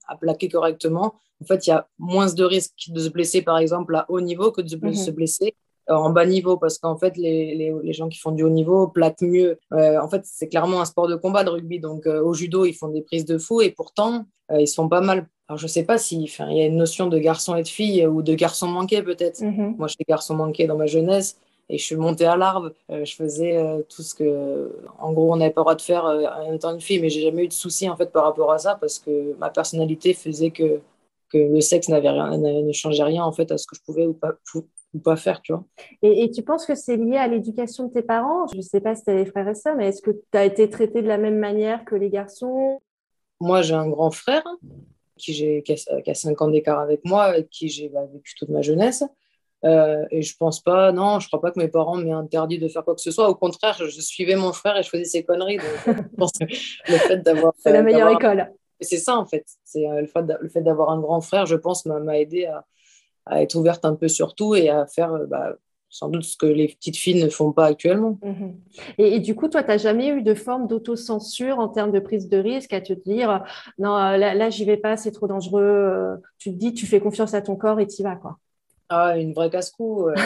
à 0.07 0.17
plaquer 0.17 0.49
correctement, 0.49 1.15
en 1.41 1.45
fait, 1.47 1.67
il 1.67 1.71
y 1.71 1.73
a 1.73 1.89
moins 1.99 2.33
de 2.33 2.45
risques 2.45 2.89
de 2.89 3.01
se 3.01 3.09
blesser, 3.09 3.43
par 3.43 3.59
exemple, 3.59 3.95
à 3.95 4.07
haut 4.09 4.21
niveau 4.21 4.51
que 4.51 4.61
de 4.61 4.69
se 4.69 4.77
mhm. 5.11 5.17
blesser 5.17 5.55
en 5.89 6.11
bas 6.11 6.27
niveau 6.27 6.57
parce 6.57 6.79
qu'en 6.79 6.97
fait 6.97 7.17
les, 7.17 7.55
les, 7.55 7.73
les, 7.83 7.93
gens 7.93 8.09
qui 8.09 8.19
font 8.19 8.33
du 8.33 8.43
haut 8.43 8.51
niveau 8.51 8.89
plaquent 8.89 9.23
mieux. 9.23 9.59
Euh, 9.73 10.01
en 10.01 10.09
fait, 10.09 10.23
c'est 10.25 10.49
clairement 10.49 10.81
un 10.81 10.85
sport 10.85 11.09
de 11.09 11.17
combat 11.17 11.45
de 11.45 11.51
rugby. 11.51 11.81
Donc 11.81 12.07
euh, 12.07 12.23
au 12.23 12.35
judo, 12.35 12.65
ils 12.65 12.75
font 12.75 12.89
des 12.89 13.03
prises 13.03 13.25
de 13.25 13.39
fou 13.39 13.61
et 13.61 13.71
pourtant 13.71 14.27
ils 14.59 14.67
se 14.67 14.75
font 14.75 14.89
pas 14.89 15.03
mal. 15.03 15.29
Alors 15.49 15.59
je 15.59 15.67
sais 15.67 15.85
pas 15.85 15.99
si, 15.99 16.23
il 16.23 16.57
y 16.57 16.63
a 16.63 16.67
une 16.67 16.77
notion 16.77 17.07
de 17.07 17.19
garçon 17.19 17.55
et 17.57 17.63
de 17.63 17.69
fille 17.69 18.07
ou 18.07 18.23
de 18.23 18.35
garçon 18.35 18.67
manqué 18.67 19.03
peut-être. 19.03 19.41
Mm-hmm. 19.41 19.77
Moi, 19.77 19.89
j'étais 19.89 20.05
garçon 20.09 20.35
manqué 20.35 20.67
dans 20.67 20.77
ma 20.77 20.87
jeunesse. 20.87 21.37
et 21.69 21.77
je 21.77 21.85
suis 21.85 21.97
montée 21.97 22.25
à 22.25 22.37
l'arbre. 22.37 22.73
je 22.89 23.15
faisais 23.15 23.63
tout 23.91 24.03
ce 24.03 24.15
que, 24.15 24.73
en 24.99 25.13
gros, 25.13 25.33
on 25.33 25.37
n'avait 25.37 25.53
pas 25.53 25.61
le 25.61 25.65
droit 25.65 25.75
de 25.75 25.83
faire 25.83 26.05
en 26.05 26.53
étant 26.53 26.73
une 26.73 26.81
fille, 26.81 27.01
mais 27.01 27.11
j'ai 27.11 27.23
jamais 27.23 27.45
eu 27.45 27.49
de 27.49 27.53
soucis 27.53 27.91
en 27.91 27.97
fait 27.97 28.11
par 28.11 28.25
rapport 28.25 28.53
à 28.53 28.59
ça 28.59 28.77
parce 28.81 28.99
que 28.99 29.37
ma 29.39 29.51
personnalité 29.51 30.15
faisait 30.15 30.51
que 30.51 30.81
que 31.31 31.39
le 31.39 31.61
sexe 31.61 31.89
n'avait 31.89 32.11
rien, 32.11 32.37
ne 32.39 32.73
changeait 32.73 33.03
rien 33.03 33.25
en 33.25 33.33
fait 33.33 33.51
à 33.53 33.59
ce 33.59 33.67
que 33.67 33.77
je 33.77 33.83
pouvais 33.83 34.07
ou 34.07 34.15
pas, 34.15 34.33
ou 34.95 35.01
pas 35.01 35.17
faire, 35.17 35.43
tu 35.43 35.53
vois. 35.53 35.65
Et, 36.03 36.31
tu 36.31 36.43
penses 36.43 36.67
que 36.67 36.75
c'est 36.75 36.97
lié 36.97 37.17
à 37.17 37.29
l'éducation 37.29 37.89
de 37.89 37.93
tes 37.93 38.03
parents? 38.03 38.47
Je 38.47 38.57
ne 38.57 38.63
sais 38.63 38.81
pas 38.81 38.95
si 38.95 39.05
tu 39.05 39.11
as 39.11 39.17
des 39.17 39.27
frères 39.27 39.49
et 39.49 39.55
sœurs, 39.55 39.77
mais 39.77 39.89
est-ce 39.89 40.03
que 40.03 40.11
tu 40.11 40.39
as 40.39 40.45
été 40.45 40.69
traité 40.71 41.03
de 41.03 41.09
la 41.09 41.19
même 41.19 41.39
manière 41.39 41.85
que 41.85 41.95
les 41.95 42.11
garçons? 42.11 42.81
Moi, 43.41 43.63
j'ai 43.63 43.75
un 43.75 43.89
grand 43.89 44.11
frère 44.11 44.45
qui, 45.17 45.33
j'ai, 45.35 45.63
qui, 45.63 45.73
a, 45.73 46.15
5 46.15 46.41
ans 46.43 46.49
d'écart 46.49 46.79
avec 46.79 47.05
moi, 47.05 47.25
avec 47.25 47.51
qui 47.51 47.69
j'ai 47.69 47.89
bah, 47.89 48.07
vécu 48.13 48.35
toute 48.35 48.49
ma 48.49 48.63
jeunesse. 48.63 49.05
Euh, 49.65 50.05
et 50.13 50.23
je 50.23 50.37
pense 50.37 50.61
pas, 50.61 50.93
non, 50.93 51.19
je 51.19 51.27
crois 51.27 51.41
pas 51.41 51.51
que 51.51 51.59
mes 51.59 51.69
parents 51.69 51.97
m'aient 51.97 52.13
interdit 52.13 52.59
de 52.59 52.69
faire 52.69 52.85
quoi 52.85 52.95
que 52.95 53.01
ce 53.01 53.11
soit. 53.11 53.29
Au 53.29 53.35
contraire, 53.35 53.77
je, 53.77 54.01
suivais 54.01 54.37
mon 54.37 54.53
frère 54.53 54.77
et 54.77 54.83
je 54.83 54.89
faisais 54.89 55.05
ses 55.05 55.25
conneries. 55.25 55.59
Donc, 55.59 55.97
je 55.97 56.17
pense 56.17 56.33
que 56.33 56.45
le 56.93 56.97
fait 56.97 57.19
d'avoir. 57.19 57.53
C'est 57.59 57.73
la 57.73 57.83
meilleure 57.83 58.11
école. 58.11 58.53
C'est 58.81 58.99
ça, 58.99 59.17
en 59.17 59.27
fait. 59.27 59.45
C'est 59.65 59.89
euh, 59.89 60.01
le 60.01 60.49
fait 60.49 60.63
d'avoir 60.63 60.91
un 60.91 61.01
grand 61.01 61.21
frère, 61.21 61.47
je 61.47 61.57
pense, 61.57 61.85
m'a 61.85 62.19
aidé 62.19 62.47
à, 62.47 62.65
à 63.29 63.43
être 63.43 63.55
ouverte 63.55 63.85
un 63.85 63.95
peu 63.95 64.09
sur 64.09 64.35
tout 64.35 64.55
et 64.55 64.69
à 64.69 64.87
faire 64.87 65.13
euh, 65.13 65.27
bah, 65.27 65.55
sans 65.91 66.09
doute 66.09 66.25
ce 66.25 66.37
que 66.37 66.47
les 66.47 66.69
petites 66.69 66.97
filles 66.97 67.23
ne 67.23 67.29
font 67.29 67.53
pas 67.53 67.67
actuellement. 67.67 68.19
Mhm. 68.23 68.57
Et, 68.99 69.21
du 69.21 69.35
coup, 69.35 69.49
toi, 69.49 69.63
tu 69.63 69.69
n'as 69.69 69.79
jamais 69.79 70.09
eu 70.09 70.23
de 70.23 70.35
forme 70.35 70.67
d'autocensure 70.67 71.59
en 71.59 71.69
termes 71.69 71.93
de 71.93 72.01
prise 72.01 72.29
de 72.29 72.37
risque 72.37 72.73
à 72.75 72.81
te 72.81 72.93
dire 72.93 73.43
non, 73.79 73.97
euh, 73.97 74.17
là, 74.17 74.35
là 74.35 74.51
j'y 74.51 74.65
vais 74.65 74.77
pas, 74.77 74.97
c'est 74.97 75.13
trop 75.13 75.27
dangereux. 75.27 75.63
Euh, 75.63 76.17
tu 76.39 76.51
te 76.51 76.57
dis, 76.57 76.75
tu 76.75 76.87
fais 76.87 77.01
confiance 77.01 77.35
à 77.35 77.41
ton 77.41 77.57
corps 77.57 77.81
et 77.81 77.87
tu 77.87 78.01
y 78.01 78.05
vas. 78.05 78.17
Quoi. 78.17 78.39
Ah, 78.89 79.19
une 79.19 79.33
vraie 79.33 79.51
casse-cou. 79.51 80.09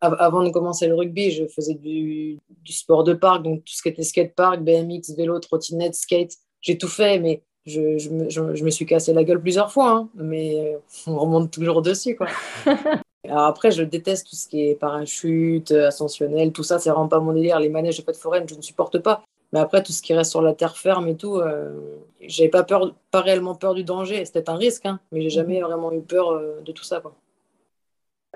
avant 0.00 0.42
de 0.42 0.50
commencer 0.50 0.88
le 0.88 0.96
rugby, 0.96 1.30
je 1.30 1.46
faisais 1.46 1.74
du, 1.74 2.36
du, 2.64 2.72
sport 2.72 3.04
de 3.04 3.12
parc, 3.12 3.44
donc 3.44 3.60
tout 3.60 3.72
ce 3.72 3.82
qui 3.82 3.88
était 3.88 4.02
skatepark, 4.02 4.60
BMX, 4.60 5.14
vélo, 5.16 5.38
trottinette, 5.38 5.94
skate. 5.94 6.32
J'ai 6.60 6.76
tout 6.76 6.88
fait, 6.88 7.20
mais 7.20 7.44
je, 7.66 7.98
je, 7.98 8.10
me, 8.10 8.28
je, 8.28 8.64
me, 8.64 8.70
suis 8.70 8.86
cassé 8.86 9.12
la 9.12 9.24
gueule 9.24 9.40
plusieurs 9.40 9.72
fois, 9.72 9.90
hein, 9.90 10.08
mais 10.14 10.76
on 11.06 11.18
remonte 11.18 11.50
toujours 11.50 11.82
dessus. 11.82 12.16
Quoi. 12.16 12.26
Alors 13.24 13.44
après, 13.44 13.70
je 13.70 13.82
déteste 13.82 14.28
tout 14.28 14.36
ce 14.36 14.48
qui 14.48 14.68
est 14.68 14.74
parachute, 14.74 15.70
ascensionnel, 15.70 16.52
tout 16.52 16.64
ça, 16.64 16.78
c'est 16.78 16.90
vraiment 16.90 17.08
pas 17.08 17.20
mon 17.20 17.32
délire. 17.32 17.60
Les 17.60 17.68
manèges 17.68 17.98
de 17.98 18.02
fête 18.02 18.16
foraine, 18.16 18.48
je 18.48 18.54
ne 18.54 18.62
supporte 18.62 18.98
pas. 18.98 19.22
Mais 19.52 19.60
après, 19.60 19.82
tout 19.82 19.92
ce 19.92 20.02
qui 20.02 20.14
reste 20.14 20.30
sur 20.30 20.42
la 20.42 20.54
terre 20.54 20.76
ferme 20.76 21.08
et 21.08 21.16
tout, 21.16 21.36
euh, 21.36 21.72
j'avais 22.20 22.48
pas 22.48 22.62
peur, 22.64 22.94
pas 23.10 23.20
réellement 23.20 23.54
peur 23.54 23.74
du 23.74 23.84
danger. 23.84 24.24
C'était 24.24 24.48
un 24.48 24.56
risque, 24.56 24.86
hein, 24.86 24.98
mais 25.12 25.20
j'ai 25.20 25.30
jamais 25.30 25.60
mhm. 25.60 25.66
vraiment 25.66 25.92
eu 25.92 26.00
peur 26.00 26.30
euh, 26.30 26.60
de 26.64 26.72
tout 26.72 26.84
ça. 26.84 27.00
Quoi. 27.00 27.14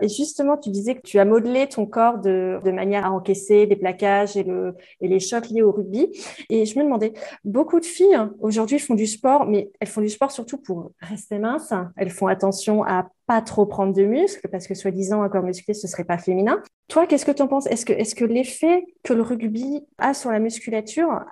Et 0.03 0.09
justement, 0.09 0.57
tu 0.57 0.71
disais 0.71 0.95
que 0.95 1.01
tu 1.01 1.19
as 1.19 1.25
modelé 1.25 1.67
ton 1.69 1.87
corps 1.87 2.19
de, 2.19 2.59
de 2.63 2.71
manière 2.71 3.07
à 3.07 3.11
encaisser 3.11 3.67
des 3.67 3.77
plaquages 3.77 4.37
et, 4.37 4.43
le, 4.43 4.75
et 5.01 5.09
les 5.09 5.21
chocs 5.21 5.49
liés 5.49 5.63
au 5.63 5.73
rugby. 5.73 6.09
Et 6.51 6.67
je 6.67 6.79
me 6.79 6.85
demandais, 6.85 7.15
beaucoup 7.45 7.81
de 7.81 7.85
filles 7.85 8.15
hein, 8.15 8.35
aujourd'hui 8.41 8.79
font 8.79 8.95
du 8.95 9.07
sport, 9.07 9.47
mais 9.47 9.71
elles 9.81 9.89
font 9.89 10.03
du 10.03 10.11
sport 10.11 10.31
surtout 10.31 10.59
pour 10.59 10.93
rester 11.01 11.39
minces. 11.39 11.73
Elles 11.97 12.11
font 12.11 12.27
attention 12.27 12.85
à 12.85 13.09
pas 13.27 13.41
trop 13.43 13.67
prendre 13.67 13.93
de 13.93 14.05
muscles 14.05 14.49
parce 14.49 14.67
que 14.67 14.75
soi-disant 14.75 15.23
un 15.23 15.29
corps 15.29 15.43
musclé 15.43 15.75
ce 15.75 15.89
serait 15.89 16.05
pas 16.05 16.19
féminin. 16.19 16.63
Toi, 16.89 17.07
qu'est-ce 17.07 17.27
que 17.27 17.33
tu 17.33 17.43
en 17.43 17.49
penses? 17.49 17.67
Est-ce 17.67 17.85
que, 17.85 17.93
est-ce 17.93 18.15
que 18.15 18.25
l'effet 18.25 18.85
que 19.03 19.13
le 19.15 19.23
rugby 19.23 19.85
a 19.99 20.15
sur 20.15 20.31
la 20.31 20.39
musculature 20.39 21.25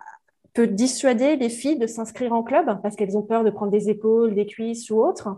peut 0.54 0.66
dissuader 0.66 1.36
les 1.36 1.48
filles 1.50 1.78
de 1.78 1.86
s'inscrire 1.86 2.32
en 2.32 2.42
club? 2.42 2.80
Parce 2.82 2.96
qu'elles 2.96 3.16
ont 3.16 3.22
peur 3.22 3.44
de 3.44 3.50
prendre 3.50 3.70
des 3.70 3.90
épaules, 3.90 4.34
des 4.34 4.46
cuisses 4.46 4.90
ou 4.90 4.96
autres 4.96 5.28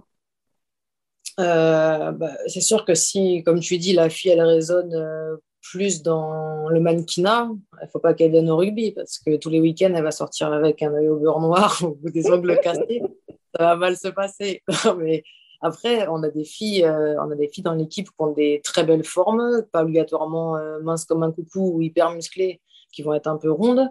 euh, 1.38 2.12
bah, 2.12 2.32
c'est 2.46 2.60
sûr 2.60 2.84
que 2.84 2.94
si, 2.94 3.42
comme 3.44 3.60
tu 3.60 3.78
dis, 3.78 3.92
la 3.92 4.08
fille, 4.08 4.30
elle 4.30 4.42
résonne 4.42 4.94
euh, 4.94 5.36
plus 5.62 6.02
dans 6.02 6.68
le 6.68 6.80
mannequinat, 6.80 7.50
il 7.82 7.88
faut 7.88 7.98
pas 7.98 8.14
qu'elle 8.14 8.30
vienne 8.30 8.50
au 8.50 8.56
rugby 8.56 8.92
parce 8.92 9.18
que 9.18 9.36
tous 9.36 9.50
les 9.50 9.60
week-ends, 9.60 9.92
elle 9.94 10.02
va 10.02 10.10
sortir 10.10 10.52
avec 10.52 10.82
un 10.82 10.94
œil 10.94 11.08
au 11.08 11.18
beurre 11.18 11.40
noir 11.40 11.82
ou 12.04 12.10
des 12.10 12.30
ongles 12.30 12.58
cassés. 12.60 13.02
Ça 13.54 13.64
va 13.64 13.76
mal 13.76 13.96
se 13.96 14.08
passer. 14.08 14.62
Mais 14.98 15.24
après, 15.60 16.06
on 16.08 16.22
a 16.22 16.30
des 16.30 16.44
filles, 16.44 16.84
euh, 16.84 17.20
on 17.20 17.30
a 17.30 17.34
des 17.34 17.48
filles 17.48 17.64
dans 17.64 17.74
l'équipe 17.74 18.06
qui 18.06 18.14
ont 18.18 18.32
des 18.32 18.60
très 18.64 18.84
belles 18.84 19.04
formes, 19.04 19.62
pas 19.72 19.82
obligatoirement 19.82 20.56
minces 20.82 21.04
comme 21.04 21.22
un 21.22 21.32
coucou 21.32 21.72
ou 21.74 21.82
hyper 21.82 22.12
musclées, 22.12 22.60
qui 22.92 23.02
vont 23.02 23.14
être 23.14 23.26
un 23.26 23.36
peu 23.36 23.50
rondes. 23.50 23.88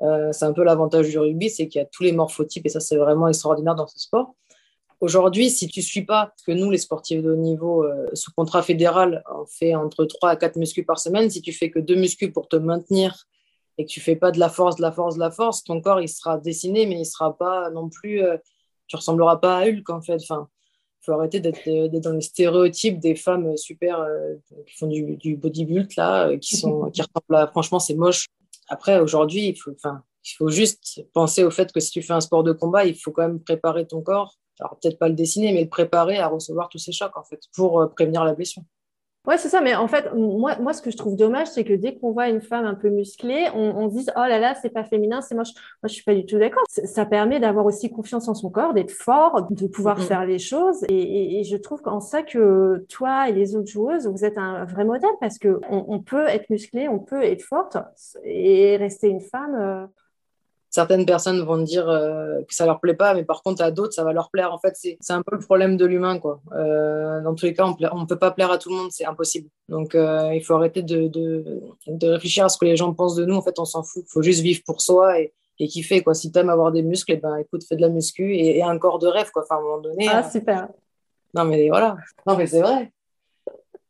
c'est 0.00 0.44
un 0.44 0.52
peu 0.52 0.62
l'avantage 0.62 1.08
du 1.08 1.18
rugby, 1.18 1.50
c'est 1.50 1.66
qu'il 1.66 1.80
y 1.80 1.82
a 1.82 1.88
tous 1.90 2.02
les 2.02 2.12
morphotypes 2.12 2.66
et 2.66 2.68
ça, 2.68 2.80
c'est 2.80 2.96
vraiment 2.96 3.26
extraordinaire 3.28 3.74
dans 3.74 3.86
ce 3.86 3.98
sport. 3.98 4.34
Aujourd'hui, 5.04 5.50
si 5.50 5.68
tu 5.68 5.80
ne 5.80 5.84
suis 5.84 6.06
pas, 6.06 6.28
parce 6.28 6.42
que 6.44 6.52
nous, 6.52 6.70
les 6.70 6.78
sportifs 6.78 7.22
de 7.22 7.30
haut 7.30 7.36
niveau, 7.36 7.84
euh, 7.84 8.06
sous 8.14 8.32
contrat 8.32 8.62
fédéral, 8.62 9.22
on 9.30 9.44
fait 9.44 9.74
entre 9.74 10.06
3 10.06 10.30
à 10.30 10.36
4 10.36 10.56
muscles 10.56 10.82
par 10.82 10.98
semaine. 10.98 11.28
Si 11.28 11.42
tu 11.42 11.52
fais 11.52 11.70
que 11.70 11.78
2 11.78 11.94
muscles 11.94 12.32
pour 12.32 12.48
te 12.48 12.56
maintenir 12.56 13.26
et 13.76 13.84
que 13.84 13.90
tu 13.90 14.00
fais 14.00 14.16
pas 14.16 14.30
de 14.30 14.38
la 14.38 14.48
force, 14.48 14.76
de 14.76 14.80
la 14.80 14.92
force, 14.92 15.16
de 15.16 15.20
la 15.20 15.30
force, 15.30 15.62
ton 15.62 15.82
corps, 15.82 16.00
il 16.00 16.08
sera 16.08 16.38
dessiné, 16.38 16.86
mais 16.86 16.98
il 16.98 17.04
sera 17.04 17.36
pas 17.36 17.68
non 17.68 17.90
plus... 17.90 18.24
Euh, 18.24 18.38
tu 18.86 18.96
ressembleras 18.96 19.36
pas 19.36 19.58
à 19.58 19.68
Hulk, 19.68 19.90
en 19.90 20.00
fait. 20.00 20.16
Enfin, 20.22 20.48
il 21.02 21.04
faut 21.04 21.12
arrêter 21.12 21.38
d'être 21.40 21.98
dans 22.00 22.12
les 22.12 22.22
stéréotypes 22.22 22.98
des 22.98 23.14
femmes 23.14 23.58
super 23.58 24.00
euh, 24.00 24.36
qui 24.66 24.74
font 24.74 24.86
du, 24.86 25.18
du 25.18 25.36
bodybuild, 25.36 25.90
là, 25.98 26.34
qui, 26.38 26.56
sont, 26.56 26.90
qui 26.90 27.02
ressemblent 27.02 27.36
à... 27.36 27.46
Franchement, 27.48 27.78
c'est 27.78 27.94
moche. 27.94 28.28
Après, 28.68 28.98
aujourd'hui, 29.00 29.48
il 29.48 30.34
faut 30.38 30.48
juste 30.48 31.04
penser 31.12 31.44
au 31.44 31.50
fait 31.50 31.70
que 31.72 31.80
si 31.80 31.90
tu 31.90 32.00
fais 32.00 32.14
un 32.14 32.22
sport 32.22 32.42
de 32.42 32.52
combat, 32.52 32.86
il 32.86 32.94
faut 32.94 33.10
quand 33.10 33.28
même 33.28 33.40
préparer 33.40 33.86
ton 33.86 34.00
corps 34.00 34.38
alors 34.60 34.78
peut-être 34.80 34.98
pas 34.98 35.08
le 35.08 35.14
dessiner, 35.14 35.52
mais 35.52 35.62
le 35.62 35.68
préparer 35.68 36.18
à 36.18 36.28
recevoir 36.28 36.68
tous 36.68 36.78
ces 36.78 36.92
chocs, 36.92 37.16
en 37.16 37.24
fait, 37.24 37.40
pour 37.54 37.80
euh, 37.80 37.86
prévenir 37.86 38.24
la 38.24 38.34
blessure. 38.34 38.62
Ouais, 39.26 39.38
c'est 39.38 39.48
ça. 39.48 39.62
Mais 39.62 39.74
en 39.74 39.88
fait, 39.88 40.12
moi, 40.14 40.58
moi, 40.60 40.74
ce 40.74 40.82
que 40.82 40.90
je 40.90 40.98
trouve 40.98 41.16
dommage, 41.16 41.48
c'est 41.48 41.64
que 41.64 41.72
dès 41.72 41.94
qu'on 41.94 42.12
voit 42.12 42.28
une 42.28 42.42
femme 42.42 42.66
un 42.66 42.74
peu 42.74 42.90
musclée, 42.90 43.48
on, 43.54 43.88
se 43.88 43.94
dit 43.94 44.06
oh 44.14 44.20
là 44.20 44.38
là, 44.38 44.54
c'est 44.54 44.68
pas 44.68 44.84
féminin, 44.84 45.22
c'est 45.22 45.34
moche. 45.34 45.54
Moi, 45.82 45.88
je 45.88 45.94
suis 45.94 46.04
pas 46.04 46.14
du 46.14 46.26
tout 46.26 46.38
d'accord. 46.38 46.62
Ça 46.68 47.06
permet 47.06 47.40
d'avoir 47.40 47.64
aussi 47.64 47.90
confiance 47.90 48.28
en 48.28 48.34
son 48.34 48.50
corps, 48.50 48.74
d'être 48.74 48.90
fort, 48.90 49.48
de 49.50 49.66
pouvoir 49.66 49.98
mm-hmm. 49.98 50.06
faire 50.06 50.26
les 50.26 50.38
choses. 50.38 50.84
Et, 50.90 51.42
je 51.44 51.56
trouve 51.56 51.80
qu'en 51.80 52.00
ça 52.00 52.22
que 52.22 52.84
toi 52.90 53.28
et 53.30 53.32
les 53.32 53.56
autres 53.56 53.70
joueuses, 53.70 54.06
vous 54.06 54.26
êtes 54.26 54.36
un 54.36 54.66
vrai 54.66 54.84
modèle 54.84 55.10
parce 55.20 55.38
que 55.38 55.58
on, 55.70 56.00
peut 56.00 56.26
être 56.26 56.50
musclé, 56.50 56.88
on 56.88 56.98
peut 56.98 57.22
être 57.22 57.42
forte 57.42 57.78
et 58.24 58.76
rester 58.76 59.08
une 59.08 59.22
femme. 59.22 59.54
Euh, 59.54 59.86
certaines 60.74 61.06
personnes 61.06 61.40
vont 61.42 61.58
dire 61.58 61.88
euh, 61.88 62.42
que 62.48 62.52
ça 62.52 62.66
leur 62.66 62.80
plaît 62.80 62.94
pas, 62.94 63.14
mais 63.14 63.22
par 63.22 63.44
contre 63.44 63.62
à 63.62 63.70
d'autres 63.70 63.92
ça 63.92 64.02
va 64.02 64.12
leur 64.12 64.28
plaire. 64.28 64.52
En 64.52 64.58
fait, 64.58 64.74
c'est 64.76 64.98
un 65.12 65.22
peu 65.22 65.36
le 65.36 65.40
problème 65.40 65.76
de 65.76 65.86
l'humain, 65.86 66.18
quoi. 66.18 66.40
Euh, 66.52 67.20
dans 67.20 67.32
tous 67.36 67.46
les 67.46 67.54
cas, 67.54 67.64
on 67.92 68.00
ne 68.00 68.06
peut 68.06 68.18
pas 68.18 68.32
plaire 68.32 68.50
à 68.50 68.58
tout 68.58 68.70
le 68.70 68.74
monde, 68.74 68.90
c'est 68.90 69.04
impossible. 69.04 69.48
Donc 69.68 69.94
euh, 69.94 70.34
il 70.34 70.42
faut 70.42 70.54
arrêter 70.54 70.82
de, 70.82 71.06
de, 71.06 71.62
de, 71.86 72.08
réfléchir 72.08 72.44
à 72.44 72.48
ce 72.48 72.58
que 72.58 72.64
les 72.64 72.76
gens 72.76 72.92
pensent 72.92 73.14
de 73.14 73.24
nous. 73.24 73.36
En 73.36 73.42
fait, 73.42 73.56
on 73.60 73.64
s'en 73.64 73.84
fout. 73.84 74.02
Il 74.04 74.10
faut 74.10 74.22
juste 74.22 74.40
vivre 74.40 74.62
pour 74.66 74.80
soi 74.80 75.20
et, 75.20 75.32
et 75.60 75.68
kiffer, 75.68 76.02
quoi. 76.02 76.12
Si 76.12 76.32
aimes 76.34 76.50
avoir 76.50 76.72
des 76.72 76.82
muscles, 76.82 77.12
et 77.12 77.18
eh 77.18 77.20
ben 77.20 77.36
écoute, 77.36 77.62
fais 77.62 77.76
de 77.76 77.80
la 77.80 77.88
muscu 77.88 78.36
et, 78.36 78.60
un 78.60 78.76
corps 78.76 78.98
de 78.98 79.06
rêve, 79.06 79.30
quoi. 79.30 79.44
Enfin, 79.44 79.54
à 79.54 79.58
un 79.58 79.62
moment 79.62 79.80
donné. 79.80 80.08
Ah 80.10 80.28
super. 80.28 80.66
Non 81.34 81.44
mais 81.44 81.68
voilà. 81.68 81.98
Non 82.26 82.36
mais 82.36 82.48
c'est 82.48 82.62
vrai. 82.62 82.92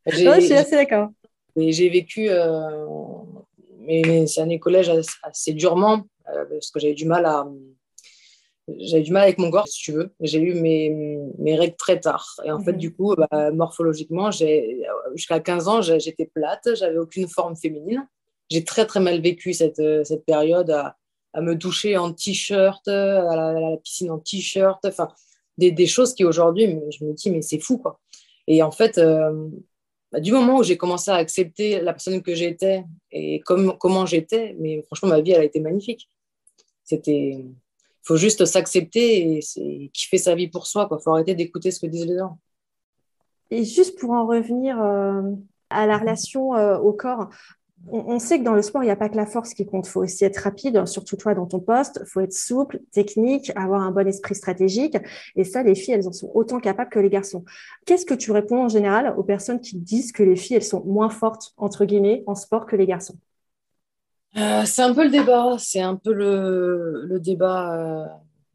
je 0.04 0.16
suis 0.16 0.28
assez 0.52 0.76
d'accord. 0.76 1.08
J'ai 1.56 1.88
vécu 1.88 2.28
mes, 3.80 4.38
années 4.38 4.58
collège 4.58 4.92
assez 5.22 5.54
durement 5.54 6.02
parce 6.24 6.70
que 6.70 6.80
j'avais 6.80 6.94
du 6.94 7.06
mal 7.06 7.26
à 7.26 7.46
j'avais 8.78 9.02
du 9.02 9.12
mal 9.12 9.24
avec 9.24 9.36
mon 9.36 9.50
corps, 9.50 9.68
si 9.68 9.82
tu 9.82 9.92
veux. 9.92 10.14
J'ai 10.20 10.40
eu 10.40 10.54
mes, 10.54 10.88
mes, 11.38 11.54
règles 11.54 11.76
très 11.76 12.00
tard. 12.00 12.40
Et 12.44 12.50
en 12.50 12.60
fait, 12.62 12.72
mhm. 12.72 12.78
du 12.78 12.94
coup, 12.94 13.14
bah, 13.14 13.50
morphologiquement, 13.50 14.30
jusqu'à 14.30 15.38
15 15.38 15.68
ans, 15.68 15.82
j'étais 15.82 16.24
plate, 16.24 16.70
j'avais 16.74 16.96
aucune 16.96 17.28
forme 17.28 17.56
féminine. 17.56 18.08
J'ai 18.50 18.64
très, 18.64 18.86
très 18.86 19.00
mal 19.00 19.20
vécu 19.20 19.52
cette, 19.52 19.82
cette 20.04 20.24
période 20.24 20.70
à, 20.70 20.96
à 21.34 21.40
me 21.40 21.54
doucher 21.54 21.96
en 21.96 22.12
t-shirt, 22.12 22.86
à, 22.88 23.52
la 23.52 23.76
piscine 23.78 24.10
en 24.10 24.18
t-shirt, 24.18 24.82
enfin, 24.84 25.08
des, 25.58 25.72
des, 25.72 25.86
choses 25.86 26.14
qui 26.14 26.24
aujourd'hui, 26.24 26.78
je 26.90 27.04
me 27.04 27.12
dis, 27.12 27.30
mais 27.30 27.42
c'est 27.42 27.58
fou, 27.58 27.78
quoi. 27.78 28.00
Et 28.46 28.62
en 28.62 28.70
fait, 28.70 28.98
euh, 28.98 29.48
bah, 30.12 30.20
du 30.20 30.32
moment 30.32 30.58
où 30.58 30.62
j'ai 30.62 30.76
commencé 30.76 31.10
à 31.10 31.16
accepter 31.16 31.80
la 31.80 31.92
personne 31.92 32.22
que 32.22 32.34
j'étais 32.34 32.84
et 33.10 33.40
comme, 33.40 33.76
comment 33.78 34.06
j'étais, 34.06 34.54
mais 34.58 34.82
franchement, 34.82 35.08
ma 35.08 35.20
vie, 35.20 35.32
elle 35.32 35.40
a 35.40 35.44
été 35.44 35.60
magnifique. 35.60 36.08
C'était. 36.84 37.44
Faut 38.06 38.16
juste 38.16 38.44
s'accepter 38.44 39.38
et 39.38 39.88
kiffer 39.94 40.18
sa 40.18 40.34
vie 40.34 40.48
pour 40.48 40.66
soi. 40.66 40.88
Il 40.90 40.98
faut 41.02 41.10
arrêter 41.10 41.34
d'écouter 41.34 41.70
ce 41.70 41.80
que 41.80 41.86
disent 41.86 42.06
les 42.06 42.18
gens. 42.18 42.38
Et 43.50 43.64
juste 43.64 43.98
pour 43.98 44.10
en 44.10 44.26
revenir 44.26 44.80
euh, 44.82 45.22
à 45.70 45.86
la 45.86 45.96
relation 45.96 46.54
euh, 46.54 46.76
au 46.78 46.92
corps, 46.92 47.30
on, 47.88 48.18
sait 48.18 48.38
que 48.38 48.44
dans 48.44 48.54
le 48.54 48.62
sport, 48.62 48.82
il 48.82 48.86
n'y 48.86 48.92
a 48.92 48.96
pas 48.96 49.08
que 49.08 49.16
la 49.16 49.26
force 49.26 49.52
qui 49.52 49.66
compte. 49.66 49.86
Il 49.86 49.90
faut 49.90 50.02
aussi 50.02 50.24
être 50.24 50.38
rapide, 50.38 50.86
surtout 50.86 51.16
toi 51.16 51.34
dans 51.34 51.46
ton 51.46 51.60
poste. 51.60 52.00
Il 52.02 52.06
faut 52.06 52.20
être 52.20 52.32
souple, 52.32 52.80
technique, 52.92 53.52
avoir 53.56 53.82
un 53.82 53.90
bon 53.90 54.06
esprit 54.08 54.34
stratégique. 54.34 54.96
Et 55.36 55.44
ça, 55.44 55.62
les 55.62 55.74
filles, 55.74 55.94
elles 55.94 56.08
en 56.08 56.12
sont 56.12 56.30
autant 56.34 56.60
capables 56.60 56.90
que 56.90 56.98
les 56.98 57.10
garçons. 57.10 57.44
Qu'est-ce 57.84 58.06
que 58.06 58.14
tu 58.14 58.32
réponds 58.32 58.64
en 58.64 58.68
général 58.68 59.14
aux 59.18 59.22
personnes 59.22 59.60
qui 59.60 59.76
disent 59.76 60.12
que 60.12 60.22
les 60.22 60.36
filles, 60.36 60.56
elles 60.56 60.62
sont 60.62 60.84
moins 60.84 61.10
fortes, 61.10 61.52
entre 61.56 61.84
guillemets, 61.84 62.24
en 62.26 62.34
sport 62.34 62.66
que 62.66 62.76
les 62.76 62.86
garçons? 62.86 63.18
Euh, 64.36 64.64
C'est 64.64 64.82
un 64.82 64.94
peu 64.94 65.04
le 65.04 65.10
débat. 65.10 65.56
C'est 65.58 65.80
un 65.80 65.96
peu 65.96 66.12
le, 66.12 67.18
débat 67.20 67.74
euh, 67.74 68.06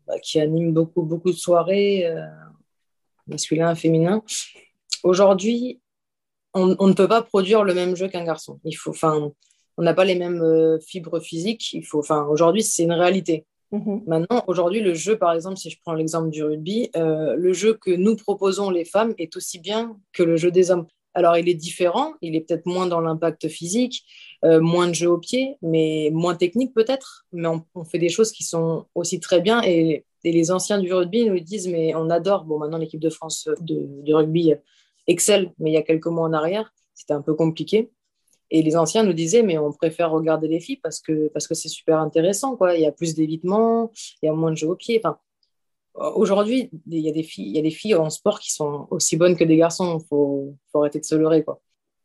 bah, 0.08 0.20
qui 0.20 0.39
anime 0.39 0.74
beaucoup, 0.74 1.04
beaucoup 1.04 1.32
de 1.32 1.38
soirées, 1.38 2.06
euh, 2.08 2.26
masculin, 3.28 3.76
féminin. 3.76 4.24
Aujourd'hui, 5.04 5.82
on, 6.54 6.88
ne 6.88 6.94
peut 6.94 7.08
pas 7.08 7.22
produire 7.22 7.63
le 7.63 7.74
même 7.74 7.96
jeu 7.96 8.08
qu'un 8.08 8.24
garçon. 8.24 8.60
Il 8.63 8.74
faut, 8.74 8.89
enfin, 8.89 9.32
on 9.78 9.84
n'a 9.84 9.94
pas 9.94 10.06
les 10.06 10.15
mêmes 10.15 10.42
euh, 10.42 10.80
fibres 10.80 11.20
physiques. 11.20 11.74
Il 11.74 11.86
faut, 11.86 12.00
enfin, 12.00 12.26
aujourd'hui, 12.26 12.63
c'est 12.63 12.84
une 12.84 12.92
réalité. 12.92 13.46
Mhm. 13.72 14.04
Maintenant, 14.08 14.44
aujourd'hui, 14.48 14.82
le 14.82 14.94
jeu, 14.94 15.18
par 15.18 15.34
exemple, 15.34 15.58
si 15.58 15.70
je 15.70 15.78
prends 15.82 15.94
l'exemple 15.94 16.30
du 16.30 16.44
rugby, 16.44 16.89
euh, 16.96 17.36
le 17.36 17.54
jeu 17.54 17.76
que 17.76 17.92
nous 17.92 18.15
proposons 18.15 18.72
les 18.72 18.86
femmes 18.86 19.13
est 19.18 19.36
aussi 19.38 19.60
bien 19.60 19.96
que 20.12 20.24
le 20.24 20.38
jeu 20.38 20.52
des 20.52 20.72
hommes. 20.72 20.88
Alors, 21.13 21.38
il 21.38 21.50
est 21.50 21.56
différent, 21.56 22.13
il 22.22 22.36
est 22.36 22.41
peut-être 22.41 22.65
moins 22.65 22.86
dans 22.86 23.02
l'impact 23.02 23.48
physique, 23.48 24.04
euh, 24.45 24.62
moins 24.62 24.88
de 24.88 24.93
jeu 24.93 25.10
au 25.10 25.17
pied, 25.17 25.58
mais 25.62 26.10
moins 26.13 26.36
technique 26.36 26.74
peut-être. 26.74 27.26
Mais 27.34 27.48
on, 27.74 27.84
fait 27.84 28.00
des 28.00 28.10
choses 28.10 28.32
qui 28.32 28.43
sont 28.43 28.86
aussi 28.95 29.19
très 29.19 29.41
bien. 29.41 29.62
Et, 29.63 30.06
les 30.26 30.52
anciens 30.52 30.80
du 30.80 30.93
rugby 30.93 31.30
nous 31.30 31.39
disent, 31.39 31.69
mais 31.69 31.95
on 31.95 32.10
adore. 32.10 32.43
Bon, 32.43 32.60
maintenant, 32.60 32.78
l'équipe 32.78 33.00
de 33.00 33.10
France 33.10 33.48
de, 33.62 34.13
rugby 34.13 34.54
excelle, 35.08 35.54
mais 35.60 35.72
il 35.72 35.74
y 35.74 35.78
a 35.78 35.82
quelques 35.82 36.08
mois 36.08 36.28
en 36.28 36.34
arrière, 36.34 36.74
c'était 36.93 37.13
un 37.13 37.22
peu 37.22 37.36
compliqué. 37.36 37.89
Et 38.52 38.62
les 38.62 38.76
anciens 38.76 39.04
nous 39.04 39.13
disaient, 39.13 39.43
mais 39.43 39.58
on 39.58 39.72
préfère 39.72 40.12
regarder 40.12 40.50
les 40.50 40.60
filles 40.60 40.80
parce 40.84 41.00
que 41.00 41.30
parce 41.30 41.48
que 41.48 41.54
c'est 41.54 41.69
super 41.69 42.00
intéressant, 42.00 42.58
quoi. 42.58 42.76
Il 42.76 42.82
y 42.82 42.86
a 42.86 42.91
plus 42.91 43.15
d'évitement, 43.15 43.91
il 44.22 44.26
y 44.26 44.30
a 44.30 44.34
moins 44.34 44.52
de 44.52 44.58
jeux 44.58 44.67
au 44.67 44.76
pied. 44.76 45.00
Enfin, 45.02 45.19
aujourd'hui, 45.95 46.69
il 46.88 46.99
y 46.99 47.10
a 47.10 47.12
des 47.12 47.23
filles, 47.23 47.49
il 47.49 47.56
y 47.56 47.60
a 47.60 47.62
des 47.62 47.71
filles 47.71 47.95
en 47.95 48.10
sport 48.10 48.39
qui 48.39 48.52
sont 48.52 48.88
aussi 48.91 49.17
bonnes 49.17 49.36
que 49.36 49.43
des 49.43 49.58
garçons. 49.58 49.99
Faut, 50.10 50.56
faut 50.71 50.80
arrêter 50.80 50.99
de 50.99 51.06
se 51.06 51.15
leurrer, 51.15 51.43
quoi. 51.43 51.62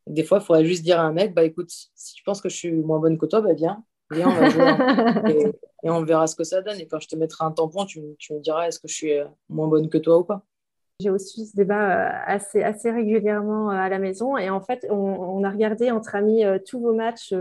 Des 0.07 0.25
fois, 0.25 0.39
il 0.39 0.45
faudrait 0.45 0.65
juste 0.65 0.83
dire 0.83 1.01
à 1.01 1.05
un 1.05 1.13
mec, 1.13 1.35
bah 1.35 1.45
écoute, 1.45 1.71
si 1.71 2.15
tu 2.15 2.23
penses 2.25 2.41
que 2.41 2.49
je 2.49 2.57
suis 2.57 2.73
moins 2.73 2.99
bonne 2.99 3.17
que 3.17 3.27
toi, 3.27 3.41
bah 3.41 3.55
viens, 3.55 3.83
viens, 4.11 4.29
on 4.29 4.35
va 4.35 4.51
jouer. 4.51 5.53
et, 5.83 5.91
on 5.91 6.03
verra 6.03 6.27
ce 6.27 6.37
que 6.37 6.45
ça 6.45 6.61
donne. 6.61 6.81
Et 6.81 6.87
quand 6.87 7.01
je 7.01 7.09
te 7.09 7.17
mettrai 7.17 7.45
un 7.45 7.53
tampon, 7.53 7.87
tu, 7.87 8.01
tu 8.19 8.35
me 8.35 8.41
diras 8.41 8.67
est-ce 8.67 8.79
que 8.79 8.89
je 8.89 8.95
suis 8.95 9.13
euh, 9.13 9.25
moins 9.49 9.69
bonne 9.69 9.89
que 9.89 9.99
toi 9.99 10.19
ou 10.19 10.25
pas? 10.25 10.45
J'ai 11.01 11.11
aussi 11.11 11.45
ce 11.47 11.57
débat 11.57 11.91
euh, 11.91 12.11
assez, 12.25 12.63
assez 12.63 12.89
régulièrement 12.89 13.69
euh, 13.69 13.75
à 13.75 13.89
la 13.89 13.99
maison. 13.99 14.37
Et 14.39 14.49
en 14.49 14.61
fait, 14.61 14.87
on, 14.91 15.43
a 15.43 15.51
regardé 15.51 15.91
entre 15.91 16.15
amis 16.15 16.45
euh, 16.45 16.61
tous 16.65 16.79
vos 16.79 16.95
matchs 16.95 17.35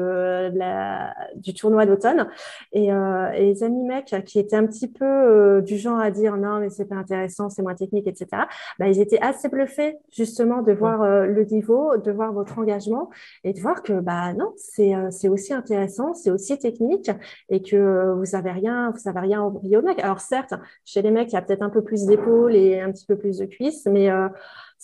du 1.36 1.54
tournoi 1.54 1.86
d'automne. 1.86 2.28
Et, 2.72 2.90
les 2.90 3.64
amis 3.64 3.84
mecs 3.84 4.16
qui 4.26 4.40
étaient 4.40 4.56
un 4.56 4.66
petit 4.66 4.88
peu 4.88 5.62
du 5.62 5.78
genre 5.78 6.00
à 6.00 6.10
dire 6.10 6.36
non, 6.38 6.60
mais 6.60 6.70
c'est 6.70 6.86
pas 6.86 6.96
intéressant, 6.96 7.50
c'est 7.50 7.62
moins 7.62 7.76
technique, 7.76 8.08
etc., 8.08 8.44
bah, 8.80 8.88
ils 8.88 9.00
étaient 9.00 9.22
assez 9.22 9.50
bluffés 9.50 9.98
justement 10.12 10.62
de 10.62 10.72
voir 10.72 11.06
le 11.26 11.44
niveau, 11.46 11.98
de 11.98 12.12
voir 12.12 12.34
votre 12.34 12.58
engagement 12.60 13.10
et 13.44 13.54
de 13.54 13.60
voir 13.60 13.84
que 13.84 13.94
bah, 13.94 14.34
non, 14.34 14.54
c'est 14.58 15.30
aussi 15.30 15.54
intéressant, 15.54 16.14
c'est 16.14 16.32
aussi 16.32 16.58
technique 16.58 17.12
et 17.50 17.62
que 17.62 18.14
vous 18.14 18.32
n'avez 18.34 18.52
rien, 18.52 18.92
vous 18.92 19.10
avez 19.10 19.20
rien 19.20 19.42
au 19.44 19.82
mecs. 19.82 20.00
Alors 20.00 20.20
certes, 20.20 20.54
chez 20.86 21.02
les 21.02 21.12
mecs, 21.12 21.32
il 21.32 21.36
y 21.36 21.38
a 21.38 21.42
peut-être 21.42 21.64
un 21.64 21.70
peu 21.70 21.84
plus 21.84 22.06
d'épaules 22.06 22.56
et 22.56 22.82
un 22.82 22.92
petit 22.92 23.06
peu 23.06 23.18
plus 23.18 23.43
de 23.46 23.50
cuisse, 23.50 23.86
mais 23.86 24.10
euh, 24.10 24.28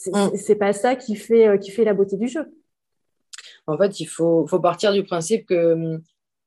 mm. 0.08 0.36
c'est 0.36 0.56
pas 0.56 0.74
ça 0.74 0.96
qui 0.96 1.16
fait, 1.16 1.48
euh, 1.48 1.58
qui 1.58 1.72
fait 1.72 1.84
la 1.84 1.94
beauté 1.94 2.18
du 2.18 2.28
jeu. 2.28 2.46
En 3.68 3.78
fait, 3.78 4.00
il 4.00 4.06
faut, 4.06 4.48
faut 4.48 4.60
partir 4.60 4.94
du 4.94 5.04
principe 5.04 5.46
que 5.46 6.00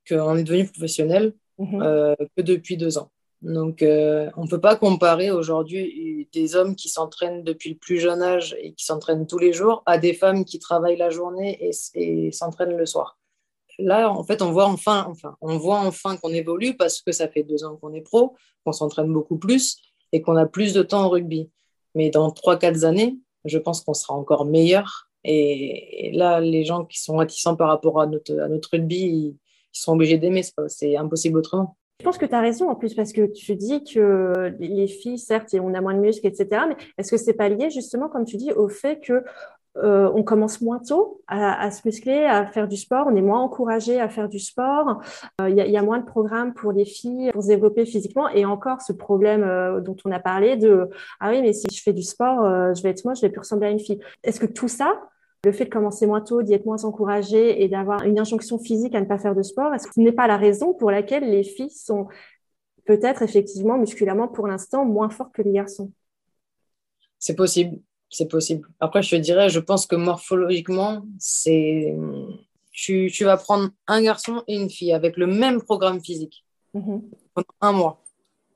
qu'on 0.09 0.35
est 0.35 0.43
devenu 0.43 0.65
professionnel 0.65 1.33
mm-hmm. 1.59 1.83
euh, 1.83 2.15
que 2.35 2.41
depuis 2.41 2.75
deux 2.75 2.97
ans. 2.97 3.09
Donc, 3.41 3.79
on 3.81 4.43
ne 4.43 4.49
peut 4.49 4.61
pas 4.61 4.77
comparer 4.77 5.29
aujourd'hui 5.29 6.29
des 6.31 6.55
hommes 6.55 6.77
qui 6.77 6.87
s'entraînent 6.87 7.43
depuis 7.43 7.71
le 7.71 7.75
plus 7.75 7.99
jeune 7.99 8.21
âge 8.21 8.55
et 8.61 8.73
qui 8.73 8.85
s'entraînent 8.85 9.27
tous 9.27 9.37
les 9.37 9.51
jours 9.51 9.83
à 9.85 9.97
des 9.97 10.13
femmes 10.13 10.45
qui 10.45 10.59
travaillent 10.59 10.97
la 10.97 11.09
journée 11.09 11.57
et, 11.61 11.71
et 11.95 12.31
s'entraînent 12.31 12.77
le 12.77 12.85
soir. 12.85 13.17
Là, 13.79 14.09
en 14.09 14.23
fait, 14.23 14.41
on 14.41 14.51
voit 14.51 14.67
enfin, 14.67 15.05
enfin, 15.09 15.35
on 15.41 15.57
voit 15.57 15.79
enfin 15.79 16.17
qu'on 16.17 16.29
évolue 16.29 16.75
parce 16.75 17.01
que 17.01 17.11
ça 17.11 17.27
fait 17.27 17.43
deux 17.43 17.63
ans 17.63 17.75
qu'on 17.77 17.93
est 17.93 18.01
pro, 18.01 18.35
qu'on 18.63 18.71
s'entraîne 18.71 19.11
beaucoup 19.11 19.37
plus 19.37 19.77
et 20.11 20.21
qu'on 20.21 20.35
a 20.35 20.45
plus 20.45 20.73
de 20.73 20.83
temps 20.83 21.05
au 21.05 21.09
rugby. 21.09 21.49
Mais 21.95 22.09
dans 22.09 22.29
3-4 22.29 22.85
années, 22.85 23.17
je 23.45 23.57
pense 23.57 23.81
qu'on 23.81 23.93
sera 23.93 24.13
encore 24.13 24.45
meilleur. 24.45 25.09
Et, 25.23 26.11
là, 26.13 26.39
les 26.39 26.65
gens 26.65 26.85
qui 26.85 27.01
sont 27.01 27.17
réticents 27.17 27.55
par 27.55 27.69
rapport 27.69 28.01
à 28.01 28.07
notre, 28.07 28.33
rugby, 28.71 28.97
ils, 28.97 29.37
sont 29.71 29.93
obligés 29.93 30.17
d'aimer. 30.17 30.43
C'est 30.67 30.95
impossible 30.97 31.39
autrement. 31.39 31.77
Je 31.99 32.05
pense 32.05 32.17
que 32.17 32.25
tu 32.25 32.35
as 32.35 32.41
raison 32.41 32.69
en 32.69 32.75
plus 32.75 32.93
parce 32.93 33.13
que 33.13 33.25
tu 33.25 33.55
dis 33.55 33.83
que 33.83 34.53
les 34.59 34.87
filles, 34.87 35.17
certes, 35.17 35.55
on 35.59 35.73
a 35.73 35.81
moins 35.81 35.93
de 35.93 35.99
muscles, 35.99 36.27
etc. 36.27 36.63
Mais 36.67 36.75
est-ce 36.97 37.09
que 37.11 37.17
c'est 37.17 37.33
pas 37.33 37.49
lié 37.49 37.69
justement, 37.69 38.09
comme 38.09 38.25
tu 38.25 38.37
dis, 38.37 38.51
au 38.51 38.67
fait 38.67 38.99
que 38.99 39.23
euh, 39.77 40.11
on 40.13 40.21
commence 40.21 40.61
moins 40.61 40.79
tôt 40.79 41.21
à, 41.27 41.71
se 41.71 41.81
muscler, 41.85 42.25
à 42.25 42.45
faire 42.45 42.67
du 42.67 42.77
sport, 42.77 43.07
on 43.09 43.15
est 43.15 43.21
moins 43.21 43.41
encouragé 43.41 43.99
à 43.99 44.07
faire 44.07 44.29
du 44.29 44.37
sport, 44.37 45.01
euh, 45.41 45.49
il 45.49 45.57
y, 45.57 45.77
a 45.77 45.81
moins 45.81 45.97
de 45.97 46.05
programmes 46.05 46.53
pour 46.53 46.71
les 46.71 46.85
filles 46.85 47.31
pour 47.31 47.41
se 47.41 47.47
développer 47.47 47.85
physiquement. 47.85 48.29
Et 48.29 48.45
encore 48.45 48.81
ce 48.81 48.93
problème 48.93 49.43
euh, 49.43 49.81
dont 49.81 49.95
on 50.05 50.11
a 50.11 50.19
parlé 50.19 50.57
de 50.57 50.89
ah 51.19 51.31
oui 51.31 51.41
mais 51.41 51.53
si 51.53 51.65
je 51.73 51.81
fais 51.81 51.93
du 51.93 52.03
sport, 52.03 52.73
je 52.75 52.83
vais 52.83 52.89
être 52.89 53.03
moi, 53.03 53.15
je 53.15 53.21
vais 53.21 53.29
plus 53.29 53.39
ressembler 53.39 53.67
à 53.67 53.71
une 53.71 53.79
fille. 53.79 53.99
Est-ce 54.23 54.39
que 54.39 54.45
tout 54.45 54.67
ça, 54.67 55.01
le 55.43 55.51
fait 55.51 55.65
de 55.65 55.69
commencer 55.71 56.05
moins 56.05 56.21
tôt, 56.21 56.43
d'y 56.43 56.53
être 56.53 56.65
moins 56.65 56.83
encouragé 56.85 57.63
et 57.63 57.67
d'avoir 57.67 58.03
une 58.03 58.19
injonction 58.19 58.59
physique 58.59 58.93
à 58.93 59.01
ne 59.01 59.05
pas 59.05 59.17
faire 59.17 59.35
de 59.35 59.41
sport, 59.41 59.73
est-ce 59.73 59.87
ce 59.91 59.99
n'est 59.99 60.11
pas 60.11 60.27
la 60.27 60.37
raison 60.37 60.73
pour 60.73 60.91
laquelle 60.91 61.29
les 61.29 61.43
filles 61.43 61.71
sont 61.71 62.07
peut-être 62.85 63.23
effectivement 63.23 63.77
musculairement 63.79 64.27
pour 64.27 64.47
l'instant 64.47 64.85
moins 64.85 65.09
fortes 65.09 65.33
que 65.33 65.41
les 65.41 65.53
garçons? 65.53 65.91
C'est 67.17 67.35
possible 67.35 67.79
c'est 68.13 68.27
possible. 68.27 68.67
Après, 68.79 69.01
je 69.01 69.09
te 69.09 69.15
dirais, 69.15 69.49
je 69.49 69.59
pense 69.59 69.87
que 69.87 69.95
morphologiquement, 69.95 71.03
c'est 71.17 71.95
tu, 72.71 73.09
tu, 73.11 73.23
vas 73.23 73.37
prendre 73.37 73.69
un 73.87 74.01
garçon 74.03 74.43
et 74.47 74.55
une 74.55 74.69
fille 74.69 74.93
avec 74.93 75.17
le 75.17 75.25
même 75.25 75.61
programme 75.61 75.99
physique 75.99 76.45
mhm. 76.75 77.01
pendant 77.33 77.47
un 77.61 77.71
mois. 77.71 78.03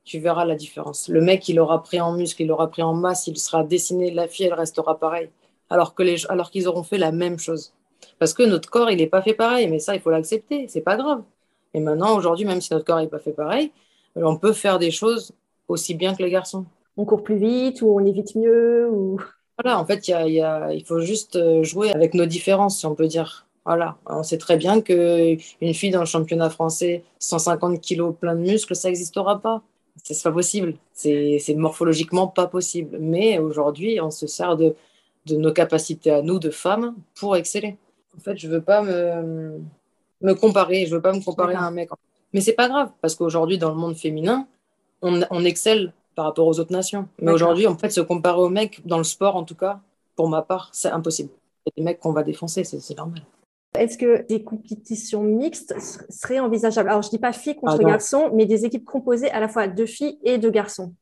Tu 0.04 0.20
verras 0.20 0.46
la 0.46 0.56
différence. 0.56 1.10
Le 1.10 1.22
mec, 1.22 1.50
il 1.50 1.60
aura 1.60 1.82
pris 1.82 2.00
en 2.00 2.14
muscle, 2.14 2.44
il 2.44 2.52
aura 2.52 2.70
pris 2.70 2.84
en 2.84 2.94
masse, 2.94 3.28
il 3.28 3.38
sera 3.38 3.64
dessiné. 3.64 4.12
La 4.12 4.28
fille, 4.28 4.46
elle 4.46 4.54
restera 4.54 5.00
pareil. 5.00 5.30
Alors 5.70 5.96
que 5.96 6.04
les, 6.04 6.26
alors 6.28 6.52
qu'ils 6.52 6.68
auront 6.68 6.84
fait 6.84 6.98
la 7.00 7.12
même 7.12 7.40
chose. 7.40 7.74
Parce 8.20 8.34
que 8.34 8.44
notre 8.44 8.70
corps, 8.70 8.92
il 8.92 8.98
n'est 8.98 9.08
pas 9.08 9.22
fait 9.24 9.34
pareil. 9.34 9.68
Mais 9.68 9.80
ça, 9.80 9.96
il 9.96 10.02
faut 10.02 10.12
l'accepter. 10.12 10.68
C'est 10.70 10.82
pas 10.82 10.98
grave. 10.98 11.24
Et 11.74 11.80
maintenant, 11.80 12.16
aujourd'hui, 12.16 12.46
même 12.46 12.62
si 12.62 12.72
notre 12.74 12.86
corps 12.86 13.00
n'est 13.00 13.08
pas 13.08 13.20
fait 13.20 13.34
pareil, 13.34 13.72
on 14.16 14.38
peut 14.38 14.54
faire 14.54 14.80
des 14.80 14.92
choses 14.92 15.34
aussi 15.68 15.96
bien 15.96 16.16
que 16.16 16.24
les 16.24 16.30
garçons. 16.30 16.66
On 16.96 17.06
court 17.06 17.24
plus 17.24 17.38
vite 17.38 17.82
ou 17.82 17.90
on 17.90 18.06
évite 18.06 18.36
mieux 18.36 18.88
ou 18.90 19.20
voilà, 19.62 19.80
en 19.80 19.86
fait, 19.86 20.08
il 20.08 20.84
faut 20.86 21.00
juste 21.00 21.36
euh, 21.36 21.64
jouer 21.64 21.92
avec 21.92 22.14
nos 22.14 22.26
différences, 22.26 22.80
si 22.80 22.86
on 22.86 22.96
peut 22.96 23.08
dire. 23.08 23.46
Voilà, 23.66 23.98
on 24.06 24.24
sait 24.24 24.38
très 24.38 24.56
bien 24.56 24.82
qu'une 24.82 25.74
fille 25.74 25.92
dans 25.92 26.00
le 26.00 26.06
championnat 26.06 26.50
français, 26.50 27.04
150 27.20 27.82
kilos 27.82 28.16
plein 28.18 28.34
de 28.36 28.40
muscles, 28.40 28.76
ça 28.76 28.88
n'existera 28.88 29.42
pas. 29.42 29.62
C'est 30.04 30.24
pas 30.24 30.32
possible. 30.32 30.76
C'est 30.94 31.56
morphologiquement 31.56 32.28
pas 32.28 32.48
possible. 32.48 32.98
Mais 33.02 33.40
aujourd'hui, 33.40 34.00
on 34.00 34.10
se 34.12 34.26
sert 34.26 34.56
de, 34.56 34.76
de 35.26 35.36
nos 35.36 35.52
capacités 35.52 36.12
à 36.12 36.22
nous, 36.22 36.40
de 36.40 36.50
femmes, 36.50 36.96
pour 37.16 37.36
exceller. 37.36 37.78
En 38.16 38.22
fait, 38.22 38.38
je 38.38 38.48
veux 38.48 38.62
pas 38.62 38.82
me, 38.84 39.60
me 40.22 40.34
comparer. 40.34 40.86
Je 40.86 40.96
veux 40.96 41.02
pas 41.02 41.14
me 41.14 41.22
comparer 41.22 41.56
à 41.56 41.64
un 41.64 41.72
mec. 41.72 41.90
Mais 42.34 42.42
c'est 42.42 42.54
pas 42.54 42.70
grave, 42.70 42.92
parce 43.02 43.16
qu'aujourd'hui, 43.16 43.58
dans 43.58 43.70
le 43.70 43.76
monde 43.76 43.98
féminin, 43.98 44.48
on, 45.02 45.22
on 45.30 45.44
excelle 45.44 45.94
par 46.18 46.26
rapport 46.26 46.48
aux 46.48 46.60
autres 46.60 46.74
nations. 46.74 47.08
Mais 47.22 47.32
aujourd'hui, 47.32 47.68
en 47.68 47.78
fait, 47.78 47.92
se 47.92 48.02
comparer 48.02 48.40
aux 48.40 48.50
mecs, 48.50 48.86
dans 48.88 48.98
le 48.98 49.04
sport 49.04 49.36
en 49.36 49.44
tout 49.44 49.54
cas, 49.54 49.80
pour 50.16 50.28
ma 50.28 50.42
part, 50.42 50.70
c'est 50.74 50.90
impossible. 50.90 51.30
Il 51.66 51.70
y 51.70 51.70
a 51.70 51.74
des 51.78 51.84
mecs 51.84 52.00
qu'on 52.00 52.12
va 52.12 52.24
défoncer, 52.24 52.64
c'est 52.64 52.98
normal. 52.98 53.22
Est-ce 53.78 54.00
que 54.00 54.26
des 54.28 54.44
compétitions 54.44 55.22
mixtes 55.22 55.76
seraient 56.10 56.40
envisageables? 56.40 56.90
Alors, 56.90 57.04
je 57.04 57.10
ne 57.10 57.12
dis 57.12 57.20
pas 57.20 57.34
filles 57.34 57.56
contre 57.56 57.78
ah 57.82 57.84
garçons, 57.84 58.32
mais 58.34 58.48
des 58.48 58.66
équipes 58.66 58.84
composées 58.86 59.30
à 59.30 59.40
la 59.40 59.48
fois 59.48 59.68
de 59.68 59.86
filles 59.86 60.18
et 60.24 60.40
de 60.40 60.50
garçons. 60.50 60.96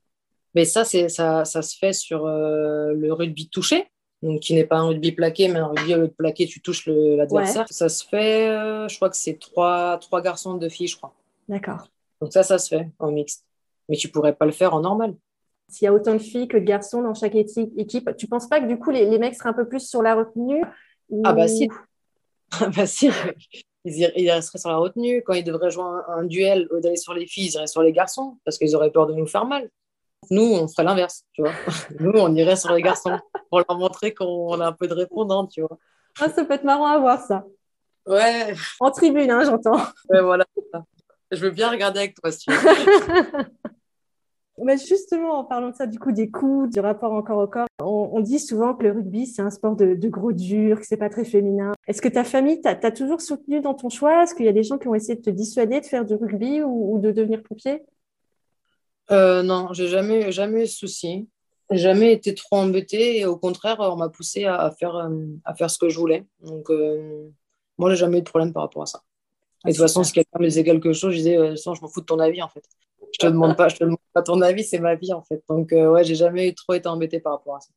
Mais 0.54 0.66
ça, 0.66 0.84
ça, 0.84 1.46
ça 1.46 1.62
se 1.62 1.78
fait 1.78 1.94
sur 1.94 2.26
euh, 2.26 2.92
le 2.92 3.14
rugby 3.14 3.48
touché, 3.48 3.88
donc 4.22 4.42
qui 4.42 4.54
n'est 4.54 4.66
pas 4.66 4.80
un 4.80 4.88
rugby 4.88 5.14
plaqué, 5.14 5.48
mais 5.48 5.60
un 5.60 5.68
rugby 5.68 5.96
au 5.96 6.00
lieu 6.00 6.08
de 6.10 6.14
plaqué, 6.14 6.46
tu 6.46 6.60
touches 6.60 6.88
l'adversaire. 6.88 7.68
Ça 7.70 7.88
se 7.88 8.06
fait, 8.06 8.50
euh, 8.50 8.90
je 8.90 8.98
crois 8.98 9.10
que 9.10 9.18
c'est 9.18 9.40
trois, 9.40 9.98
trois 10.00 10.22
garçons, 10.22 10.56
deux 10.56 10.68
filles, 10.68 10.90
je 10.90 10.98
crois. 10.98 11.14
D'accord. 11.48 11.88
Donc 12.20 12.34
ça, 12.34 12.44
ça 12.44 12.58
se 12.58 12.68
fait 12.68 12.90
en 13.00 13.12
mixte 13.12 13.46
mais 13.90 13.96
tu 13.96 14.10
pourrais 14.10 14.36
pas 14.36 14.46
le 14.46 14.52
faire 14.52 14.74
en 14.74 14.82
normal. 14.82 15.16
S'il 15.68 15.86
y 15.86 15.88
a 15.88 15.94
autant 15.94 16.14
de 16.14 16.20
filles 16.20 16.48
que 16.48 16.58
de 16.58 16.64
garçons 16.64 17.02
dans 17.02 17.14
chaque 17.14 17.36
équipe, 17.36 18.16
tu 18.18 18.28
penses 18.28 18.48
pas 18.48 18.60
que 18.60 18.68
du 18.68 18.78
coup 18.78 18.92
les, 18.92 19.18
mecs 19.18 19.36
seraient 19.36 19.50
un 19.50 19.54
peu 19.54 19.68
plus 19.68 19.88
sur 19.88 20.02
la 20.02 20.16
retenue 20.16 20.64
Ah 21.24 21.34
bah 21.34 21.48
si, 21.48 21.68
ah 22.60 22.70
bah 22.76 22.86
si. 22.86 23.10
Ils, 23.86 24.32
resteraient 24.32 24.58
sur 24.58 24.70
la 24.70 24.78
retenue. 24.78 25.22
Quand 25.24 25.34
ils 25.34 25.44
devraient 25.44 25.70
jouer 25.70 25.86
un, 26.08 26.24
duel 26.24 26.68
au 26.72 26.80
d'aller 26.80 26.96
sur 26.96 27.14
les 27.14 27.28
filles, 27.28 27.48
ils 27.48 27.54
iraient 27.54 27.68
sur 27.68 27.84
les 27.84 27.92
garçons 27.92 28.38
parce 28.44 28.58
qu'ils 28.58 28.76
auraient 28.76 28.92
peur 28.92 29.06
de 29.06 29.14
nous 29.14 29.28
faire 29.28 29.46
mal. 29.46 29.70
Nous, 30.32 30.42
on 30.42 30.68
ferait 30.68 30.84
l'inverse, 30.84 31.24
tu 31.34 31.42
vois. 31.42 31.52
Nous, 32.00 32.14
on 32.16 32.34
irait 32.36 32.56
sur 32.56 32.74
les 32.74 32.82
garçons 32.82 33.20
pour 33.50 33.60
leur 33.60 33.78
montrer 33.78 34.14
qu'on 34.14 34.60
a 34.60 34.68
un 34.68 34.72
peu 34.72 34.88
de 34.88 34.94
répondant, 34.94 35.46
tu 35.46 35.62
vois. 35.62 35.78
Ah, 36.20 36.30
ça 36.30 36.46
peut 36.46 36.54
être 36.54 36.64
marrant 36.64 36.88
à 36.88 36.98
voir, 36.98 37.22
ça. 37.22 37.44
Ouais. 38.08 38.56
En 38.80 38.92
tribune, 38.92 39.30
hein, 39.30 39.44
j'entends. 39.44 39.80
Ouais, 40.10 40.22
voilà. 40.22 40.46
Je 41.32 41.42
veux 41.42 41.52
bien 41.52 41.70
regarder 41.70 42.00
avec 42.00 42.16
toi, 42.16 42.32
si 42.32 42.46
tu 42.46 42.52
veux. 42.52 42.60
Mais 44.64 44.78
justement, 44.78 45.40
en 45.40 45.44
parlant 45.44 45.72
de 45.72 45.76
ça, 45.76 45.86
du 45.86 46.00
coup, 46.00 46.12
des 46.12 46.30
coups, 46.30 46.74
du 46.74 46.80
rapport 46.80 47.12
encore 47.12 47.40
au 47.40 47.48
corps, 47.48 47.68
on, 47.82 48.20
dit 48.22 48.40
souvent 48.40 48.74
que 48.74 48.84
le 48.84 48.92
rugby, 48.92 49.26
c'est 49.26 49.42
un 49.42 49.50
sport 49.50 49.76
de, 49.76 49.96
gros 50.08 50.32
dur, 50.32 50.80
que 50.80 50.86
c'est 50.86 50.98
pas 50.98 51.10
très 51.10 51.26
féminin. 51.26 51.74
Est-ce 51.88 52.02
que 52.02 52.08
ta 52.08 52.24
famille 52.24 52.62
t'a 52.62 52.92
toujours 52.92 53.22
soutenu 53.22 53.60
dans 53.60 53.74
ton 53.74 53.90
choix? 53.90 54.24
Est-ce 54.24 54.34
qu'il 54.34 54.46
y 54.46 54.50
a 54.50 54.54
des 54.54 54.64
gens 54.64 54.78
qui 54.78 54.88
ont 54.88 54.96
essayé 54.96 55.16
de 55.16 55.22
te 55.22 55.30
dissuader 55.30 55.82
de 55.82 55.86
faire 55.86 56.06
du 56.06 56.16
rugby 56.16 56.62
ou, 56.62 57.00
de 57.00 57.12
devenir 57.12 57.44
pompier? 57.44 57.84
Euh, 59.12 59.44
Non, 59.44 59.70
j'ai 59.74 59.88
jamais, 59.88 60.32
jamais 60.32 60.60
eu 60.60 60.66
de 60.66 60.70
souci. 60.70 61.28
jamais 61.70 62.14
été 62.14 62.34
trop 62.34 62.58
embêtée 62.58 63.20
et 63.20 63.26
au 63.26 63.36
contraire, 63.36 63.78
on 63.80 63.98
m'a 63.98 64.10
poussé 64.10 64.46
à, 64.46 64.72
faire, 64.72 65.10
à 65.44 65.56
faire 65.56 65.70
ce 65.70 65.78
que 65.78 65.90
je 65.90 66.00
voulais. 66.00 66.24
Donc, 66.42 66.70
moi, 67.78 67.90
j'ai 67.90 67.98
jamais 67.98 68.20
eu 68.20 68.22
de 68.22 68.30
problème 68.30 68.54
par 68.54 68.64
rapport 68.64 68.84
à 68.84 68.86
ça. 68.86 69.02
Et 69.66 69.70
de 69.70 69.74
toute 69.74 69.82
façon, 69.82 70.04
si 70.04 70.14
quelqu'un 70.14 70.40
me 70.40 70.46
disait 70.46 70.64
quelque 70.64 70.94
chose, 70.94 71.12
je 71.12 71.18
disais, 71.18 71.38
euh, 71.38 71.56
je 71.56 71.82
m'en 71.82 71.88
fous 71.88 72.02
de 72.02 72.06
ton 72.06 72.20
avis, 72.20 72.42
en 72.42 72.48
fait. 72.48 72.64
Je 73.16 73.28
te 73.28 73.32
demande 73.32 73.56
pas, 73.56 73.70
je 73.70 73.78
te 73.78 73.84
demande 73.86 73.98
pas 74.12 74.22
ton 74.22 74.42
avis, 74.42 74.66
c'est 74.66 74.80
ma 74.80 74.96
vie, 74.96 75.14
en 75.14 75.22
fait. 75.22 75.42
Donc, 75.48 75.72
euh, 75.72 75.90
ouais, 75.90 76.04
j'ai 76.04 76.16
jamais 76.16 76.52
trop 76.52 76.74
été 76.74 76.90
embêtée 76.90 77.22
par 77.22 77.34
rapport 77.34 77.56
à 77.56 77.60
ça. 77.62 77.70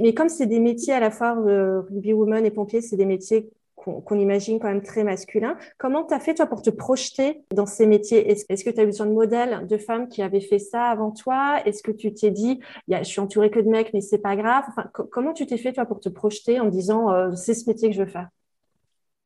Mais 0.00 0.14
comme 0.14 0.28
c'est 0.28 0.46
des 0.46 0.60
métiers 0.60 0.92
à 0.92 1.00
la 1.00 1.10
fois, 1.10 1.36
euh, 1.36 1.80
rugby 1.80 2.12
woman 2.12 2.46
et 2.46 2.52
pompier, 2.52 2.80
c'est 2.80 2.96
des 2.96 3.04
métiers 3.04 3.50
qu'on 3.74 4.18
imagine 4.18 4.60
quand 4.60 4.68
même 4.68 4.82
très 4.82 5.02
masculins. 5.02 5.56
Comment 5.78 6.04
tu 6.04 6.14
as 6.14 6.20
fait, 6.20 6.34
toi, 6.34 6.46
pour 6.46 6.62
te 6.62 6.70
projeter 6.70 7.42
dans 7.52 7.66
ces 7.66 7.86
métiers? 7.86 8.30
Est-ce 8.30 8.62
que 8.62 8.70
tu 8.70 8.78
as 8.78 8.84
eu 8.84 8.86
besoin 8.86 9.06
de 9.06 9.12
modèles 9.12 9.66
de 9.66 9.78
femmes 9.78 10.08
qui 10.08 10.22
avaient 10.22 10.40
fait 10.40 10.58
ça 10.60 10.84
avant 10.84 11.10
toi? 11.10 11.60
Est-ce 11.64 11.82
que 11.82 11.90
tu 11.90 12.12
t'es 12.12 12.30
dit, 12.30 12.60
je 12.88 13.02
suis 13.02 13.20
entourée 13.20 13.50
que 13.50 13.58
de 13.58 13.68
mecs, 13.68 13.92
mais 13.94 14.00
c'est 14.00 14.18
pas 14.18 14.36
grave 14.36 14.64
enfin, 14.68 14.90
Comment 14.92 15.32
tu 15.32 15.46
t'es 15.46 15.56
fait, 15.56 15.72
toi, 15.72 15.86
pour 15.86 15.98
te 16.00 16.08
projeter 16.08 16.60
en 16.60 16.66
disant, 16.66 17.34
c'est 17.34 17.54
ce 17.54 17.68
métier 17.68 17.88
que 17.88 17.94
je 17.96 18.02
veux 18.02 18.10
faire 18.10 18.28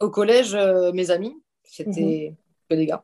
Au 0.01 0.11
collège, 0.11 0.57
mes 0.95 1.11
amis, 1.11 1.35
c'était 1.65 2.31
mhm. 2.31 2.37
que 2.71 2.75
des 2.77 2.87
gars. 2.87 3.03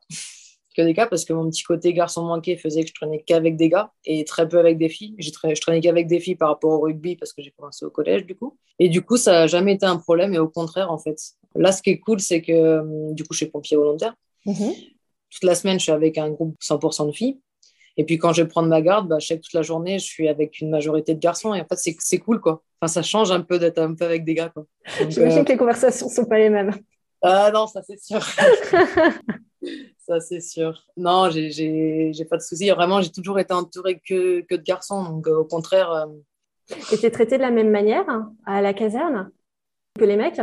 Que 0.79 0.83
des 0.85 0.95
gars 0.95 1.07
parce 1.07 1.25
que 1.25 1.33
mon 1.33 1.51
petit 1.51 1.65
côté 1.65 1.93
garçon 1.93 2.23
manqué 2.23 2.57
faisait 2.57 2.83
que 2.83 2.89
je 2.89 2.95
traînais 2.95 3.23
qu'avec 3.27 3.57
des 3.57 3.69
gars 3.69 3.91
et 4.05 4.25
très 4.25 4.49
peu 4.49 4.59
avec 4.59 4.79
des 4.79 4.89
filles. 4.89 5.17
Je 5.19 5.31
traînais, 5.31 5.57
je 5.57 5.61
traînais 5.61 5.81
qu'avec 5.81 6.07
des 6.07 6.21
filles 6.21 6.37
par 6.37 6.51
rapport 6.51 6.71
au 6.71 6.81
rugby 6.81 7.17
parce 7.17 7.33
que 7.33 7.43
j'ai 7.43 7.51
commencé 7.51 7.85
au 7.85 7.91
collège 7.91 8.25
du 8.25 8.37
coup. 8.37 8.57
Et 8.79 8.89
du 8.89 9.03
coup, 9.03 9.17
ça 9.17 9.33
n'a 9.33 9.47
jamais 9.49 9.75
été 9.75 9.87
un 9.87 9.97
problème 9.97 10.35
et 10.35 10.39
au 10.39 10.49
contraire 10.49 10.93
en 10.93 10.99
fait. 10.99 11.19
Là, 11.57 11.73
ce 11.73 11.83
qui 11.83 11.91
est 11.91 11.99
cool, 11.99 12.21
c'est 12.21 12.43
que 12.43 12.53
euh, 12.53 13.13
du 13.13 13.25
coup, 13.25 13.33
je 13.33 13.39
suis 13.39 13.47
pompier 13.47 13.77
volontaire. 13.77 14.15
Mhm. 14.47 14.73
Toute 15.31 15.45
la 15.45 15.57
semaine, 15.57 15.79
je 15.79 15.85
suis 15.85 15.93
avec 15.93 16.17
un 16.17 16.31
groupe 16.31 16.57
100% 16.63 17.09
de 17.09 17.13
filles. 17.13 17.41
Et 17.97 18.05
puis 18.05 18.17
quand 18.17 18.33
je 18.33 18.43
vais 18.43 18.49
prendre 18.49 18.69
ma 18.69 18.81
garde, 18.81 19.09
bah, 19.09 19.19
je 19.19 19.27
sais 19.27 19.37
que 19.37 19.43
toute 19.43 19.55
la 19.55 19.63
journée, 19.63 19.99
je 19.99 20.05
suis 20.05 20.29
avec 20.29 20.61
une 20.61 20.71
majorité 20.71 21.15
de 21.15 21.19
garçons. 21.19 21.55
Et 21.55 21.61
en 21.61 21.67
fait, 21.67 21.97
c'est 21.99 22.19
cool, 22.19 22.41
quoi. 22.41 22.63
Enfin, 22.81 22.93
ça 22.93 23.03
change 23.03 23.33
un 23.33 23.41
peu 23.41 23.59
d'être 23.59 23.79
un 23.79 23.95
peu 23.95 24.05
avec 24.05 24.25
des 24.25 24.35
gars, 24.35 24.51
quoi. 24.51 24.65
J'imagine 25.09 25.41
euh, 25.41 25.45
que 25.45 25.53
les 25.53 25.59
conversations 25.59 26.07
ne 26.07 26.13
sont 26.13 26.25
pas 26.25 26.39
les 26.39 26.51
mêmes. 26.51 26.71
Ah 27.21 27.51
non, 27.53 27.67
ça 27.67 27.83
c'est 27.83 28.01
sûr. 28.01 28.21
ça 30.09 30.21
c'est 30.21 30.41
sûr. 30.41 30.87
Non, 30.97 31.31
j'ai 31.31 32.27
pas 32.29 32.39
de 32.39 32.43
soucis. 32.43 32.71
Vraiment, 32.71 33.03
j'ai 33.03 33.11
toujours 33.11 33.39
été 33.39 33.53
entourée 33.53 34.01
que, 34.01 34.41
que 34.41 34.55
de 34.55 34.63
garçons. 34.63 35.05
Donc 35.05 35.29
euh, 35.29 35.37
au 35.37 35.45
contraire. 35.45 35.93
Euh... 35.93 36.07
Et 36.93 37.07
es 37.07 37.11
traité 37.11 37.37
de 37.37 37.43
la 37.43 37.51
même 37.51 37.71
manière 37.71 38.09
hein, 38.09 38.35
à 38.47 38.61
la 38.63 38.75
caserne 38.75 39.31
que 39.99 40.05
les 40.05 40.17
mecs? 40.17 40.41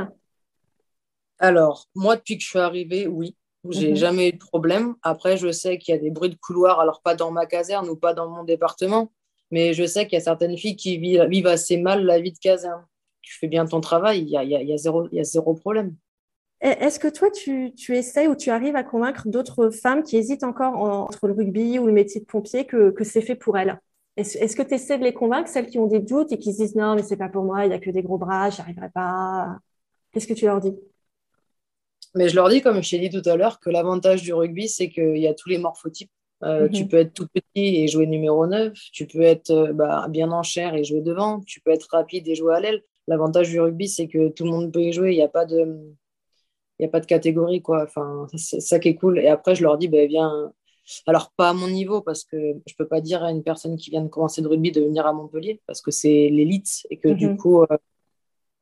Alors, 1.40 1.88
moi, 1.96 2.16
depuis 2.16 2.38
que 2.38 2.44
je 2.44 2.50
suis 2.50 2.60
arrivée, 2.60 3.08
oui. 3.08 3.36
J'ai 3.72 3.90
mhm. 3.90 3.96
jamais 3.96 4.30
eu 4.30 4.34
de 4.34 4.38
problème. 4.38 4.96
Après, 5.02 5.38
je 5.38 5.52
sais 5.52 5.80
qu'il 5.80 5.96
y 5.96 5.98
a 5.98 6.02
des 6.02 6.12
bruits 6.12 6.30
de 6.30 6.36
couloir, 6.36 6.80
alors 6.80 7.02
pas 7.02 7.16
dans 7.16 7.32
ma 7.32 7.48
caserne 7.48 7.90
ou 7.90 7.96
pas 7.96 8.14
dans 8.14 8.30
mon 8.30 8.44
département, 8.44 9.12
mais 9.50 9.74
je 9.74 9.88
sais 9.88 10.06
qu'il 10.06 10.20
y 10.20 10.22
a 10.22 10.24
certaines 10.24 10.56
filles 10.56 10.76
qui 10.76 11.00
vivent, 11.00 11.48
assez 11.48 11.78
mal 11.78 12.06
la 12.06 12.20
vie 12.20 12.32
de 12.32 12.38
caserne. 12.38 12.86
Tu 13.24 13.36
fais 13.40 13.48
bien 13.48 13.66
ton 13.66 13.82
travail, 13.82 14.22
il 14.22 14.30
y 14.30 14.38
a, 14.38 14.44
y 14.44 14.72
a, 14.72 14.78
zéro, 14.78 15.10
y 15.12 15.20
a 15.20 15.24
zéro 15.24 15.56
problème. 15.56 15.96
Est-ce 16.62 17.00
que 17.00 17.08
toi, 17.08 17.30
tu, 17.30 17.74
tu 17.76 17.96
essaies 17.96 18.28
ou 18.28 18.36
tu 18.36 18.50
arrives 18.50 18.76
à 18.76 18.84
convaincre 18.84 19.28
d'autres 19.28 19.70
femmes 19.70 20.04
qui 20.04 20.18
hésitent 20.18 20.44
encore 20.44 20.76
entre 20.76 21.28
le 21.28 21.34
rugby 21.34 21.78
ou 21.80 21.86
le 21.86 21.92
métier 21.92 22.22
de 22.22 22.26
pompier 22.26 22.66
que, 22.66 22.92
que 22.92 23.04
c'est 23.04 23.22
fait 23.22 23.36
pour 23.36 23.58
elles? 23.58 23.80
Est-ce 24.18 24.56
que 24.56 24.62
tu 24.62 24.76
essaies 24.76 24.98
de 24.98 25.04
les 25.04 25.14
convaincre, 25.14 25.50
celles 25.50 25.68
qui 25.68 25.78
ont 25.78 25.88
des 25.88 26.00
doutes 26.00 26.32
et 26.32 26.38
qui 26.38 26.54
se 26.54 26.64
disent 26.64 26.76
non, 26.76 26.96
mais 26.96 27.04
c'est 27.04 27.18
pas 27.18 27.28
pour 27.28 27.44
moi, 27.44 27.66
il 27.66 27.70
n'y 27.70 27.76
a 27.76 27.80
que 27.80 27.90
des 27.90 28.02
gros 28.02 28.18
bras, 28.18 28.50
j'y 28.50 28.62
arriverai 28.62 28.90
pas? 28.90 29.58
Qu'est-ce 30.12 30.28
que 30.28 30.34
tu 30.34 30.46
leur 30.46 30.62
dis? 30.62 30.74
Mais 32.16 32.30
je 32.30 32.36
leur 32.36 32.48
dis, 32.48 32.62
comme 32.62 32.82
je 32.82 32.90
t'ai 32.90 33.00
dit 33.00 33.10
tout 33.10 33.28
à 33.30 33.36
l'heure, 33.36 33.60
que 33.60 33.70
l'avantage 33.70 34.22
du 34.22 34.34
rugby, 34.34 34.70
c'est 34.70 34.90
qu'il 34.90 35.18
y 35.18 35.28
a 35.28 35.34
tous 35.34 35.50
les 35.50 35.58
morphotypes. 35.58 36.12
Euh, 36.44 36.70
tu 36.70 36.84
mhm. 36.84 36.90
peux 36.90 36.98
être 36.98 37.14
tout 37.14 37.28
petit 37.28 37.84
et 37.84 37.88
jouer 37.90 38.08
numéro 38.08 38.48
9. 38.48 38.74
Tu 38.94 39.06
peux 39.06 39.22
être 39.22 39.52
euh, 39.52 39.74
bah, 39.74 40.08
bien 40.10 40.32
en 40.32 40.44
chair 40.44 40.76
et 40.76 40.86
jouer 40.86 41.02
devant. 41.02 41.42
Tu 41.42 41.60
peux 41.60 41.72
être 41.72 41.88
rapide 41.92 42.28
et 42.28 42.36
jouer 42.36 42.56
à 42.56 42.60
l'aile. 42.62 42.82
L'avantage 43.08 43.50
du 43.50 43.60
rugby, 43.60 43.90
c'est 43.90 44.08
que 44.08 44.30
tout 44.30 44.46
le 44.46 44.52
monde 44.52 44.72
peut 44.72 44.82
y 44.82 44.94
jouer. 44.94 45.12
Il 45.12 45.18
n'y 45.18 45.24
a 45.24 45.28
pas 45.28 45.46
de, 45.46 45.78
il 46.80 46.84
n'y 46.84 46.88
a 46.88 46.90
pas 46.90 47.00
de 47.00 47.06
catégorie, 47.06 47.62
quoi. 47.62 47.84
Enfin, 47.84 48.28
c'est 48.36 48.60
ça 48.60 48.80
qui 48.80 48.90
est 48.90 48.96
cool. 48.96 49.20
Et 49.20 49.28
après, 49.28 49.56
je 49.56 49.64
leur 49.64 49.78
dis, 49.78 49.88
ben, 49.88 50.08
viens. 50.08 50.52
Alors, 51.08 51.32
pas 51.36 51.50
à 51.50 51.54
mon 51.54 51.68
niveau, 51.68 52.02
parce 52.02 52.24
que 52.24 52.38
je 52.68 52.76
peux 52.78 52.88
pas 52.88 53.02
dire 53.02 53.24
à 53.24 53.32
une 53.32 53.44
personne 53.44 53.76
qui 53.76 53.90
vient 53.90 54.04
de 54.04 54.08
commencer 54.08 54.42
le 54.42 54.50
rugby 54.50 54.72
de 54.72 54.82
venir 54.82 55.08
à 55.08 55.14
Montpellier, 55.14 55.62
parce 55.66 55.82
que 55.82 55.90
c'est 55.90 56.30
l'élite 56.30 56.86
et 56.92 56.98
que 56.98 57.08
du 57.08 57.30
mhm. 57.30 57.38
coup, 57.38 57.64
euh, 57.64 57.78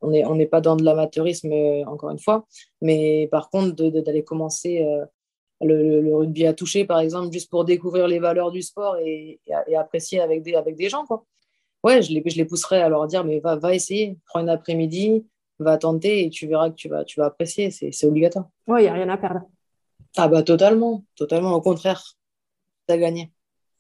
on 0.02 0.12
n'est 0.12 0.26
on 0.26 0.38
pas 0.48 0.62
dans 0.62 0.76
de 0.76 0.84
l'amateurisme, 0.84 1.52
euh, 1.52 1.84
encore 1.86 2.12
une 2.12 2.20
fois. 2.20 2.46
Mais 2.82 3.28
par 3.32 3.50
contre, 3.50 3.72
d'aller 3.74 4.24
commencer 4.24 4.84
euh, 4.84 5.06
le, 5.62 6.16
rugby 6.16 6.46
à 6.46 6.54
toucher, 6.54 6.86
par 6.86 7.00
exemple, 7.00 7.34
juste 7.34 7.50
pour 7.50 7.66
découvrir 7.66 8.08
les 8.08 8.20
valeurs 8.20 8.52
du 8.52 8.62
sport 8.62 8.98
et, 8.98 9.42
et, 9.68 9.76
apprécier 9.76 10.22
avec 10.22 10.44
des, 10.44 10.56
avec 10.56 10.76
des 10.76 10.90
gens, 10.90 11.06
quoi. 11.06 11.26
Ouais, 11.84 12.02
je 12.02 12.14
les, 12.14 12.24
je 12.26 12.38
les 12.38 12.46
pousserais 12.46 12.82
à 12.82 12.88
leur 12.88 13.08
dire, 13.08 13.26
mais 13.26 13.40
va, 13.42 13.58
va 13.58 13.76
essayer, 13.76 14.18
prends 14.28 14.40
une 14.40 14.48
après-midi, 14.50 15.26
va 15.60 15.78
tenter 15.78 16.26
et 16.26 16.30
tu 16.30 16.48
verras 16.48 16.70
que 16.70 16.76
tu 16.76 16.90
vas, 16.90 17.04
tu 17.04 17.20
vas 17.20 17.28
apprécier. 17.28 17.72
C'est 17.72 18.06
obligatoire. 18.06 18.50
Oui, 18.68 18.82
il 18.82 18.84
n'y 18.84 18.90
a 18.90 18.94
rien 18.94 19.10
à 19.10 19.18
perdre. 19.18 19.42
Ah 20.16 20.28
bah 20.28 20.44
totalement, 20.44 21.04
totalement. 21.16 21.54
Au 21.54 21.62
contraire, 21.62 22.04
tu 22.88 22.94
as 22.94 22.98
gagné. 22.98 23.32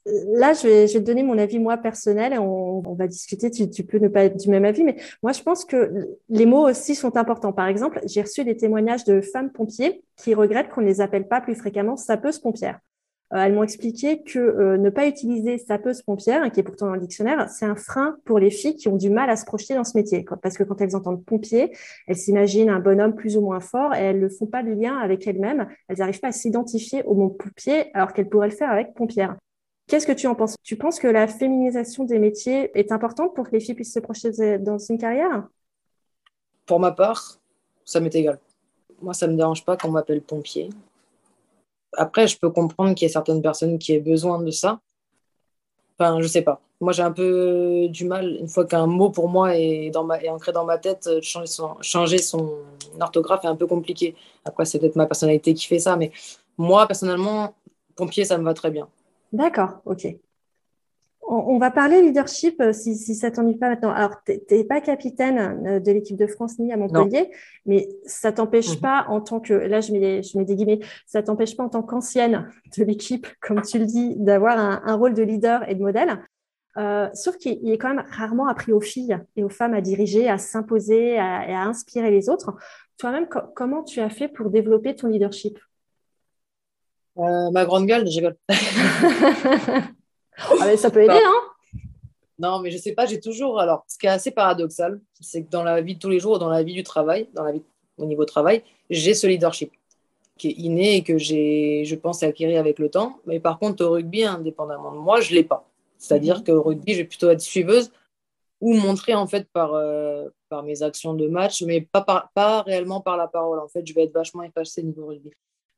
Là, 0.06 0.52
je 0.54 0.68
vais, 0.68 0.88
je 0.88 0.94
vais, 0.94 1.00
te 1.00 1.06
donner 1.06 1.24
mon 1.24 1.38
avis, 1.38 1.60
moi, 1.60 1.78
personnel, 1.78 2.34
et 2.34 2.38
on, 2.38 2.82
va 2.82 3.08
discuter. 3.08 3.50
Tu, 3.50 3.70
tu, 3.70 3.86
peux 3.86 4.00
ne 4.00 4.10
pas 4.10 4.26
être 4.26 4.38
du 4.38 4.50
même 4.50 4.66
avis, 4.66 4.84
mais 4.84 4.98
moi, 5.22 5.32
je 5.32 5.42
pense 5.42 5.64
que 5.64 6.18
les 6.28 6.46
mots 6.46 6.68
aussi 6.68 6.94
sont 6.94 7.16
importants. 7.16 7.54
Par 7.54 7.68
exemple, 7.68 8.02
j'ai 8.06 8.22
reçu 8.22 8.44
des 8.44 8.58
témoignages 8.58 9.06
de 9.06 9.22
femmes 9.22 9.52
pompiers 9.52 10.04
qui 10.18 10.34
regrettent 10.34 10.70
qu'on 10.70 10.82
ne 10.82 10.88
les 10.88 11.00
appelle 11.00 11.28
pas 11.28 11.40
plus 11.40 11.56
fréquemment 11.56 11.96
sapeuses 11.96 12.40
pompières. 12.40 12.80
Euh, 13.34 13.38
elles 13.38 13.54
m'ont 13.54 13.63
expliqué 13.63 14.22
que 14.22 14.38
euh, 14.38 14.78
ne 14.78 14.89
pas 14.89 15.08
utiliser 15.08 15.58
sapeuse 15.58 16.04
pompière, 16.04 16.52
qui 16.52 16.60
est 16.60 16.63
pourtant 16.63 16.88
dans 16.88 16.93
le 16.93 17.00
dictionnaire, 17.00 17.50
c'est 17.50 17.65
un 17.65 17.76
frein 17.76 18.17
pour 18.26 18.38
les 18.38 18.52
filles 18.52 18.76
qui 18.76 18.88
ont 18.88 18.96
du 18.96 19.10
mal 19.10 19.30
à 19.30 19.36
se 19.36 19.46
projeter 19.46 19.74
dans 19.74 19.84
ce 19.84 19.98
métier. 19.98 20.26
Parce 20.41 20.58
que 20.58 20.63
quand 20.63 20.80
elles 20.82 20.96
entendent 20.96 21.26
pompier, 21.26 21.76
elles 22.08 22.15
s'imaginent 22.15 22.69
un 22.69 22.80
bonhomme 22.80 23.15
plus 23.15 23.36
ou 23.36 23.41
moins 23.41 23.60
fort 23.60 23.96
et 23.96 24.02
elles 24.02 24.19
ne 24.19 24.30
font 24.30 24.46
pas 24.46 24.62
de 24.62 24.72
lien 24.72 24.98
avec 24.98 25.26
elles-mêmes. 25.26 25.67
Elles 25.88 25.98
n'arrivent 25.98 26.19
pas 26.19 26.28
à 26.28 26.32
s'identifier 26.32 27.04
au 27.04 27.15
mot 27.15 27.30
pompier 27.30 27.96
alors 27.96 28.13
qu'elles 28.13 28.30
pourraient 28.30 28.50
le 28.50 28.56
faire 28.56 28.69
avec 28.69 28.93
pompière. 28.93 29.36
Qu'est-ce 29.88 30.08
que 30.08 30.12
tu 30.12 30.28
en 30.28 30.36
penses? 30.36 30.56
Tu 30.63 30.78
penses 30.78 31.00
que 31.00 31.08
la 31.08 31.28
féminisation 31.28 32.04
des 32.04 32.19
métiers 32.19 32.72
est 32.78 32.91
importante 32.91 33.34
pour 33.36 33.48
que 33.48 33.52
les 33.52 33.60
filles 33.60 33.76
puissent 33.76 33.93
se 33.93 34.00
projeter 34.00 34.60
dans 34.60 34.78
une 34.78 34.98
carrière? 34.98 35.48
Pour 36.65 36.80
ma 36.80 36.91
part, 36.91 37.39
ça 37.84 38.00
m'est 38.00 38.13
égal. 38.15 38.39
Moi, 39.02 39.13
ça 39.13 39.28
ne 39.28 39.34
me 39.34 39.38
dérange 39.38 39.65
pas 39.65 39.76
qu'on 39.76 39.91
m'appelle 39.91 40.22
pompier. 40.22 40.69
Après, 41.98 42.28
je 42.28 42.38
peux 42.38 42.50
comprendre 42.50 42.94
qu'il 42.96 43.06
y 43.06 43.10
ait 43.10 43.14
certaines 43.14 43.42
personnes 43.42 43.78
qui 43.80 43.94
aient 43.94 44.00
besoin 44.00 44.42
de 44.42 44.52
ça. 44.52 44.80
Enfin, 45.98 46.22
je 46.22 46.28
sais 46.28 46.42
pas. 46.42 46.60
Moi, 46.82 46.92
j'ai 46.92 47.04
un 47.04 47.12
peu 47.12 47.88
du 47.90 48.06
mal, 48.06 48.38
une 48.40 48.48
fois 48.48 48.66
qu'un 48.66 48.88
mot 48.88 49.10
pour 49.10 49.30
moi 49.30 49.56
est, 49.56 49.90
dans 49.90 50.04
ma, 50.04 50.18
ancré 50.30 50.52
dans 50.52 50.66
ma 50.66 50.78
tête, 50.78 51.10
changer 51.22 51.48
son, 51.48 51.76
changer 51.82 52.18
son 52.18 52.58
orthographe 53.00 53.46
est 53.46 53.48
un 53.48 53.56
peu 53.56 53.68
compliqué. 53.68 54.16
Après, 54.44 54.66
c'est 54.66 54.80
peut-être 54.80 54.96
ma 54.96 55.06
personnalité 55.06 55.54
qui 55.54 55.68
fait 55.68 55.80
ça, 55.80 55.96
mais 55.96 56.12
moi, 56.58 56.88
personnellement, 56.88 57.54
pompier, 57.96 58.26
ça 58.26 58.38
me 58.38 58.44
va 58.44 58.54
très 58.54 58.72
bien. 58.72 58.88
D'accord, 59.32 59.80
ok. 59.86 60.08
On, 61.26 61.58
va 61.58 61.72
parler 61.72 62.02
leadership 62.02 62.60
euh, 62.60 62.74
si, 62.74 62.96
si 62.96 63.16
ça 63.16 63.32
t'ennuie 63.32 63.56
pas 63.56 63.70
maintenant. 63.70 63.92
Alors, 63.92 64.24
tu 64.26 64.40
n'es 64.52 64.64
pas 64.66 64.82
capitaine 64.82 65.66
euh, 65.66 65.80
de 65.80 65.92
l'équipe 65.92 66.18
de 66.18 66.28
France 66.28 66.60
ni 66.60 66.74
à 66.74 66.78
Montpellier, 66.78 67.32
mais 67.66 67.88
ça 68.06 68.32
t'empêche 68.32 68.76
mhm. 68.76 68.82
pas 68.82 69.06
en 69.08 69.22
tant 69.22 69.40
que, 69.40 69.54
là 69.54 69.80
je 69.80 69.94
mets, 69.94 70.22
je 70.22 70.38
mets 70.38 70.44
des 70.44 70.56
guillemets, 70.56 70.80
ça 71.06 71.24
t'empêche 71.24 71.56
pas 71.56 71.64
en 71.64 71.70
tant 71.70 71.82
qu'ancienne 71.82 72.50
de 72.78 72.84
l'équipe, 72.84 73.28
comme 73.42 73.62
tu 73.62 73.80
le 73.80 73.86
dis, 73.86 74.16
d'avoir 74.18 74.58
un, 74.58 74.96
rôle 74.96 75.14
de 75.14 75.24
leader 75.24 75.68
et 75.70 75.76
de 75.76 75.82
modèle. 75.82 76.20
Euh, 76.78 77.08
sauf 77.14 77.38
qu'il 77.38 77.70
est 77.70 77.78
quand 77.78 77.94
même 77.94 78.06
rarement 78.12 78.48
appris 78.48 78.74
aux 78.74 78.82
filles 78.82 79.18
et 79.36 79.44
aux 79.44 79.50
femmes 79.50 79.74
à 79.74 79.82
diriger, 79.82 80.30
à 80.30 80.38
s'imposer 80.38 81.14
et 81.14 81.20
à 81.20 81.64
inspirer 81.64 82.12
les 82.12 82.30
autres. 82.30 82.54
Toi-même, 82.98 83.28
comment 83.28 83.84
tu 83.84 84.02
as 84.02 84.10
fait 84.10 84.28
pour 84.28 84.50
développer 84.50 84.96
ton 84.96 85.08
leadership? 85.08 85.60
Ma 87.16 87.66
grande 87.66 87.86
gueule, 87.86 88.08
je 88.08 88.22
Ah, 90.38 90.76
ça 90.78 90.89
peut 90.89 91.04
aider, 91.04 91.22
hein 91.24 91.80
Non, 92.39 92.60
mais 92.60 92.72
je 92.72 92.78
sais 92.78 92.93
pas, 92.93 93.06
j'ai 93.06 93.19
toujours. 93.19 93.60
Alors, 93.60 93.84
ce 93.88 93.98
qui 93.98 94.06
est 94.06 94.10
assez 94.10 94.32
paradoxal, 94.32 95.00
c'est 95.19 95.43
que 95.43 95.50
dans 95.50 95.63
la 95.63 95.82
vie 95.82 95.96
de 95.96 96.00
tous 96.00 96.10
les 96.10 96.19
jours, 96.19 96.39
dans 96.39 96.50
la 96.50 96.63
vie 96.63 96.74
du 96.74 96.84
travail, 96.84 97.28
dans 97.34 97.43
la 97.43 97.52
vie 97.52 97.63
au 97.98 98.06
niveau 98.06 98.26
travail, 98.26 98.63
j'ai 98.89 99.13
ce 99.13 99.28
leadership 99.28 99.72
qui 100.38 100.50
est 100.50 100.54
inné 100.54 100.98
et 100.98 101.04
que 101.04 101.17
j'ai, 101.17 101.86
je 101.86 101.96
pense, 101.96 102.24
acquérir 102.24 102.60
avec 102.60 102.80
le 102.80 102.89
temps. 102.89 103.19
Mais 103.26 103.39
par 103.39 103.60
contre, 103.60 103.86
au 103.86 103.91
rugby, 103.91 104.24
indépendamment 104.24 104.91
de 104.91 104.98
moi, 104.98 105.22
je 105.22 105.34
l'ai 105.34 105.43
pas. 105.43 105.69
C'est-à-dire 105.98 106.39
mhm. 106.39 106.43
qu'au 106.43 106.62
rugby, 106.62 106.93
je 106.93 106.98
vais 107.00 107.08
plutôt 107.08 107.30
être 107.30 107.41
suiveuse 107.41 107.91
ou 108.60 108.74
montrer 108.76 109.13
en 109.13 109.28
fait 109.28 109.48
par, 109.52 109.74
euh, 109.74 110.30
par 110.50 110.63
mes 110.63 110.84
actions 110.84 111.13
de 111.13 111.28
match, 111.28 111.62
mais 111.63 111.82
pas, 111.82 112.30
pas 112.34 112.62
réellement 112.62 113.02
par 113.02 113.17
la 113.17 113.28
parole. 113.28 113.60
En 113.60 113.67
fait, 113.67 113.86
je 113.86 113.93
vais 113.93 114.04
être 114.04 114.13
vachement 114.13 114.43
effacée 114.43 114.84
niveau 114.84 115.08
rugby. 115.08 115.32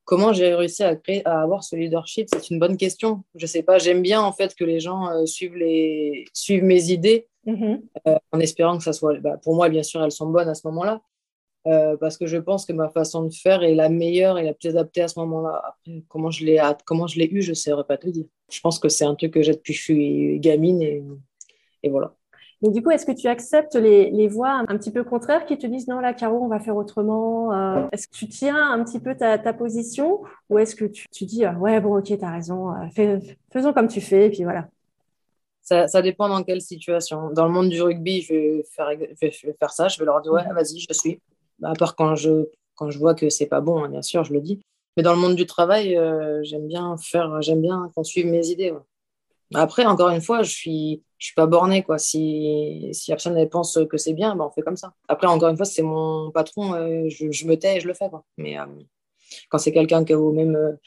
Comment 0.06 0.34
j'ai 0.34 0.54
réussi 0.54 0.84
à, 0.84 0.96
créer, 0.96 1.26
à 1.26 1.42
avoir 1.42 1.64
ce 1.64 1.76
leadership? 1.76 2.28
C'est 2.32 2.52
une 2.52 2.60
bonne 2.60 2.78
question. 2.78 3.24
Je 3.34 3.48
sais 3.48 3.64
pas. 3.64 3.80
J'aime 3.80 4.04
bien 4.04 4.22
en 4.22 4.32
fait 4.32 4.54
que 4.54 4.64
les 4.64 4.80
gens 4.80 5.10
euh, 5.10 5.26
suivent, 5.26 5.56
les, 5.56 6.26
suivent 6.32 6.64
mes 6.64 6.92
idées 6.92 7.28
mm-hmm. 7.48 7.82
euh, 8.08 8.16
en 8.32 8.40
espérant 8.40 8.78
que 8.78 8.84
ça 8.84 8.94
soit. 8.94 9.20
Bah, 9.20 9.38
pour 9.42 9.56
moi, 9.56 9.68
bien 9.68 9.82
sûr, 9.82 10.04
elles 10.04 10.12
sont 10.12 10.30
bonnes 10.30 10.48
à 10.48 10.54
ce 10.54 10.68
moment-là. 10.68 11.02
Euh, 11.68 11.98
parce 11.98 12.20
que 12.20 12.28
je 12.28 12.38
pense 12.38 12.64
que 12.68 12.74
ma 12.74 12.90
façon 12.90 13.24
de 13.24 13.34
faire 13.34 13.64
est 13.64 13.74
la 13.74 13.90
meilleure 13.90 14.38
et 14.38 14.44
la 14.44 14.54
plus 14.54 14.70
adaptée 14.70 15.02
à 15.02 15.08
ce 15.08 15.20
moment-là. 15.20 15.76
comment 16.08 16.30
je 16.30 16.46
l'ai, 16.46 16.62
comment 16.86 17.08
je 17.08 17.18
l'ai 17.18 17.28
eu, 17.32 17.42
je 17.42 17.50
ne 17.50 17.56
saurais 17.56 17.84
pas 17.84 17.98
te 17.98 18.08
dire. 18.08 18.26
Je 18.52 18.62
pense 18.62 18.78
que 18.78 18.88
c'est 18.88 19.06
un 19.06 19.16
truc 19.16 19.34
que 19.34 19.42
j'ai 19.42 19.54
depuis 19.54 19.74
que 19.74 19.80
je 19.80 19.84
suis 19.84 20.40
gamine 20.40 20.84
et, 20.84 21.04
et 21.82 21.90
voilà. 21.90 22.16
Mais 22.66 22.72
du 22.72 22.82
coup, 22.82 22.90
est-ce 22.90 23.06
que 23.06 23.12
tu 23.12 23.28
acceptes 23.28 23.76
les, 23.76 24.28
voix 24.28 24.64
un 24.68 24.78
petit 24.78 24.92
peu 24.92 25.04
contraires 25.04 25.46
qui 25.46 25.56
te 25.58 25.68
disent 25.68 25.88
non, 25.88 26.00
là, 26.00 26.14
Caro, 26.14 26.44
on 26.44 26.48
va 26.48 26.60
faire 26.60 26.76
autrement 26.76 27.54
euh, 27.54 27.88
Est-ce 27.92 28.08
que 28.08 28.16
tu 28.16 28.28
tiens 28.28 28.72
un 28.72 28.84
petit 28.84 29.00
peu 29.00 29.16
ta, 29.16 29.38
position 29.54 30.24
ou 30.50 30.58
est-ce 30.58 30.76
que 30.76 30.86
tu, 30.86 31.26
dis 31.26 31.46
ouais, 31.46 31.80
bon, 31.80 31.98
ok, 31.98 32.06
tu 32.06 32.26
as 32.26 32.32
raison, 32.32 32.74
faisons 33.54 33.72
comme 33.72 33.88
tu 33.88 34.02
fais, 34.02 34.28
et 34.28 34.30
puis 34.30 34.44
voilà 34.44 34.68
ça, 35.66 36.02
dépend 36.02 36.30
dans 36.30 36.44
quelle 36.44 36.62
situation. 36.62 37.32
Dans 37.32 37.46
le 37.46 37.52
monde 37.52 37.70
du 37.70 37.82
rugby, 37.82 38.22
je 38.22 38.34
vais 38.34 38.64
faire, 38.72 38.90
faire 39.60 39.72
ça. 39.72 39.88
Je 39.88 39.98
vais 39.98 40.06
leur 40.06 40.22
dire, 40.22 40.32
ouais, 40.32 40.44
vas-y, 40.54 40.80
je 40.80 40.94
suis. 40.94 41.20
Bah, 41.60 41.72
à 41.72 41.74
part 41.74 41.96
quand 41.96 42.16
je, 42.16 42.46
quand 42.76 42.92
je 42.92 43.00
vois 43.00 43.16
que 43.16 43.30
c'est 43.30 43.48
pas 43.48 43.62
bon, 43.62 43.84
hein, 43.84 43.90
bien 43.90 44.02
sûr, 44.02 44.24
je 44.24 44.34
le 44.34 44.42
dis. 44.42 44.62
Mais 44.96 45.04
dans 45.04 45.14
le 45.14 45.20
monde 45.20 45.36
du 45.36 45.46
travail, 45.46 45.98
euh, 45.98 46.42
j'aime 46.44 46.68
bien 46.68 46.96
faire, 46.98 47.42
j'aime 47.42 47.62
bien 47.62 47.92
qu'on 47.96 48.04
suive 48.04 48.28
mes 48.28 48.48
idées. 48.48 48.74
Après, 49.54 49.86
encore 49.86 50.10
une 50.10 50.22
fois, 50.22 50.42
je 50.44 50.52
suis, 50.52 51.04
je 51.18 51.28
suis 51.28 51.36
pas 51.36 51.46
bornée, 51.46 51.84
quoi. 51.84 51.98
Si, 51.98 52.90
si 52.94 53.12
personne 53.12 53.50
pense 53.50 53.78
que 53.90 53.98
c'est 53.98 54.14
bien, 54.14 54.36
bah, 54.36 54.46
on 54.48 54.52
fait 54.52 54.62
comme 54.62 54.78
ça. 54.78 54.94
Après, 55.08 55.28
encore 55.28 55.50
une 55.50 55.58
fois, 55.58 55.66
c'est 55.66 55.84
mon 55.84 56.32
patron, 56.32 56.74
euh, 56.74 57.08
je, 57.10 57.32
je, 57.32 57.46
me 57.46 57.56
tais 57.56 57.78
et 57.78 57.80
je 57.80 57.88
le 57.88 57.94
fais, 57.94 58.10
quoi. 58.10 58.24
Mais 58.38 58.60
euh, 58.60 58.66
quand 59.50 59.60
c'est 59.60 59.72
quelqu'un 59.72 60.04
qui 60.04 60.14
est 60.14 60.16
au 60.16 60.32
même 60.32 60.78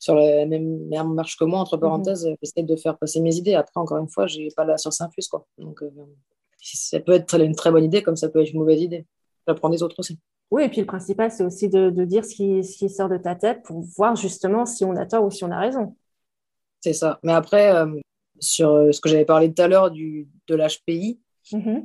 sur 0.00 0.14
la 0.14 0.46
même, 0.46 0.88
marche 1.14 1.36
que 1.36 1.44
moi, 1.44 1.60
entre 1.60 1.76
mhm. 1.76 1.82
parenthèses, 1.82 2.28
j'essaie 2.42 2.62
de 2.62 2.74
faire 2.74 2.98
passer 2.98 3.20
mes 3.20 3.36
idées. 3.36 3.54
Après, 3.54 3.78
encore 3.78 3.98
une 3.98 4.08
fois, 4.08 4.26
j'ai 4.26 4.48
pas 4.56 4.64
la 4.64 4.78
science 4.78 5.00
infuse. 5.00 5.28
Quoi. 5.28 5.46
Donc, 5.58 5.82
euh, 5.82 5.90
ça 6.58 6.98
peut 7.00 7.12
être 7.12 7.38
une 7.40 7.54
très 7.54 7.70
bonne 7.70 7.84
idée 7.84 8.02
comme 8.02 8.16
ça 8.16 8.28
peut 8.28 8.40
être 8.40 8.52
une 8.52 8.60
mauvaise 8.60 8.80
idée. 8.80 9.06
J'apprends 9.46 9.68
des 9.68 9.82
autres 9.82 9.96
aussi. 9.98 10.18
Oui, 10.50 10.64
et 10.64 10.68
puis 10.68 10.80
le 10.80 10.86
principal, 10.86 11.30
c'est 11.30 11.44
aussi 11.44 11.68
de, 11.68 11.90
dire 12.04 12.24
ce 12.24 12.34
qui, 12.34 12.64
ce 12.64 12.76
qui, 12.76 12.88
sort 12.88 13.08
de 13.08 13.18
ta 13.18 13.36
tête 13.36 13.62
pour 13.62 13.80
voir 13.80 14.16
justement 14.16 14.66
si 14.66 14.84
on 14.84 14.96
a 14.96 15.06
tort 15.06 15.24
ou 15.24 15.30
si 15.30 15.44
on 15.44 15.50
a 15.50 15.58
raison. 15.58 15.94
C'est 16.80 16.92
ça. 16.92 17.18
Mais 17.22 17.32
après, 17.32 17.74
euh, 17.74 18.00
sur 18.38 18.70
euh, 18.70 18.92
ce 18.92 19.00
que 19.00 19.08
j'avais 19.08 19.24
parlé 19.24 19.52
tout 19.52 19.62
à 19.62 19.68
l'heure 19.68 19.90
du, 19.90 20.28
de 20.46 20.54
l'HPI, 20.54 21.20
mm 21.52 21.80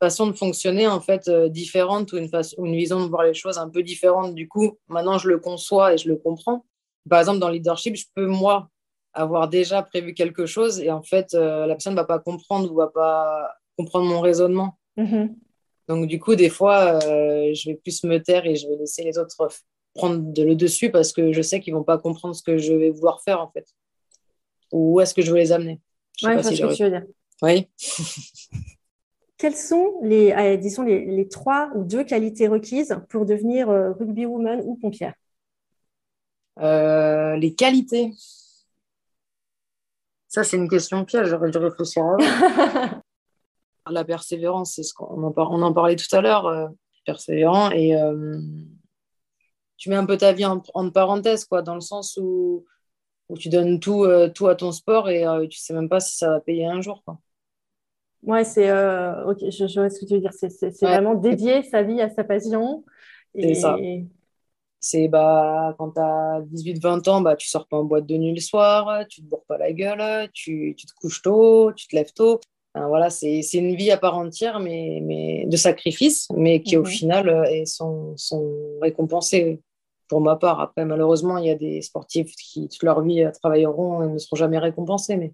façon 0.00 0.28
de 0.28 0.32
fonctionner 0.32 0.86
en 0.86 1.00
fait 1.00 1.28
différente 1.50 2.12
ou 2.12 2.18
une, 2.18 2.28
façon, 2.28 2.64
une 2.64 2.76
vision 2.76 3.04
de 3.04 3.10
voir 3.10 3.24
les 3.24 3.34
choses 3.34 3.58
un 3.58 3.68
peu 3.68 3.82
différente. 3.82 4.32
Du 4.32 4.46
coup, 4.46 4.78
maintenant, 4.86 5.18
je 5.18 5.28
le 5.28 5.40
conçois 5.40 5.92
et 5.92 5.98
je 5.98 6.08
le 6.08 6.14
comprends 6.14 6.64
par 7.08 7.20
exemple, 7.20 7.38
dans 7.38 7.48
le 7.48 7.54
leadership, 7.54 7.96
je 7.96 8.04
peux, 8.14 8.26
moi, 8.26 8.68
avoir 9.12 9.48
déjà 9.48 9.82
prévu 9.82 10.14
quelque 10.14 10.46
chose 10.46 10.80
et 10.80 10.90
en 10.90 11.02
fait, 11.02 11.34
euh, 11.34 11.66
la 11.66 11.74
personne 11.74 11.94
ne 11.94 11.98
va 11.98 12.04
pas 12.04 12.18
comprendre 12.18 12.70
ou 12.70 12.76
va 12.76 12.88
pas 12.88 13.50
comprendre 13.76 14.06
mon 14.06 14.20
raisonnement. 14.20 14.78
Mm-hmm. 14.96 15.34
Donc, 15.88 16.06
du 16.06 16.20
coup, 16.20 16.34
des 16.34 16.50
fois, 16.50 16.98
euh, 17.04 17.52
je 17.54 17.70
vais 17.70 17.76
plus 17.76 18.04
me 18.04 18.18
taire 18.18 18.46
et 18.46 18.54
je 18.54 18.68
vais 18.68 18.76
laisser 18.76 19.02
les 19.02 19.18
autres 19.18 19.34
prendre 19.94 20.22
le 20.36 20.54
dessus 20.54 20.90
parce 20.90 21.12
que 21.12 21.32
je 21.32 21.42
sais 21.42 21.60
qu'ils 21.60 21.72
ne 21.72 21.78
vont 21.78 21.84
pas 21.84 21.98
comprendre 21.98 22.34
ce 22.34 22.42
que 22.42 22.58
je 22.58 22.74
vais 22.74 22.90
vouloir 22.90 23.22
faire, 23.22 23.40
en 23.40 23.50
fait. 23.50 23.66
Ou 24.72 24.94
où 24.94 25.00
est-ce 25.00 25.14
que 25.14 25.22
je 25.22 25.30
veux 25.30 25.38
les 25.38 25.52
amener? 25.52 25.80
Oui, 26.22 26.32
c'est 26.42 26.56
ce 26.56 26.62
que 26.62 26.74
tu 26.74 26.84
veux 26.84 26.90
dire. 26.90 27.04
Oui. 27.42 27.68
Quelles 29.38 29.56
sont 29.56 30.00
les, 30.02 30.32
euh, 30.32 30.56
disons, 30.56 30.82
les, 30.82 31.04
les, 31.04 31.28
trois 31.28 31.70
ou 31.76 31.84
deux 31.84 32.02
qualités 32.02 32.48
requises 32.48 32.98
pour 33.08 33.24
devenir 33.24 33.68
rugby 33.68 34.26
woman 34.26 34.60
ou 34.64 34.74
pompière? 34.74 35.14
Euh, 36.60 37.36
les 37.36 37.54
qualités. 37.54 38.12
Ça, 40.28 40.44
c'est 40.44 40.56
une 40.56 40.68
question 40.68 41.04
piège, 41.04 41.28
j'aurais 41.28 41.50
dû 41.50 41.58
réfléchir 41.58 42.04
La 43.90 44.04
persévérance, 44.04 44.74
c'est 44.74 44.82
ce 44.82 44.92
qu'on 44.92 45.22
en, 45.22 45.32
on 45.34 45.62
en 45.62 45.72
parlait 45.72 45.96
tout 45.96 46.14
à 46.14 46.20
l'heure, 46.20 46.46
euh, 46.46 46.68
persévérant, 47.06 47.70
et 47.70 47.96
euh, 47.96 48.38
tu 49.78 49.88
mets 49.88 49.96
un 49.96 50.04
peu 50.04 50.18
ta 50.18 50.32
vie 50.32 50.44
en, 50.44 50.90
parenthèse, 50.90 51.46
quoi, 51.46 51.62
dans 51.62 51.74
le 51.74 51.80
sens 51.80 52.18
où, 52.20 52.66
où 53.28 53.36
tu 53.36 53.48
donnes 53.48 53.80
tout, 53.80 54.06
tout 54.34 54.48
à 54.48 54.54
ton 54.54 54.72
sport 54.72 55.10
et 55.10 55.24
tu 55.48 55.58
sais 55.58 55.74
même 55.74 55.88
pas 55.88 56.00
si 56.00 56.16
ça 56.16 56.30
va 56.30 56.40
payer 56.40 56.66
un 56.66 56.80
jour. 56.80 57.02
Quoi. 57.04 57.18
Ouais, 58.22 58.44
c'est 58.44 58.70
ok, 58.70 59.38
je, 59.50 59.78
vois 59.78 59.90
ce 59.90 60.00
que 60.00 60.06
tu 60.06 60.14
veux 60.14 60.20
dire. 60.20 60.32
C'est 60.32 60.80
vraiment 60.80 61.14
dédier 61.14 61.62
sa 61.62 61.82
vie 61.82 62.00
à 62.00 62.08
sa 62.08 62.24
passion. 62.24 62.84
Et, 63.34 63.54
ça 63.54 63.76
c'est 64.80 65.08
bah, 65.08 65.74
quand 65.78 65.92
tu 65.92 66.00
as 66.00 66.40
18-20 66.52 67.08
ans, 67.08 67.20
bah, 67.20 67.36
tu 67.36 67.48
sors 67.48 67.66
pas 67.66 67.78
en 67.78 67.84
boîte 67.84 68.06
de 68.06 68.16
nuit 68.16 68.34
le 68.34 68.40
soir, 68.40 69.06
tu 69.08 69.22
te 69.22 69.26
bourres 69.26 69.44
pas 69.46 69.58
la 69.58 69.72
gueule, 69.72 70.28
tu, 70.32 70.74
tu 70.76 70.86
te 70.86 70.92
couches 70.94 71.22
tôt, 71.22 71.72
tu 71.72 71.88
te 71.88 71.96
lèves 71.96 72.12
tôt. 72.12 72.40
voilà, 72.74 73.10
c'est 73.10 73.42
une 73.54 73.74
vie 73.74 73.90
à 73.90 73.96
part 73.96 74.16
entière, 74.16 74.60
mais, 74.60 75.00
mais 75.02 75.46
de 75.46 75.56
sacrifice, 75.56 76.28
mais 76.36 76.62
qui 76.62 76.76
au 76.76 76.82
mhm. 76.82 76.86
final 76.86 77.28
euh, 77.28 77.64
sont, 77.64 78.16
sont 78.16 78.78
récompensés 78.80 79.60
pour 80.08 80.20
ma 80.20 80.36
part. 80.36 80.60
Après, 80.60 80.84
malheureusement, 80.84 81.38
il 81.38 81.46
y 81.46 81.50
a 81.50 81.54
des 81.54 81.82
sportifs 81.82 82.34
qui, 82.36 82.68
toute 82.68 82.82
leur 82.82 83.02
vie, 83.02 83.24
travailleront 83.40 84.02
et 84.02 84.08
ne 84.08 84.18
seront 84.18 84.36
jamais 84.36 84.58
récompensés. 84.58 85.16
Mais, 85.16 85.32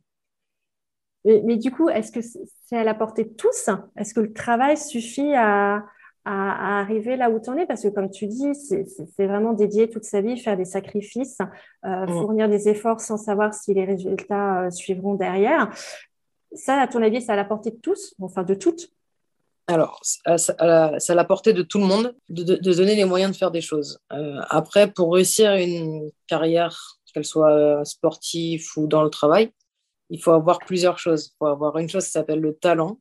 mais, 1.25 1.43
mais 1.45 1.57
du 1.57 1.71
coup, 1.71 1.89
est-ce 1.89 2.13
que 2.13 2.21
c'est 2.21 2.77
à 2.77 2.85
la 2.85 2.95
portée 2.95 3.25
de 3.25 3.35
tous? 3.35 3.71
Est-ce 3.97 4.15
que 4.15 4.21
le 4.21 4.33
travail 4.33 4.77
suffit 4.77 5.35
à, 5.35 5.85
à, 6.25 6.81
arriver 6.81 7.17
là 7.17 7.31
où 7.31 7.41
tu 7.41 7.51
en 7.51 7.57
es? 7.57 7.67
Parce 7.67 7.83
que 7.83 7.89
comme 7.89 8.11
tu 8.11 8.27
dis, 8.27 8.55
c'est 8.55 9.27
vraiment 9.27 9.53
dédier 9.53 9.89
toute 9.89 10.05
sa 10.05 10.21
vie, 10.21 10.39
faire 10.39 10.57
des 10.57 10.65
sacrifices, 10.65 11.39
euh, 11.85 12.07
mm. 12.07 12.09
fournir 12.09 12.49
des 12.49 12.69
efforts 12.69 13.01
sans 13.01 13.17
savoir 13.17 13.55
si 13.55 13.75
les 13.75 13.85
résultats 13.85 14.65
euh, 14.65 14.71
suivront 14.71 15.15
derrière. 15.15 15.71
Ça, 16.53 16.81
à 16.81 16.87
ton 16.87 17.03
avis, 17.03 17.21
c'est 17.21 17.33
à 17.33 17.37
la 17.37 17.45
portée 17.45 17.71
de 17.71 17.77
tous, 17.77 18.15
enfin 18.21 18.43
de 18.43 18.55
toutes? 18.55 18.91
Alors, 19.67 20.01
c'est 20.03 20.61
à 20.61 21.15
la 21.15 21.25
portée 21.25 21.53
de 21.53 21.63
tout 21.63 21.79
le 21.79 21.87
monde 21.87 22.15
de, 22.29 22.57
donner 22.57 22.97
les 22.97 23.05
moyens 23.05 23.33
de 23.33 23.37
faire 23.37 23.51
des 23.51 23.63
choses. 23.63 23.99
Euh, 24.13 24.41
après, 24.51 24.93
pour 24.93 25.15
réussir 25.15 25.55
une 25.55 26.11
carrière, 26.27 26.99
qu'elle 27.15 27.25
soit 27.25 27.85
sportive 27.85 28.67
ou 28.77 28.87
dans 28.87 29.03
le 29.03 29.09
travail, 29.09 29.53
il 30.11 30.21
faut 30.21 30.33
avoir 30.33 30.59
plusieurs 30.59 30.99
choses. 30.99 31.29
Il 31.29 31.37
faut 31.39 31.47
avoir 31.47 31.79
une 31.79 31.89
chose 31.89 32.05
qui 32.05 32.11
s'appelle 32.11 32.41
le 32.41 32.55
talent, 32.55 32.99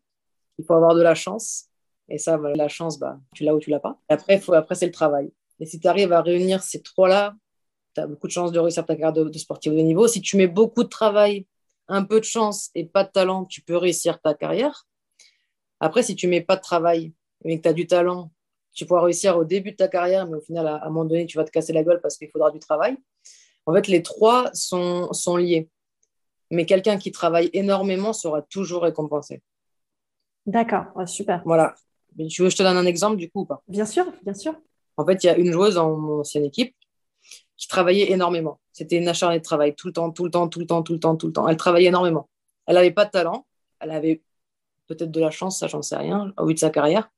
il 0.57 0.65
faut 0.65 0.75
avoir 0.75 0.95
de 0.95 1.01
la 1.01 1.15
chance 1.15 1.65
et 2.09 2.17
ça, 2.17 2.37
la 2.37 2.67
chance, 2.67 2.99
bah, 2.99 3.19
tu 3.33 3.43
l'as 3.43 3.55
ou 3.55 3.59
tu 3.59 3.69
l'as 3.69 3.79
pas. 3.79 3.97
après, 4.07 4.41
après 4.53 4.75
c'est 4.75 4.85
le 4.85 4.91
travail. 4.91 5.31
Et 5.59 5.65
si 5.65 5.79
tu 5.79 5.87
arrives 5.87 6.13
à 6.13 6.21
réunir 6.21 6.61
ces 6.61 6.81
trois-là, 6.81 7.35
tu 7.95 8.01
as 8.01 8.07
beaucoup 8.07 8.27
de 8.27 8.31
chances 8.31 8.51
de 8.51 8.59
réussir 8.59 8.85
ta 8.85 8.95
carrière 8.95 9.13
de, 9.13 9.37
sportif 9.37 9.73
de 9.73 9.79
niveau. 9.79 10.07
Si 10.07 10.21
tu 10.21 10.37
mets 10.37 10.47
beaucoup 10.47 10.83
de 10.83 10.89
travail, 10.89 11.47
un 11.87 12.03
peu 12.03 12.19
de 12.19 12.25
chance 12.25 12.69
et 12.75 12.85
pas 12.85 13.03
de 13.03 13.11
talent, 13.11 13.45
tu 13.45 13.61
peux 13.61 13.77
réussir 13.77 14.19
ta 14.21 14.33
carrière. 14.33 14.85
Après, 15.83 16.01
si 16.01 16.15
tu 16.15 16.27
mets 16.27 16.39
pas 16.39 16.55
de 16.55 16.61
travail, 16.61 17.11
mais 17.43 17.57
que 17.57 17.63
tu 17.63 17.67
as 17.67 17.73
du 17.73 17.85
talent, 17.87 18.31
tu 18.71 18.85
pourras 18.85 19.01
réussir 19.01 19.35
au 19.35 19.43
début 19.43 19.71
de 19.71 19.75
ta 19.75 19.89
carrière, 19.89 20.25
mais 20.25 20.37
au 20.37 20.39
final, 20.39 20.65
à, 20.65 20.85
un 20.85 20.89
moment 20.89 21.03
donné, 21.03 21.25
tu 21.25 21.35
vas 21.35 21.43
te 21.43 21.51
casser 21.51 21.73
la 21.73 21.83
gueule 21.83 21.99
parce 21.99 22.15
qu'il 22.15 22.29
faudra 22.29 22.51
du 22.51 22.59
travail. 22.59 22.95
En 23.65 23.73
fait, 23.73 23.89
les 23.89 24.01
trois 24.01 24.49
sont, 24.53 25.11
sont 25.11 25.35
liés. 25.35 25.69
Mais 26.51 26.65
quelqu'un 26.65 26.97
qui 26.97 27.11
travaille 27.11 27.49
énormément 27.51 28.13
sera 28.13 28.41
toujours 28.43 28.83
récompensé. 28.83 29.41
D'accord, 30.45 30.85
super. 31.05 31.41
Voilà. 31.43 31.75
Mais 32.15 32.27
tu 32.27 32.43
veux 32.43 32.47
que 32.47 32.53
je 32.53 32.57
te 32.59 32.63
donne 32.63 32.77
un 32.77 32.85
exemple 32.85 33.17
du 33.17 33.29
coup 33.29 33.41
ou 33.41 33.45
pas? 33.45 33.61
Bien 33.67 33.85
sûr, 33.85 34.05
bien 34.23 34.33
sûr. 34.33 34.55
En 34.95 35.05
fait, 35.05 35.21
il 35.21 35.27
y 35.27 35.29
a 35.31 35.37
une 35.37 35.51
joueuse 35.51 35.75
dans 35.75 35.97
mon 35.97 36.21
ancienne 36.21 36.45
équipe 36.45 36.73
qui 37.57 37.67
travaillait 37.67 38.09
énormément. 38.09 38.61
C'était 38.71 38.95
une 38.95 39.09
acharnée 39.09 39.39
de 39.39 39.43
travail 39.43 39.75
tout 39.75 39.87
le 39.87 39.93
temps, 39.93 40.11
tout 40.11 40.23
le 40.23 40.31
temps, 40.31 40.47
tout 40.47 40.61
le 40.61 40.65
temps, 40.65 40.81
tout 40.81 40.93
le 40.93 40.99
temps, 40.99 41.17
tout 41.17 41.27
le 41.27 41.33
temps. 41.33 41.45
Elle 41.49 41.57
travaillait 41.57 41.89
énormément. 41.89 42.29
Elle 42.67 42.75
n'avait 42.75 42.91
pas 42.91 43.03
de 43.03 43.11
talent. 43.11 43.45
Elle 43.81 43.91
avait 43.91 44.21
peut-être 44.87 45.11
de 45.11 45.19
la 45.19 45.31
chance, 45.31 45.59
ça, 45.59 45.67
j'en 45.67 45.81
sais 45.81 45.97
rien, 45.97 46.33
au 46.37 46.45
bout 46.45 46.53
de 46.53 46.59
sa 46.59 46.69
carrière. 46.69 47.09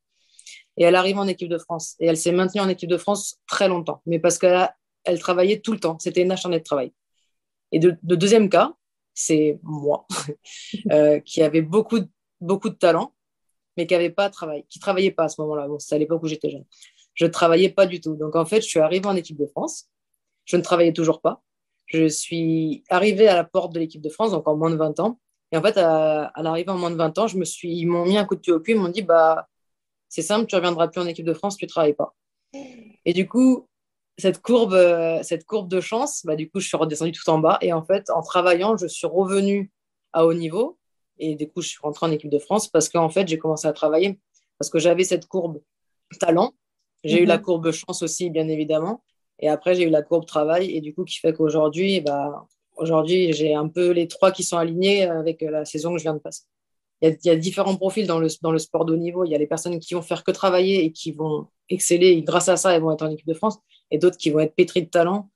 Et 0.77 0.83
elle 0.83 0.95
arrive 0.95 1.17
en 1.17 1.27
équipe 1.27 1.49
de 1.49 1.57
France. 1.57 1.95
Et 1.99 2.07
elle 2.07 2.17
s'est 2.17 2.31
maintenue 2.31 2.61
en 2.61 2.69
équipe 2.69 2.89
de 2.89 2.97
France 2.97 3.39
très 3.47 3.67
longtemps. 3.67 4.01
Mais 4.05 4.19
parce 4.19 4.37
qu'elle 4.37 4.69
elle 5.03 5.19
travaillait 5.19 5.61
tout 5.61 5.71
le 5.71 5.79
temps. 5.79 5.97
C'était 5.99 6.21
une 6.21 6.31
acharnée 6.31 6.59
de 6.59 6.63
travail. 6.63 6.91
Et 7.71 7.79
de, 7.79 7.97
deuxième 8.03 8.49
cas, 8.49 8.73
c'est 9.13 9.59
moi, 9.63 10.05
euh, 10.91 11.19
qui 11.19 11.41
avait 11.41 11.61
beaucoup, 11.61 11.99
beaucoup 12.41 12.69
de 12.69 12.75
talent 12.75 13.15
mais 13.77 13.87
qui 13.87 13.93
n'avait 13.93 14.09
pas 14.09 14.29
travaillé, 14.29 14.65
qui 14.69 14.79
travaillait 14.79 15.11
pas 15.11 15.25
à 15.25 15.29
ce 15.29 15.41
moment-là. 15.41 15.67
Bon, 15.67 15.79
c'est 15.79 15.95
à 15.95 15.97
l'époque 15.97 16.23
où 16.23 16.27
j'étais 16.27 16.49
jeune. 16.49 16.65
Je 17.13 17.25
ne 17.25 17.31
travaillais 17.31 17.69
pas 17.69 17.85
du 17.85 18.01
tout. 18.01 18.15
Donc 18.15 18.35
en 18.35 18.45
fait, 18.45 18.61
je 18.61 18.67
suis 18.67 18.79
arrivée 18.79 19.05
en 19.07 19.15
équipe 19.15 19.37
de 19.37 19.47
France. 19.47 19.89
Je 20.45 20.57
ne 20.57 20.61
travaillais 20.61 20.93
toujours 20.93 21.21
pas. 21.21 21.41
Je 21.85 22.07
suis 22.07 22.83
arrivée 22.89 23.27
à 23.27 23.35
la 23.35 23.43
porte 23.43 23.73
de 23.73 23.79
l'équipe 23.79 24.01
de 24.01 24.09
France, 24.09 24.31
donc 24.31 24.47
en 24.47 24.55
moins 24.55 24.69
de 24.69 24.75
20 24.75 24.99
ans. 24.99 25.19
Et 25.55 25.57
en 25.57 25.61
fait, 25.61 25.77
à, 25.77 26.33
l'arrivée 26.41 26.69
en 26.69 26.77
moins 26.77 26.91
de 26.91 26.97
20 26.97 27.17
ans, 27.17 27.27
je 27.27 27.37
me 27.37 27.45
suis, 27.45 27.71
ils 27.71 27.85
m'ont 27.85 28.03
mis 28.03 28.17
un 28.17 28.25
coup 28.25 28.35
de 28.35 28.41
pied 28.41 28.51
au 28.51 28.59
cul. 28.59 28.71
Ils 28.71 28.77
m'ont 28.77 28.89
dit, 28.89 29.03
bah, 29.03 29.47
c'est 30.09 30.21
simple, 30.21 30.47
tu 30.47 30.55
ne 30.55 30.59
reviendras 30.59 30.89
plus 30.89 30.99
en 30.99 31.07
équipe 31.07 31.25
de 31.25 31.33
France, 31.33 31.55
tu 31.55 31.63
ne 31.63 31.69
travailles 31.69 31.93
pas. 31.93 32.13
Et 33.05 33.13
du 33.13 33.25
coup, 33.25 33.69
cette 34.17 34.41
courbe, 34.41 34.77
cette 35.23 35.45
courbe 35.45 35.69
de 35.69 35.79
chance, 35.79 36.25
bah, 36.25 36.35
du 36.35 36.49
coup, 36.49 36.59
je 36.59 36.67
suis 36.67 36.75
redescendue 36.75 37.13
tout 37.13 37.29
en 37.29 37.39
bas. 37.39 37.57
Et 37.61 37.71
en 37.71 37.85
fait, 37.85 38.09
en 38.09 38.21
travaillant, 38.21 38.75
je 38.75 38.85
suis 38.85 39.07
revenue 39.07 39.71
à 40.11 40.25
haut 40.25 40.33
niveau. 40.33 40.77
Et 41.19 41.35
du 41.35 41.47
coup, 41.47 41.61
je 41.61 41.69
suis 41.69 41.79
rentrée 41.81 42.05
en 42.05 42.11
équipe 42.11 42.29
de 42.29 42.39
France 42.39 42.67
parce 42.67 42.89
qu'en 42.89 43.07
fait, 43.07 43.25
j'ai 43.25 43.37
commencé 43.37 43.65
à 43.65 43.71
travailler. 43.71 44.19
Parce 44.59 44.69
que 44.69 44.79
j'avais 44.79 45.05
cette 45.05 45.25
courbe 45.25 45.61
talent. 46.19 46.53
J'ai 47.05 47.21
eu 47.21 47.25
la 47.25 47.37
mhm. 47.37 47.43
courbe 47.43 47.71
chance 47.71 48.01
aussi, 48.01 48.29
bien 48.29 48.49
évidemment. 48.49 49.05
Et 49.39 49.47
après, 49.47 49.73
j'ai 49.75 49.83
eu 49.83 49.89
la 49.89 50.01
courbe 50.01 50.25
travail. 50.25 50.75
Et 50.75 50.81
du 50.81 50.93
coup, 50.93 51.05
qui 51.05 51.17
fait 51.17 51.31
qu'aujourd'hui, 51.31 52.01
bah, 52.01 52.45
aujourd'hui, 52.77 53.33
j'ai 53.33 53.53
un 53.53 53.67
peu 53.67 53.91
les 53.91 54.07
trois 54.07 54.31
qui 54.31 54.43
sont 54.43 54.57
alignés 54.57 55.03
avec 55.03 55.41
la 55.41 55.65
saison 55.65 55.93
que 55.93 55.97
je 55.97 56.03
viens 56.03 56.13
de 56.13 56.19
passer. 56.19 56.43
Il 57.01 57.17
y 57.23 57.29
a, 57.29 57.35
différents 57.35 57.75
profils 57.75 58.07
dans 58.07 58.19
le, 58.19 58.27
dans 58.41 58.51
le 58.51 58.57
sport 58.57 58.85
de 58.85 58.93
haut 58.93 58.97
niveau. 58.97 59.25
Il 59.25 59.31
y 59.31 59.35
a 59.35 59.37
les 59.37 59.47
personnes 59.47 59.79
qui 59.79 59.93
vont 59.93 60.01
faire 60.01 60.23
que 60.23 60.31
travailler 60.31 60.85
et 60.85 60.91
qui 60.91 61.11
vont 61.11 61.47
exceller. 61.69 62.07
Et 62.07 62.23
grâce 62.23 62.49
à 62.49 62.57
ça, 62.57 62.75
elles 62.75 62.81
vont 62.81 62.91
être 62.91 63.05
en 63.05 63.11
équipe 63.11 63.27
de 63.27 63.33
France. 63.33 63.59
Et 63.91 63.97
d'autres 63.97 64.17
qui 64.17 64.31
vont 64.31 64.39
être 64.39 64.55
pétries 64.55 64.83
de 64.83 64.89
talent. 64.89 65.29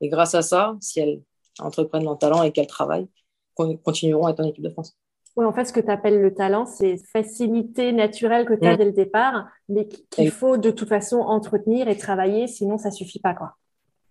Et 0.00 0.08
grâce 0.08 0.34
à 0.34 0.42
ça, 0.42 0.76
si 0.80 1.00
elles 1.00 1.22
entreprennent 1.58 2.04
leur 2.04 2.18
talent 2.18 2.42
et 2.42 2.52
qu'elles 2.52 2.66
travaillent, 2.66 3.08
continueront 3.54 4.26
à 4.26 4.30
être 4.30 4.40
en 4.40 4.44
équipe 4.44 4.62
de 4.62 4.70
France. 4.70 4.96
Oui, 5.36 5.44
en 5.44 5.52
fait, 5.52 5.66
ce 5.66 5.72
que 5.72 5.80
tu 5.80 5.90
appelles 5.90 6.20
le 6.20 6.34
talent, 6.34 6.64
c'est 6.64 6.96
facilité 7.12 7.92
naturelle 7.92 8.46
que 8.46 8.54
tu 8.54 8.66
as 8.66 8.74
mm. 8.74 8.78
dès 8.78 8.84
le 8.84 8.92
départ, 8.92 9.46
mais 9.68 9.88
qu'il 9.88 10.30
faut 10.30 10.56
de 10.56 10.70
toute 10.70 10.88
façon 10.88 11.18
entretenir 11.18 11.88
et 11.88 11.96
travailler, 11.96 12.46
sinon 12.46 12.78
ça 12.78 12.90
suffit 12.90 13.20
pas. 13.20 13.34
quoi. 13.34 13.54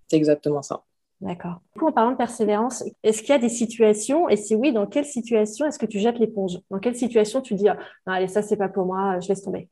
C'est 0.08 0.18
exactement 0.18 0.62
ça. 0.62 0.84
D'accord. 1.22 1.62
Du 1.74 1.80
coup, 1.80 1.88
en 1.88 1.92
parlant 1.92 2.12
de 2.12 2.18
persévérance, 2.18 2.84
est-ce 3.04 3.22
qu'il 3.22 3.30
y 3.30 3.34
a 3.34 3.40
des 3.40 3.50
situations, 3.50 4.28
et 4.28 4.36
si 4.36 4.54
oui, 4.54 4.74
dans 4.74 4.86
quelle 4.86 5.06
situation 5.06 5.66
est-ce 5.66 5.80
que 5.80 5.86
tu 5.86 6.00
jettes 6.00 6.20
l'éponge? 6.20 6.60
Dans 6.70 6.80
quelle 6.80 6.96
situation 6.96 7.42
tu 7.42 7.56
dis, 7.56 7.70
ah, 7.70 7.78
allez, 8.06 8.28
ça, 8.28 8.42
c'est 8.42 8.58
pas 8.58 8.68
pour 8.68 8.86
moi, 8.86 9.20
je 9.22 9.30
laisse 9.30 9.42
tomber? 9.42 9.70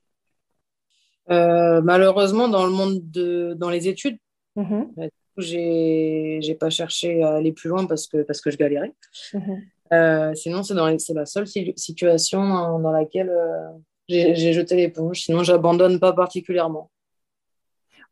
Euh, 1.30 1.82
Malheureusement, 1.82 2.48
dans 2.48 2.66
le 2.66 2.72
monde 2.72 3.00
de, 3.12 3.56
dans 3.58 3.70
les 3.70 3.88
études, 3.88 4.18
mm-hmm. 4.56 4.94
bah, 4.96 5.04
j'ai, 5.38 6.40
j'ai 6.42 6.56
pas 6.56 6.70
cherché 6.70 7.24
à 7.24 7.36
aller 7.36 7.52
plus 7.52 7.70
loin 7.70 7.86
parce 7.86 8.08
que, 8.08 8.24
parce 8.24 8.40
que 8.40 8.50
je 8.50 8.58
galérais. 8.58 8.94
Mm-hmm. 9.34 9.62
Euh, 9.92 10.34
sinon, 10.36 10.64
c'est, 10.64 10.74
dans 10.74 10.98
c'est 10.98 11.14
la 11.14 11.26
seule 11.26 11.48
situation 11.48 12.80
dans 12.80 12.92
laquelle 12.92 13.30
euh, 13.30 13.70
j'ai, 14.08 14.34
j'ai 14.36 14.54
jeté 14.54 14.76
l'éponge. 14.76 15.22
Sinon, 15.22 15.44
j'abandonne 15.44 16.00
pas 16.00 16.14
particulièrement. 16.14 16.90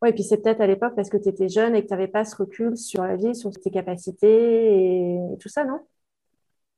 Oui, 0.02 0.10
et 0.10 0.14
puis 0.14 0.24
c'est 0.24 0.38
peut-être 0.38 0.62
à 0.62 0.68
l'époque 0.68 0.94
parce 0.96 1.10
que 1.10 1.18
tu 1.18 1.30
étais 1.30 1.48
jeune 1.48 1.76
et 1.76 1.84
que 1.84 1.88
tu 1.88 1.94
n'avais 1.94 2.08
pas 2.08 2.26
ce 2.26 2.36
recul 2.36 2.76
sur 2.76 3.04
la 3.04 3.16
vie, 3.16 3.36
sur 3.36 3.52
tes 3.52 3.70
capacités 3.70 4.74
et, 4.74 5.38
tout 5.40 5.50
ça, 5.50 5.64
non? 5.64 5.80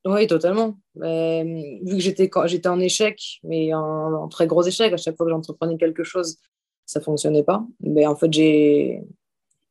Oui, 0.06 0.28
totalement. 0.28 0.78
Mais, 0.96 1.80
vu 1.86 1.96
que 1.96 2.02
j'étais, 2.02 2.30
j'étais 2.46 2.68
en 2.68 2.80
échec, 2.82 3.40
mais 3.44 3.74
en, 3.74 4.28
très 4.28 4.48
gros 4.48 4.64
échec, 4.64 4.92
à 4.92 4.98
chaque 4.98 5.16
fois 5.16 5.26
que 5.26 5.32
j'entreprenais 5.32 5.78
quelque 5.78 6.04
chose, 6.04 6.38
ça 6.86 7.00
ne 7.00 7.06
fonctionnait 7.06 7.44
pas. 7.44 7.66
Mais 7.80 8.06
en 8.06 8.16
fait, 8.18 8.32
j'ai... 8.34 9.02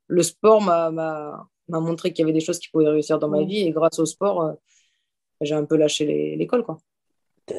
le 0.07 0.23
sport 0.23 0.63
m'a, 0.63 0.91
m'a, 0.91 1.47
montré 1.69 2.13
qu'il 2.13 2.23
y 2.23 2.25
avait 2.25 2.33
des 2.33 2.41
choses 2.41 2.59
qui 2.59 2.71
pouvaient 2.71 2.89
réussir 2.89 3.19
dans 3.19 3.29
ma 3.29 3.43
vie 3.45 3.61
et 3.61 3.71
grâce 3.71 3.99
au 3.99 4.07
sport, 4.07 4.43
euh, 4.43 4.53
j'ai 5.43 5.55
un 5.55 5.65
peu 5.65 5.77
lâché 5.77 6.37
l'école. 6.37 6.65
quoi 6.65 6.79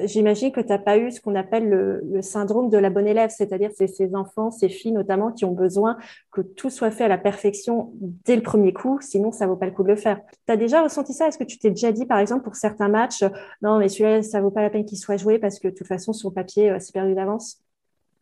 j'imagine 0.05 0.51
que 0.51 0.61
tu 0.61 0.67
n'as 0.67 0.77
pas 0.77 0.97
eu 0.97 1.11
ce 1.11 1.21
qu'on 1.21 1.35
appelle 1.35 1.69
le, 1.69 2.21
syndrome 2.21 2.69
de 2.69 2.77
la 2.77 2.89
bonne 2.89 3.07
élève, 3.07 3.29
c'est-à-dire 3.29 3.71
c'est 3.75 3.87
ces 3.87 4.15
enfants, 4.15 4.51
ces 4.51 4.69
filles 4.69 4.91
notamment 4.91 5.31
qui 5.31 5.45
ont 5.45 5.51
besoin 5.51 5.97
que 6.31 6.41
tout 6.41 6.69
soit 6.69 6.91
fait 6.91 7.05
à 7.05 7.07
la 7.07 7.17
perfection 7.17 7.91
dès 8.25 8.35
le 8.35 8.41
premier 8.41 8.73
coup, 8.73 8.99
sinon 9.01 9.31
ça 9.31 9.47
vaut 9.47 9.55
pas 9.55 9.65
le 9.65 9.71
coup 9.71 9.83
de 9.83 9.89
le 9.89 9.95
faire. 9.95 10.19
Tu 10.45 10.53
as 10.53 10.57
déjà 10.57 10.83
ressenti 10.83 11.13
ça? 11.13 11.27
Est-ce 11.27 11.37
que 11.37 11.43
tu 11.43 11.57
t'es 11.57 11.69
déjà 11.69 11.91
dit, 11.91 12.05
par 12.05 12.19
exemple, 12.19 12.43
pour 12.43 12.55
certains 12.55 12.89
matchs, 12.89 13.23
non, 13.61 13.79
mais 13.79 13.89
celui-là, 13.89 14.23
ça 14.23 14.41
vaut 14.41 14.51
pas 14.51 14.61
la 14.61 14.69
peine 14.69 14.85
qu'il 14.85 14.97
soit 14.97 15.17
joué 15.17 15.39
parce 15.39 15.59
que 15.59 15.67
de 15.67 15.73
toute 15.73 15.87
façon, 15.87 16.13
sur 16.13 16.29
le 16.29 16.33
papier, 16.35 16.69
euh, 16.69 16.77
c'est 16.79 16.93
perdu 16.93 17.15
d'avance? 17.15 17.61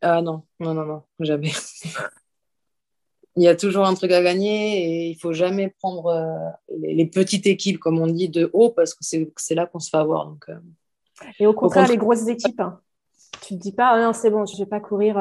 Ah 0.01 0.21
non, 0.21 0.43
non, 0.59 0.73
non, 0.73 1.03
jamais. 1.19 1.51
il 3.35 3.43
y 3.43 3.47
a 3.47 3.55
toujours 3.55 3.85
un 3.85 3.93
truc 3.93 4.11
à 4.11 4.21
gagner 4.21 4.83
et 4.83 5.09
il 5.09 5.15
faut 5.15 5.33
jamais 5.33 5.69
prendre 5.79 6.07
euh, 6.07 6.49
les, 6.79 7.05
petites 7.05 7.47
équipes, 7.47 7.79
comme 7.79 7.99
on 7.99 8.07
dit, 8.07 8.29
de 8.29 8.49
haut 8.53 8.69
parce 8.69 8.93
que 8.93 9.03
c'est 9.03 9.55
là 9.55 9.65
qu'on 9.65 9.79
se 9.79 9.89
fait 9.89 9.97
avoir. 9.97 10.35
Euh, 10.49 10.55
et 11.39 11.47
au 11.47 11.53
contraire, 11.53 11.87
les 11.87 11.97
grosses 11.97 12.27
équipes, 12.27 12.59
hein. 12.59 12.79
tu 13.41 13.53
ne 13.53 13.59
te 13.59 13.63
dis 13.63 13.71
pas, 13.71 13.95
oh 13.95 14.01
non, 14.01 14.13
c'est 14.13 14.29
bon, 14.29 14.45
je 14.45 14.53
ne 14.53 14.59
vais 14.59 14.65
pas 14.65 14.79
courir 14.79 15.15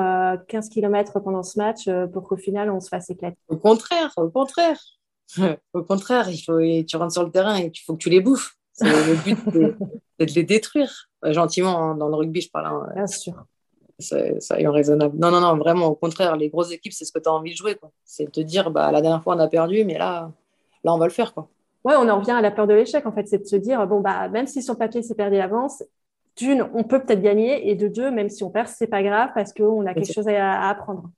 15 0.49 0.67
euh, 0.67 0.69
km 0.71 1.21
pendant 1.21 1.43
ce 1.43 1.59
match 1.59 1.89
euh, 1.89 2.07
pour 2.07 2.25
qu'au 2.25 2.37
final, 2.37 2.71
on 2.71 2.81
se 2.81 2.89
fasse 2.89 3.11
éclater. 3.11 3.37
Au 3.49 3.57
contraire, 3.57 4.13
au 4.17 4.29
contraire. 4.29 4.79
au 5.75 5.83
contraire, 5.83 6.29
il 6.29 6.39
faut, 6.39 6.61
tu 6.87 6.97
rentres 6.97 7.13
sur 7.13 7.25
le 7.25 7.31
terrain 7.31 7.59
et 7.59 7.71
il 7.73 7.81
faut 7.81 7.95
que 7.95 8.03
tu 8.03 8.11
les 8.11 8.21
bouffes. 8.21 8.57
C'est 8.73 8.87
le 8.87 9.15
but 9.23 9.49
de, 9.53 9.77
de, 10.19 10.25
les 10.35 10.45
détruire. 10.45 11.09
Gentiment, 11.23 11.79
hein, 11.79 11.95
dans 11.97 12.09
le 12.09 12.15
rugby, 12.15 12.41
je 12.41 12.51
parle. 12.51 12.67
Hein, 12.67 12.93
Bien 12.95 13.07
sûr. 13.07 13.35
Ça 13.99 14.19
est 14.59 14.67
raisonnable. 14.67 15.19
Non, 15.19 15.31
non, 15.31 15.41
non, 15.41 15.57
vraiment, 15.59 15.87
au 15.87 15.95
contraire, 15.95 16.35
les 16.37 16.49
grosses 16.49 16.73
équipes, 16.73 16.95
c'est 16.95 17.05
ce 17.05 17.13
que 17.13 17.19
tu 17.19 17.29
as 17.29 17.33
envie 17.33 17.51
de 17.51 17.57
jouer. 17.57 17.77
C'est 18.05 18.25
de 18.25 18.31
te 18.31 18.41
dire, 18.41 18.71
bah, 18.71 18.91
la 18.91 19.03
dernière 19.03 19.23
fois, 19.23 19.37
on 19.37 19.39
a 19.39 19.49
perdu, 19.49 19.85
mais 19.85 19.99
là, 19.99 20.33
là 20.83 20.95
on 20.95 20.99
va 20.99 21.05
le 21.05 21.13
faire. 21.13 21.35
Quoi. 21.35 21.49
Ouais, 21.85 21.95
on 21.97 22.09
en 22.09 22.19
revient 22.21 22.33
à 22.33 22.41
la 22.41 22.51
peur 22.51 22.67
de 22.67 22.75
l'échec, 22.75 23.07
en 23.07 23.13
fait. 23.13 23.27
C'est 23.27 23.39
de 23.39 23.47
se 23.47 23.57
dire, 23.57 23.87
bon, 23.87 24.01
bah, 24.01 24.29
même 24.29 24.47
si 24.47 24.63
son 24.63 24.75
papier 24.75 25.03
s'est 25.03 25.15
perdu 25.15 25.37
d'avance, 25.37 25.83
d'une, 26.37 26.69
on 26.75 26.85
peut 26.85 27.03
peut-être 27.03 27.23
gagner, 27.23 27.71
et 27.71 27.75
de 27.75 27.89
deux, 27.89 28.11
même 28.11 28.29
si 28.29 28.45
on 28.45 28.51
perd, 28.51 28.69
c'est 28.69 28.87
pas 28.87 29.03
grave 29.03 29.31
parce 29.35 29.53
qu'on 29.53 29.87
a 29.87 29.95
quelque 29.95 30.13
chose 30.13 30.29
à, 30.29 30.69
apprendre. 30.69 31.11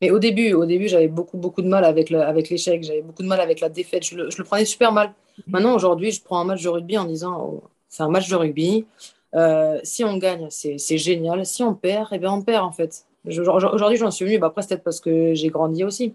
Mais 0.00 0.10
au 0.10 0.18
début, 0.18 0.52
au 0.52 0.64
début, 0.64 0.88
j'avais 0.88 1.08
beaucoup, 1.08 1.36
beaucoup 1.36 1.62
de 1.62 1.68
mal 1.68 1.84
avec, 1.84 2.12
avec 2.12 2.48
l'échec, 2.48 2.82
j'avais 2.84 3.02
beaucoup 3.02 3.22
de 3.22 3.28
mal 3.28 3.40
avec 3.40 3.60
la 3.60 3.68
défaite, 3.68 4.04
je 4.04 4.16
le, 4.16 4.44
prenais 4.44 4.64
super 4.64 4.92
mal. 4.92 5.08
Mhm. 5.08 5.44
Maintenant, 5.48 5.74
aujourd'hui, 5.74 6.12
je 6.12 6.22
prends 6.22 6.40
un 6.40 6.44
match 6.44 6.62
de 6.62 6.68
rugby 6.68 6.96
en 6.96 7.04
disant, 7.04 7.40
oh, 7.40 7.62
c'est 7.88 8.02
un 8.02 8.08
match 8.08 8.28
de 8.28 8.36
rugby, 8.36 8.86
euh, 9.34 9.78
si 9.82 10.04
on 10.04 10.16
gagne, 10.16 10.48
c'est 10.50 10.98
génial, 10.98 11.44
si 11.44 11.62
on 11.62 11.74
perd, 11.74 12.08
eh 12.12 12.18
bien 12.18 12.32
on 12.32 12.42
perd 12.42 12.64
en 12.64 12.72
fait. 12.72 13.04
Aujourd'hui, 13.26 13.98
j'en 13.98 14.10
suis 14.10 14.24
venu, 14.24 14.38
bah, 14.38 14.46
après, 14.46 14.62
c'est 14.62 14.68
peut-être 14.68 14.84
parce 14.84 15.00
que 15.00 15.34
j'ai 15.34 15.48
grandi 15.48 15.84
aussi. 15.84 16.14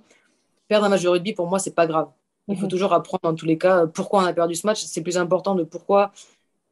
Perdre 0.68 0.86
un 0.86 0.90
match 0.90 1.04
de 1.04 1.10
rugby, 1.10 1.34
pour 1.34 1.48
moi, 1.48 1.60
c'est 1.60 1.76
pas 1.76 1.86
grave. 1.86 2.08
Il 2.48 2.58
faut 2.58 2.64
mhm. 2.64 2.70
toujours 2.70 2.94
apprendre 2.94 3.22
dans 3.24 3.36
tous 3.36 3.46
les 3.46 3.58
cas 3.58 3.88
pourquoi 3.88 4.22
on 4.22 4.26
a 4.26 4.34
perdu 4.34 4.56
ce 4.56 4.68
match. 4.68 4.84
C'est 4.84 5.02
plus 5.02 5.18
important 5.18 5.56
de 5.56 5.64
pourquoi, 5.64 6.12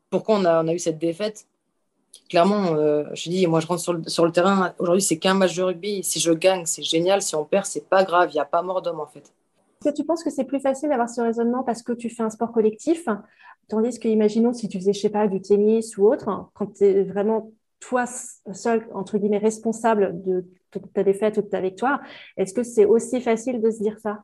pourquoi 0.09 0.35
on, 0.37 0.45
a, 0.45 0.63
on 0.63 0.67
a 0.67 0.73
eu 0.73 0.79
cette 0.79 0.99
défaite 0.99 1.47
clairement, 2.29 2.75
euh, 2.75 3.03
je 3.13 3.29
dis, 3.29 3.45
moi 3.47 3.59
je 3.59 3.67
rentre 3.67 3.81
sur 3.81 3.93
le, 3.93 4.03
sur 4.07 4.25
le 4.25 4.31
terrain, 4.31 4.73
aujourd'hui 4.79 5.01
c'est 5.01 5.17
qu'un 5.17 5.33
match 5.33 5.55
de 5.55 5.63
rugby, 5.63 6.03
si 6.03 6.19
je 6.19 6.31
gagne 6.31 6.65
c'est 6.65 6.83
génial, 6.83 7.21
si 7.21 7.35
on 7.35 7.45
perd 7.45 7.65
c'est 7.65 7.87
pas 7.87 8.03
grave, 8.03 8.29
il 8.31 8.35
n'y 8.35 8.39
a 8.39 8.45
pas 8.45 8.61
mort 8.61 8.81
d'homme 8.81 8.99
en 8.99 9.05
fait. 9.05 9.19
Est-ce 9.81 9.91
que 9.91 9.95
tu 9.95 10.05
penses 10.05 10.23
que 10.23 10.29
c'est 10.29 10.45
plus 10.45 10.59
facile 10.59 10.89
d'avoir 10.89 11.09
ce 11.09 11.21
raisonnement 11.21 11.63
parce 11.63 11.81
que 11.81 11.91
tu 11.93 12.09
fais 12.09 12.23
un 12.23 12.29
sport 12.29 12.51
collectif, 12.51 13.07
tandis 13.67 13.99
que 13.99 14.07
imaginons 14.07 14.53
si 14.53 14.67
tu 14.67 14.77
faisais, 14.77 14.93
je 14.93 15.01
sais 15.01 15.09
pas, 15.09 15.27
du 15.27 15.41
tennis 15.41 15.97
ou 15.97 16.07
autre, 16.07 16.49
quand 16.53 16.73
tu 16.73 16.85
es 16.85 17.03
vraiment 17.03 17.51
toi 17.79 18.05
seul, 18.05 18.87
entre 18.93 19.17
guillemets, 19.17 19.39
responsable 19.39 20.21
de 20.21 20.45
ta 20.93 21.03
défaite 21.03 21.37
ou 21.37 21.41
de 21.41 21.47
ta 21.47 21.59
victoire, 21.59 21.99
est-ce 22.37 22.53
que 22.53 22.63
c'est 22.63 22.85
aussi 22.85 23.19
facile 23.21 23.59
de 23.59 23.71
se 23.71 23.81
dire 23.81 23.97
ça? 23.99 24.23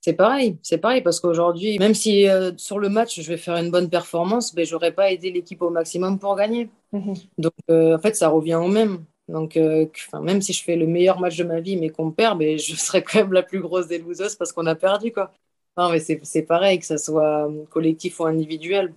C'est 0.00 0.14
pareil, 0.14 0.56
c'est 0.62 0.78
pareil 0.78 1.02
parce 1.02 1.20
qu'aujourd'hui, 1.20 1.78
même 1.78 1.94
si 1.94 2.26
euh, 2.26 2.52
sur 2.56 2.78
le 2.78 2.88
match 2.88 3.20
je 3.20 3.28
vais 3.28 3.36
faire 3.36 3.56
une 3.56 3.70
bonne 3.70 3.90
performance, 3.90 4.54
ben 4.54 4.64
j'aurais 4.64 4.92
pas 4.92 5.12
aidé 5.12 5.30
l'équipe 5.30 5.60
au 5.60 5.68
maximum 5.68 6.18
pour 6.18 6.36
gagner. 6.36 6.70
Mhm. 6.92 7.14
Donc 7.36 7.52
euh, 7.70 7.96
en 7.96 7.98
fait, 7.98 8.16
ça 8.16 8.28
revient 8.28 8.54
au 8.54 8.68
même. 8.68 9.04
Donc 9.28 9.58
euh, 9.58 9.86
même 10.22 10.40
si 10.40 10.54
je 10.54 10.64
fais 10.64 10.76
le 10.76 10.86
meilleur 10.86 11.20
match 11.20 11.36
de 11.36 11.44
ma 11.44 11.60
vie 11.60 11.76
mais 11.76 11.90
qu'on 11.90 12.10
perd, 12.10 12.38
ben, 12.38 12.58
je 12.58 12.74
serai 12.76 13.02
quand 13.02 13.18
même 13.18 13.32
la 13.34 13.42
plus 13.42 13.60
grosse 13.60 13.88
des 13.88 13.98
losers 13.98 14.36
parce 14.38 14.52
qu'on 14.52 14.66
a 14.66 14.74
perdu 14.74 15.12
quoi. 15.12 15.32
Non 15.76 15.90
mais 15.90 16.00
c'est 16.00 16.42
pareil 16.42 16.78
que 16.78 16.86
ça 16.86 16.96
soit 16.96 17.50
collectif 17.68 18.20
ou 18.20 18.24
individuel. 18.24 18.94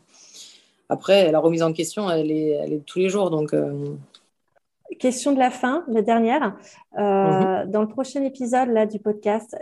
Après, 0.90 1.32
la 1.32 1.40
remise 1.40 1.64
en 1.64 1.74
question, 1.74 2.10
elle 2.10 2.32
est, 2.32 2.50
elle 2.50 2.74
est 2.74 2.86
tous 2.86 3.00
les 3.00 3.10
jours 3.10 3.30
donc. 3.30 3.54
Question 5.00 5.32
de 5.32 5.40
la 5.40 5.50
fin, 5.50 5.84
la 5.88 6.02
dernière. 6.02 6.56
Mhm. 6.98 7.72
Dans 7.72 7.82
le 7.82 7.88
prochain 7.88 8.24
épisode 8.24 8.70
là, 8.70 8.86
du 8.86 9.00
podcast, 9.00 9.56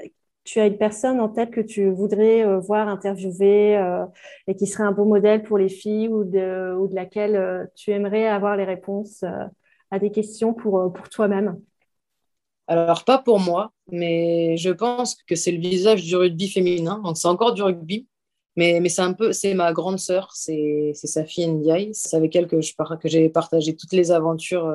tu 0.44 0.60
as 0.60 0.66
une 0.66 0.78
personne 0.78 1.20
en 1.20 1.30
tête 1.30 1.52
que 1.52 1.62
tu 1.62 1.90
voudrais 1.90 2.46
euh, 2.46 2.60
voir 2.60 2.88
interviewer 2.88 3.78
euh, 3.78 4.06
et 4.48 4.56
qui 4.56 4.66
serait 4.66 4.84
un 4.84 4.92
beau 4.92 5.06
modèle 5.06 5.44
pour 5.44 5.58
les 5.58 5.70
filles 5.70 6.08
ou 6.08 6.24
de, 6.24 6.74
ou 6.76 6.88
de 6.88 6.96
laquelle 6.96 7.36
euh, 7.36 7.66
tu 7.76 7.92
aimerais 7.92 8.28
avoir 8.28 8.58
les 8.58 8.64
réponses 8.64 9.24
à 9.92 10.00
des 10.00 10.12
questions 10.12 10.54
pour, 10.54 10.92
pour 10.94 11.10
toi-même? 11.10 11.62
Alors, 12.68 13.04
pas 13.04 13.18
pour 13.18 13.40
moi, 13.40 13.74
mais 13.92 14.56
je 14.58 14.70
pense 14.70 15.16
que 15.28 15.36
c'est 15.36 15.52
le 15.52 15.60
visage 15.60 16.04
du 16.04 16.16
rugby 16.16 16.50
féminin. 16.50 17.00
Donc, 17.04 17.18
c'est 17.18 17.28
encore 17.28 17.54
du 17.54 17.62
rugby, 17.62 18.08
mais, 18.56 18.80
mais 18.80 18.88
c'est 18.88 19.02
un 19.02 19.14
peu, 19.14 19.34
c'est 19.34 19.54
ma 19.54 19.74
grande 19.74 20.00
sœur, 20.00 20.32
c'est 20.34 20.94
Safi 20.94 21.48
Ndiaye. 21.48 21.90
C'est 21.94 22.16
avec 22.16 22.34
elle 22.36 22.48
que, 22.48 22.56
que 22.56 23.10
j'ai 23.10 23.30
partagé 23.30 23.76
toutes 23.76 23.92
les 23.92 24.12
aventures, 24.12 24.74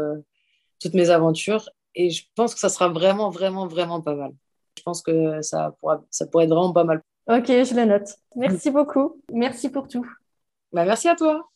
toutes 0.78 0.94
mes 0.94 1.08
aventures. 1.08 1.70
Et 1.94 2.10
je 2.10 2.24
pense 2.34 2.52
que 2.52 2.60
ça 2.60 2.68
sera 2.68 2.88
vraiment, 2.90 3.30
vraiment, 3.30 3.66
vraiment 3.66 4.02
pas 4.02 4.14
mal 4.14 4.32
je 4.76 4.82
pense 4.82 5.02
que 5.02 5.42
ça, 5.42 5.74
pourra, 5.80 6.02
ça 6.10 6.26
pourrait 6.26 6.44
être 6.44 6.50
vraiment 6.50 6.72
pas 6.72 6.84
mal. 6.84 7.02
Ok, 7.28 7.46
je 7.46 7.74
le 7.74 7.84
note. 7.86 8.08
Merci 8.36 8.70
beaucoup. 8.70 9.20
Merci 9.32 9.68
pour 9.68 9.88
tout. 9.88 10.06
Bah, 10.72 10.84
merci 10.84 11.08
à 11.08 11.16
toi. 11.16 11.48